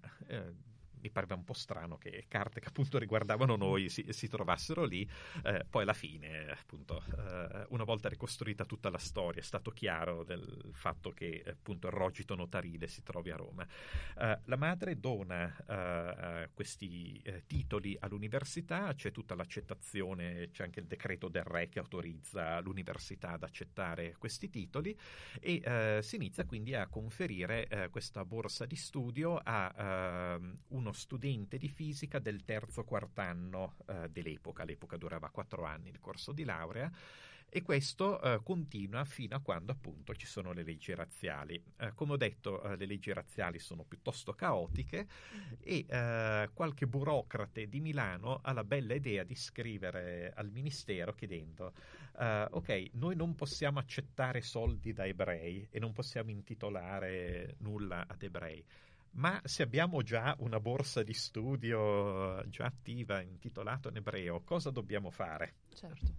mi 1.03 1.11
pareva 1.11 1.35
un 1.35 1.45
po' 1.45 1.53
strano 1.53 1.99
che 1.99 2.25
carte 2.29 2.61
che 2.61 2.69
appunto 2.69 2.99
riguardavano 2.99 3.57
noi 3.57 3.89
si, 3.89 4.07
si 4.11 4.29
trovassero 4.29 4.85
lì. 4.85 5.09
Eh, 5.45 5.67
poi 5.69 5.83
alla 5.83 5.93
fine, 5.93 6.49
appunto, 6.51 7.03
eh, 7.19 7.67
una 7.71 7.85
volta 7.85 8.09
ricostruita 8.09 8.65
tutta 8.65 8.89
la 8.89 8.99
storia, 8.99 9.41
è 9.41 9.45
stato 9.45 9.71
chiaro 9.73 10.23
del 10.25 10.71
fatto 10.73 11.11
che 11.11 11.43
appunto 11.47 11.89
il 11.89 11.93
rogito 11.93 12.35
notarile 12.35 12.87
si 12.87 13.03
trovi 13.03 13.31
a 13.31 13.37
Roma. 13.37 13.67
Eh, 14.19 14.41
la 14.45 14.57
madre 14.57 14.99
dona 14.99 15.55
eh, 15.67 16.51
questi 16.55 17.21
eh, 17.25 17.45
titoli 17.47 17.97
all'università, 17.99 18.95
c'è 18.95 19.11
tutta 19.11 19.35
l'accettazione, 19.35 20.51
c'è 20.53 20.65
anche 20.65 20.81
il 20.81 20.87
decreto 20.87 21.29
del 21.29 21.45
re 21.45 21.69
che 21.69 21.81
autorizza 21.81 22.61
l'università 22.61 23.33
ad 23.33 23.43
accettare 23.43 24.15
questi 24.19 24.49
titoli 24.49 24.97
e 25.41 25.61
eh, 25.65 25.99
si 26.03 26.17
inizia 26.17 26.45
quindi 26.45 26.75
a 26.75 26.87
conferire 26.87 27.89
questa 27.91 28.25
borsa 28.25 28.67
di 28.67 28.77
studio 28.77 29.41
a 29.43 29.73
ehm, 29.77 30.59
uno 30.93 31.01
studente 31.01 31.57
di 31.57 31.69
fisica 31.69 32.19
del 32.19 32.45
terzo 32.45 32.85
quart'anno 32.85 33.77
eh, 33.87 34.11
dell'epoca, 34.11 34.65
l'epoca 34.65 34.99
durava 34.99 35.31
quattro 35.31 35.65
anni 35.65 35.89
il 35.89 35.99
corso 35.99 36.33
di 36.33 36.45
laurea, 36.45 36.91
E 37.55 37.61
questo 37.61 38.19
eh, 38.23 38.41
continua 38.43 39.05
fino 39.05 39.37
a 39.37 39.41
quando 39.41 39.73
appunto 39.73 40.15
ci 40.15 40.25
sono 40.25 40.53
le 40.55 40.63
leggi 40.63 40.95
razziali. 40.95 41.63
Eh, 41.77 41.93
come 41.93 42.13
ho 42.13 42.17
detto, 42.17 42.63
eh, 42.63 42.77
le 42.77 42.87
leggi 42.87 43.13
razziali 43.13 43.59
sono 43.59 43.85
piuttosto 43.85 44.33
caotiche 44.33 45.07
e 45.61 45.85
eh, 45.87 46.49
qualche 46.55 46.87
burocrate 46.87 47.69
di 47.69 47.81
Milano 47.81 48.41
ha 48.43 48.55
la 48.55 48.65
bella 48.65 48.95
idea 48.95 49.23
di 49.23 49.35
scrivere 49.35 50.33
al 50.35 50.51
ministero 50.51 51.13
chiedendo 51.13 51.75
eh, 52.19 52.47
ok, 52.51 52.91
noi 52.93 53.17
non 53.17 53.35
possiamo 53.35 53.79
accettare 53.79 54.41
soldi 54.41 54.95
da 54.95 55.05
ebrei 55.05 55.67
e 55.71 55.79
non 55.79 55.93
possiamo 55.93 56.31
intitolare 56.31 57.57
nulla 57.59 58.07
ad 58.07 58.23
ebrei 58.23 58.65
ma 59.13 59.41
se 59.45 59.63
abbiamo 59.63 60.03
già 60.03 60.35
una 60.39 60.61
borsa 60.61 61.03
di 61.03 61.13
studio 61.13 62.47
già 62.49 62.65
attiva 62.65 63.21
intitolata 63.21 63.89
in 63.89 63.97
ebreo, 63.97 64.43
cosa 64.43 64.71
dobbiamo 64.71 65.11
fare? 65.11 65.55
Certo. 65.75 66.15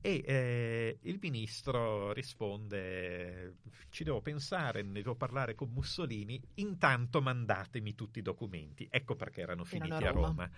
E 0.00 0.22
eh, 0.24 0.98
il 1.02 1.18
ministro 1.20 2.12
risponde: 2.12 3.56
Ci 3.88 4.04
devo 4.04 4.20
pensare, 4.20 4.82
ne 4.82 4.92
devo 4.92 5.16
parlare 5.16 5.54
con 5.54 5.70
Mussolini. 5.70 6.40
Intanto 6.54 7.20
mandatemi 7.20 7.94
tutti 7.94 8.20
i 8.20 8.22
documenti. 8.22 8.86
Ecco 8.88 9.16
perché 9.16 9.40
erano 9.40 9.64
finiti 9.64 10.04
a 10.04 10.10
Roma. 10.10 10.26
A 10.26 10.30
Roma. 10.30 10.50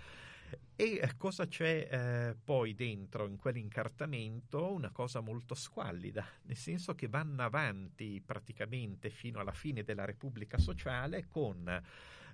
E 0.77 1.01
eh, 1.03 1.17
cosa 1.17 1.47
c'è 1.47 1.89
eh, 1.91 2.37
poi 2.43 2.75
dentro 2.75 3.27
in 3.27 3.37
quell'incartamento? 3.37 4.73
Una 4.73 4.91
cosa 4.91 5.21
molto 5.21 5.55
squallida, 5.55 6.25
nel 6.43 6.57
senso 6.57 6.95
che 6.95 7.09
vanno 7.09 7.43
avanti 7.43 8.23
praticamente 8.25 9.11
fino 9.11 9.41
alla 9.41 9.53
fine 9.53 9.83
della 9.83 10.05
Repubblica 10.05 10.59
Sociale 10.59 11.27
con 11.29 11.83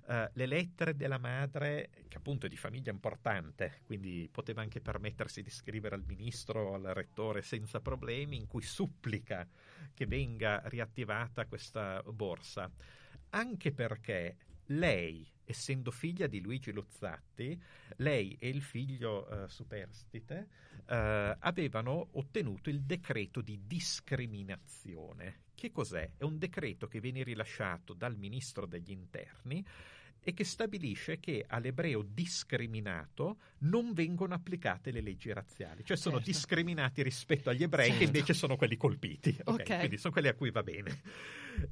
Uh, 0.07 0.29
le 0.33 0.45
lettere 0.45 0.95
della 0.95 1.17
madre, 1.17 1.89
che 2.07 2.17
appunto 2.17 2.45
è 2.45 2.49
di 2.49 2.55
famiglia 2.55 2.91
importante, 2.91 3.79
quindi 3.85 4.29
poteva 4.31 4.61
anche 4.61 4.79
permettersi 4.79 5.41
di 5.41 5.49
scrivere 5.49 5.95
al 5.95 6.03
ministro 6.05 6.61
o 6.61 6.73
al 6.75 6.93
rettore 6.93 7.41
senza 7.41 7.79
problemi, 7.79 8.37
in 8.37 8.45
cui 8.45 8.61
supplica 8.61 9.47
che 9.95 10.05
venga 10.05 10.61
riattivata 10.65 11.47
questa 11.47 12.03
borsa, 12.05 12.71
anche 13.29 13.71
perché 13.71 14.35
lei, 14.67 15.27
essendo 15.45 15.91
figlia 15.91 16.27
di 16.27 16.41
Luigi 16.41 16.71
Luzzatti, 16.71 17.61
lei 17.97 18.35
e 18.39 18.49
il 18.49 18.61
figlio 18.61 19.27
uh, 19.29 19.47
superstite 19.47 20.47
uh, 20.87 21.37
avevano 21.39 22.09
ottenuto 22.13 22.69
il 22.69 22.81
decreto 22.81 23.41
di 23.41 23.61
discriminazione. 23.65 25.43
Che 25.55 25.71
cos'è? 25.71 26.11
È 26.17 26.23
un 26.23 26.37
decreto 26.37 26.87
che 26.87 26.99
viene 26.99 27.23
rilasciato 27.23 27.93
dal 27.93 28.17
ministro 28.17 28.65
degli 28.65 28.91
interni 28.91 29.65
e 30.27 30.33
che 30.33 30.43
stabilisce 30.43 31.19
che 31.19 31.45
all'ebreo 31.47 32.01
discriminato 32.01 33.37
non 33.59 33.93
vengono 33.93 34.33
applicate 34.33 34.89
le 34.89 35.01
leggi 35.01 35.31
razziali, 35.31 35.85
cioè 35.85 35.95
sono 35.95 36.15
certo. 36.15 36.31
discriminati 36.31 37.03
rispetto 37.03 37.51
agli 37.51 37.61
ebrei 37.61 37.89
certo. 37.89 37.99
che 37.99 38.05
invece 38.05 38.33
sono 38.33 38.55
quelli 38.55 38.75
colpiti, 38.75 39.37
okay? 39.43 39.53
Okay. 39.53 39.77
quindi 39.77 39.97
sono 39.97 40.13
quelli 40.13 40.27
a 40.27 40.33
cui 40.33 40.49
va 40.49 40.63
bene. 40.63 41.01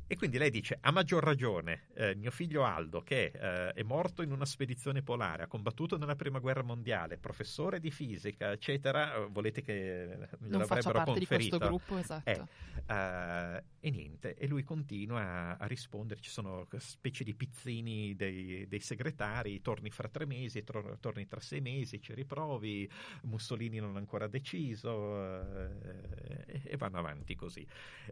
E 0.08 0.16
quindi 0.16 0.38
lei 0.38 0.50
dice, 0.50 0.78
a 0.80 0.92
maggior 0.92 1.24
ragione, 1.24 1.88
eh, 1.96 2.16
mio 2.16 2.32
figlio 2.32 2.64
Aldo, 2.64 3.02
che 3.02 3.32
eh, 3.34 3.74
è 3.74 3.84
morto 3.84 4.22
in 4.22 4.32
una 4.32 4.46
spedizione 4.46 5.02
polare, 5.02 5.44
ha 5.44 5.48
combattuto 5.48 5.98
nella 5.98 6.16
prima 6.16 6.40
guerra 6.40 6.64
mondiale, 6.64 7.18
professore 7.18 7.80
di 7.80 7.92
fisica, 7.92 8.52
eccetera, 8.52 9.16
eh, 9.16 9.28
volete 9.30 9.62
che 9.62 10.18
non 10.40 10.66
faccia 10.66 10.92
parte 10.92 11.12
conferito? 11.12 11.18
di 11.18 11.26
questo 11.26 11.58
gruppo, 11.58 11.98
esatto. 11.98 12.30
Eh, 12.30 12.40
uh, 12.40 13.64
e 13.80 13.92
niente, 13.92 14.36
e 14.36 14.48
lui 14.48 14.64
continua 14.64 15.22
a, 15.22 15.56
a, 15.58 15.66
rispondere, 15.66 16.22
ci 16.22 16.30
sono 16.30 16.68
specie 16.78 17.24
di 17.24 17.34
pizzini 17.34 18.16
dei, 18.16 18.68
dei 18.68 18.80
segretari, 18.80 19.62
torni 19.62 19.90
fra 19.90 20.08
tre 20.08 20.26
mesi, 20.26 20.64
tor- 20.64 20.98
torni 21.00 21.28
tra 21.28 21.40
sei 21.40 21.62
mesi, 21.62 22.02
ci 22.02 22.14
riprovi, 22.14 22.90
Mussolini 23.24 23.80
non 23.80 23.96
ha 23.96 24.00
ancora 24.00 24.28
deciso, 24.28 24.92
uh, 24.92 25.70
e, 26.46 26.78
vanno 26.78 27.00
avanti 27.00 27.36
così. 27.36 27.66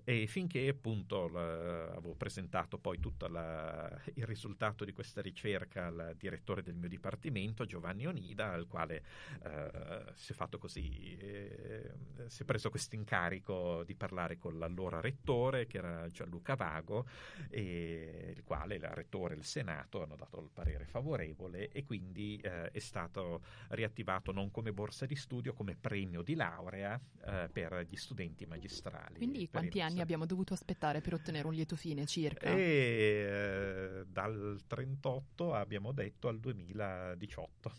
E 0.04 0.28
finché 0.28 0.68
appunto... 0.68 1.28
La, 1.28 1.52
eh, 1.52 1.61
avevo 1.62 2.16
presentato 2.16 2.78
poi 2.78 3.00
tutto 3.00 3.26
il 3.26 4.26
risultato 4.26 4.86
di 4.86 4.94
questa 4.94 5.22
ricerca 5.22 5.88
al 5.88 6.16
direttore 6.18 6.62
del 6.62 6.76
mio 6.76 6.90
dipartimento, 6.90 7.66
Giovanni 7.66 8.06
Onida, 8.06 8.52
al 8.52 8.68
quale 8.68 9.04
eh, 9.44 10.04
si 10.14 10.32
è 10.32 10.36
fatto 10.36 10.58
così, 10.58 11.18
eh, 11.18 11.92
si 12.28 12.44
è 12.44 12.46
preso 12.46 12.70
questo 12.70 12.96
incarico 12.96 13.84
di 13.84 13.96
parlare 13.96 14.38
con 14.38 14.58
l'allora 14.58 15.00
rettore, 15.00 15.68
che 15.68 15.78
era 15.78 16.08
Gianluca 16.10 16.56
Vago, 16.56 17.06
e 17.50 18.34
il 18.36 18.44
quale 18.44 18.76
il 18.76 18.82
rettore 18.82 19.36
e 19.36 19.38
il 19.38 19.44
Senato 19.44 20.04
hanno 20.04 20.16
dato 20.16 20.40
il 20.40 20.50
parere 20.54 20.86
favorevole 20.86 21.70
e 21.70 21.84
quindi 21.86 22.38
eh, 22.38 22.72
è 22.72 22.80
stato 22.80 23.44
riattivato 23.70 24.32
non 24.32 24.52
come 24.52 24.74
borsa 24.74 25.06
di 25.06 25.16
studio, 25.16 25.54
come 25.54 25.76
premio 25.76 26.22
di 26.22 26.36
laurea 26.36 27.00
eh, 27.26 27.50
per 27.52 27.86
gli 27.88 27.96
studenti 27.96 28.46
magistrali. 28.46 29.18
Quindi 29.18 29.50
quanti 29.50 29.82
anni 29.82 30.02
abbiamo 30.02 30.26
dovuto 30.26 30.54
aspettare 30.54 31.02
per 31.02 31.14
ottenere 31.14 31.48
un 31.48 31.51
un 31.52 31.56
lieto 31.56 31.76
fine 31.76 32.06
circa? 32.06 32.50
E 32.50 32.60
eh, 32.60 34.06
dal 34.08 34.60
38 34.66 35.54
abbiamo 35.54 35.92
detto 35.92 36.28
al 36.28 36.40
2018. 36.40 37.72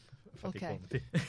Ok, 0.42 0.80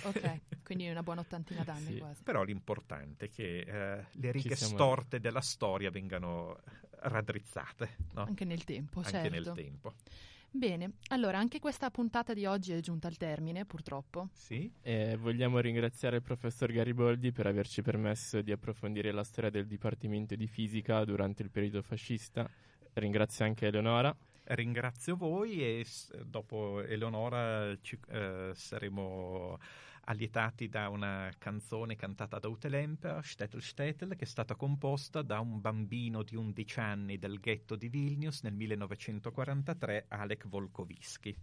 ok, 0.05 0.39
quindi 0.63 0.89
una 0.89 1.03
buona 1.03 1.21
ottantina 1.21 1.63
d'anni 1.63 1.93
sì. 1.93 1.97
quasi. 1.97 2.23
Però 2.23 2.43
l'importante 2.43 3.25
è 3.25 3.29
che 3.29 3.59
eh, 3.59 4.05
le 4.11 4.31
righe 4.31 4.55
storte 4.55 5.19
della 5.19 5.41
storia 5.41 5.89
vengano 5.89 6.59
raddrizzate. 6.89 7.97
No? 8.13 8.23
Anche 8.23 8.45
nel 8.45 8.63
tempo, 8.63 8.99
Anche 8.99 9.11
certo. 9.11 9.29
nel 9.29 9.51
tempo. 9.53 9.93
Bene, 10.55 10.97
allora 11.07 11.39
anche 11.39 11.57
questa 11.57 11.89
puntata 11.89 12.35
di 12.35 12.45
oggi 12.45 12.73
è 12.73 12.79
giunta 12.79 13.07
al 13.07 13.17
termine, 13.17 13.65
purtroppo. 13.65 14.29
Sì. 14.33 14.71
E 14.83 15.17
vogliamo 15.17 15.57
ringraziare 15.57 16.17
il 16.17 16.21
professor 16.21 16.71
Gariboldi 16.71 17.31
per 17.31 17.47
averci 17.47 17.81
permesso 17.81 18.39
di 18.43 18.51
approfondire 18.51 19.11
la 19.11 19.23
storia 19.23 19.49
del 19.49 19.65
Dipartimento 19.65 20.35
di 20.35 20.45
Fisica 20.45 21.03
durante 21.05 21.41
il 21.41 21.49
periodo 21.49 21.81
fascista. 21.81 22.47
Ringrazio 22.93 23.45
anche 23.45 23.65
Eleonora. 23.65 24.15
Ringrazio 24.43 25.15
voi 25.15 25.63
e 25.63 25.87
dopo 26.23 26.83
Eleonora 26.83 27.75
ci, 27.81 27.97
eh, 28.09 28.51
saremo 28.53 29.57
allietati 30.05 30.67
da 30.67 30.89
una 30.89 31.31
canzone 31.37 31.95
cantata 31.95 32.39
da 32.39 32.47
Ute 32.47 32.69
Lemper, 32.69 33.23
Stettel 33.23 33.61
Stettel, 33.61 34.15
che 34.15 34.25
è 34.25 34.27
stata 34.27 34.55
composta 34.55 35.21
da 35.21 35.39
un 35.39 35.61
bambino 35.61 36.23
di 36.23 36.35
11 36.35 36.79
anni 36.79 37.17
del 37.17 37.39
ghetto 37.39 37.75
di 37.75 37.89
Vilnius 37.89 38.41
nel 38.41 38.53
1943, 38.53 40.05
Alek 40.09 40.47
Volkovitsky. 40.47 41.35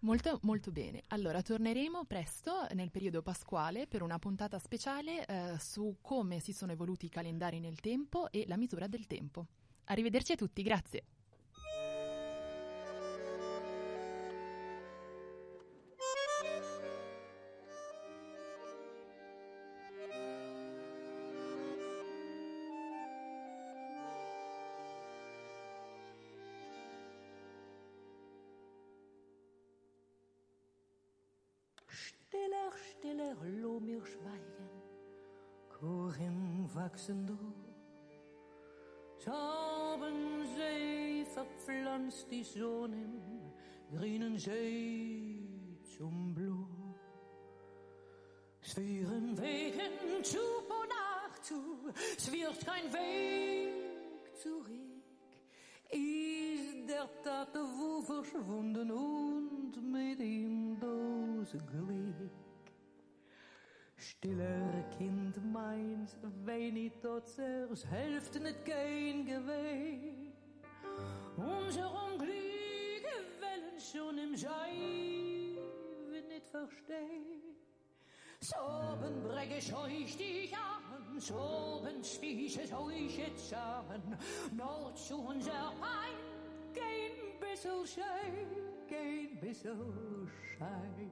Molto, 0.00 0.38
molto 0.42 0.70
bene. 0.70 1.02
Allora, 1.08 1.40
torneremo 1.40 2.04
presto 2.04 2.66
nel 2.74 2.90
periodo 2.90 3.22
pasquale 3.22 3.86
per 3.86 4.02
una 4.02 4.18
puntata 4.18 4.58
speciale 4.58 5.24
eh, 5.24 5.58
su 5.58 5.96
come 6.02 6.40
si 6.40 6.52
sono 6.52 6.72
evoluti 6.72 7.06
i 7.06 7.10
calendari 7.10 7.58
nel 7.58 7.80
tempo 7.80 8.30
e 8.30 8.44
la 8.46 8.58
misura 8.58 8.86
del 8.86 9.06
tempo. 9.06 9.46
Arrivederci 9.84 10.32
a 10.32 10.36
tutti, 10.36 10.62
grazie. 10.62 11.04
Stiller 32.76 33.36
lo 33.60 33.80
mir 33.80 34.04
schweigen, 34.04 34.68
Chorim 35.68 36.68
wachsen 36.74 37.26
du. 37.26 37.38
See 40.56 41.24
verpflanzt 41.24 42.30
die 42.30 42.44
Sonne 42.44 43.42
grünen 43.90 44.38
See 44.38 45.40
zum 45.96 46.34
Blut. 46.34 46.68
Es 48.60 48.76
Wegen 48.76 50.24
zu 50.24 50.38
und 50.38 50.88
nach 50.88 51.40
zu, 51.42 51.90
es 52.16 52.32
wird 52.32 52.66
kein 52.66 52.92
Weg 52.92 54.36
zurück. 54.36 55.04
Ist 55.90 56.88
der 56.88 57.08
Tate 57.22 57.60
wo 57.60 58.00
verschwunden 58.02 58.90
und 58.90 59.92
mit 59.92 60.20
ihm 60.20 60.78
das 60.80 61.52
Glück 61.66 62.43
stiller 64.24 64.84
kind 64.98 65.36
meins, 65.52 66.16
weet 66.44 67.00
tot 67.00 67.28
zelfs 67.28 67.84
helft 67.86 68.34
het 68.34 68.56
geen 68.64 69.26
gewee. 69.26 70.32
Onze 71.36 71.90
glüge 72.16 73.16
Wellen 73.40 73.80
schon 73.80 74.18
im 74.18 74.36
Scheiben 74.36 76.28
nicht 76.28 76.48
versteh. 76.50 77.42
Soben 78.40 79.22
breg 79.22 79.58
ich 79.58 79.74
euch 79.76 80.16
dich 80.16 80.56
an, 80.56 81.20
soben 81.20 82.02
stich 82.02 82.58
es 82.58 82.72
euch 82.72 83.18
jetzt 83.18 83.54
an, 83.54 84.02
nur 84.52 84.94
zu 84.94 85.16
unser 85.16 85.72
Feind, 85.80 86.74
kein 86.74 87.12
bissel 87.40 87.86
Schei, 87.86 88.46
kein 88.88 89.38
bissel 89.40 90.28
Schei. 90.56 91.10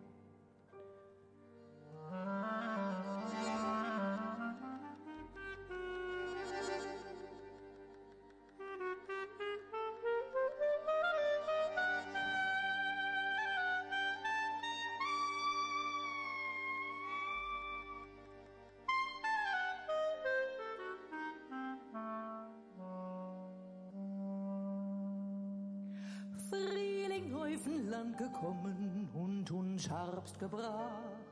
Herbst 30.23 30.39
gebracht. 30.39 31.27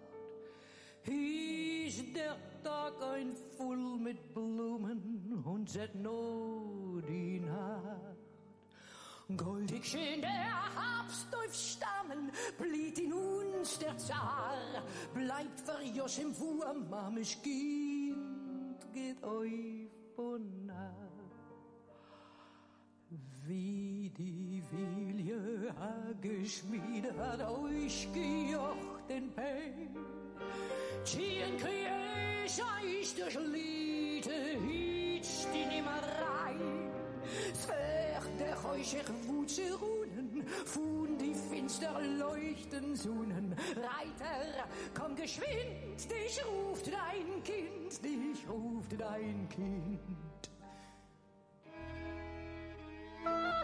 Ist 1.04 2.16
der 2.16 2.36
Tag 2.64 2.94
ein 3.14 3.32
voll 3.56 3.98
mit 3.98 4.34
Blumen 4.34 5.42
und 5.44 5.70
set 5.70 5.94
no 5.94 7.00
die 7.08 7.38
Nacht. 7.38 8.16
Goldig 9.36 9.84
schön 9.84 10.20
der 10.20 10.30
Herbst 10.30 11.28
auf 11.32 11.54
Stammen, 11.54 12.32
blieb 12.58 12.98
in 12.98 13.12
uns 13.12 13.78
der 13.78 13.96
Zar, 13.96 14.56
bleibt 15.14 15.60
für 15.60 15.84
Joschim 15.84 16.36
Wurm, 16.36 16.90
mamisch 16.90 17.40
Kind, 17.40 18.92
geht 18.92 19.22
euch 19.22 19.88
von 20.16 20.66
nah. 20.66 21.09
Wie 23.44 24.12
die 24.16 24.62
Vilje 24.70 25.74
geschmiedet 26.20 27.18
hat 27.18 27.40
euch 27.42 28.08
gejocht 28.12 29.08
den 29.08 29.32
Pein, 29.32 29.96
Tien 31.04 31.56
kriech 31.58 32.62
euch 32.62 33.14
durch 33.16 33.34
Liede, 33.34 34.30
hitsch 34.64 35.46
die 35.52 35.66
Nimmerei, 35.66 36.54
der 38.38 38.70
euch 38.70 38.96
Wutze 39.26 39.74
ruhen, 39.80 40.44
fuhren 40.64 41.18
die 41.18 41.34
finster 41.34 42.00
leuchten 42.18 42.94
Sunen. 42.94 43.56
Reiter, 43.74 44.68
komm 44.94 45.16
geschwind, 45.16 46.08
dich 46.08 46.40
ruft 46.46 46.86
dein 46.86 47.42
Kind, 47.42 48.04
dich 48.04 48.48
ruft 48.48 48.92
dein 48.96 49.48
Kind. 49.48 50.29
thank 53.24 53.36
you 53.36 53.59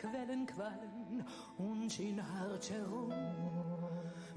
Quellen, 0.00 0.46
Quallen 0.46 1.26
und 1.58 2.00
in 2.00 2.16
Herz 2.16 2.70
herum. 2.70 3.12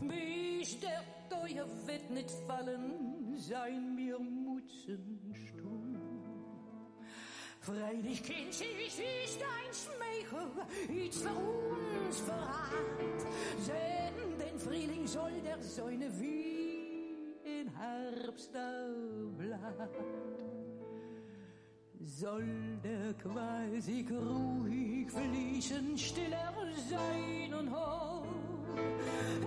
Bis 0.01 0.77
der 0.81 1.01
Teuer 1.29 1.65
wird 1.85 2.09
nicht 2.09 2.31
fallen, 2.45 3.37
sein 3.37 3.95
mir 3.95 4.19
Mutzen 4.19 5.33
stumm. 5.33 5.97
Freilich, 7.61 8.21
Kind, 8.23 8.49
ich 8.49 8.99
ist 8.99 9.39
ein 9.41 9.71
Schmeichel, 9.71 10.51
ich 10.89 11.13
für 11.13 11.29
uns 11.29 12.19
verrat. 12.19 13.21
Sehen, 13.59 14.37
den 14.37 14.59
Frühling 14.59 15.07
soll 15.07 15.39
der 15.45 15.61
Säune 15.61 16.09
wie 16.19 17.23
in 17.45 17.69
Herbst 17.69 18.51
Blatt. 19.37 20.52
Soll 22.05 22.79
der 22.83 23.13
Qualsig 23.13 24.11
ruhig 24.11 25.09
fließen, 25.09 25.97
stiller 25.97 26.53
sein 26.89 27.53
und 27.53 27.71
hoch. 27.71 28.25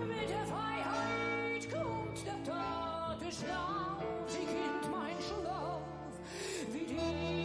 Mit 0.07 0.29
der 0.29 0.45
Freiheit 0.45 1.69
kommt 1.71 2.25
der 2.25 2.43
Tat, 2.43 3.19
schlaf, 3.31 4.03
sie 4.25 4.39
kind 4.39 4.91
mein 4.91 5.17
Schlaf, 5.21 5.81
wie 6.73 6.85
die 6.85 7.36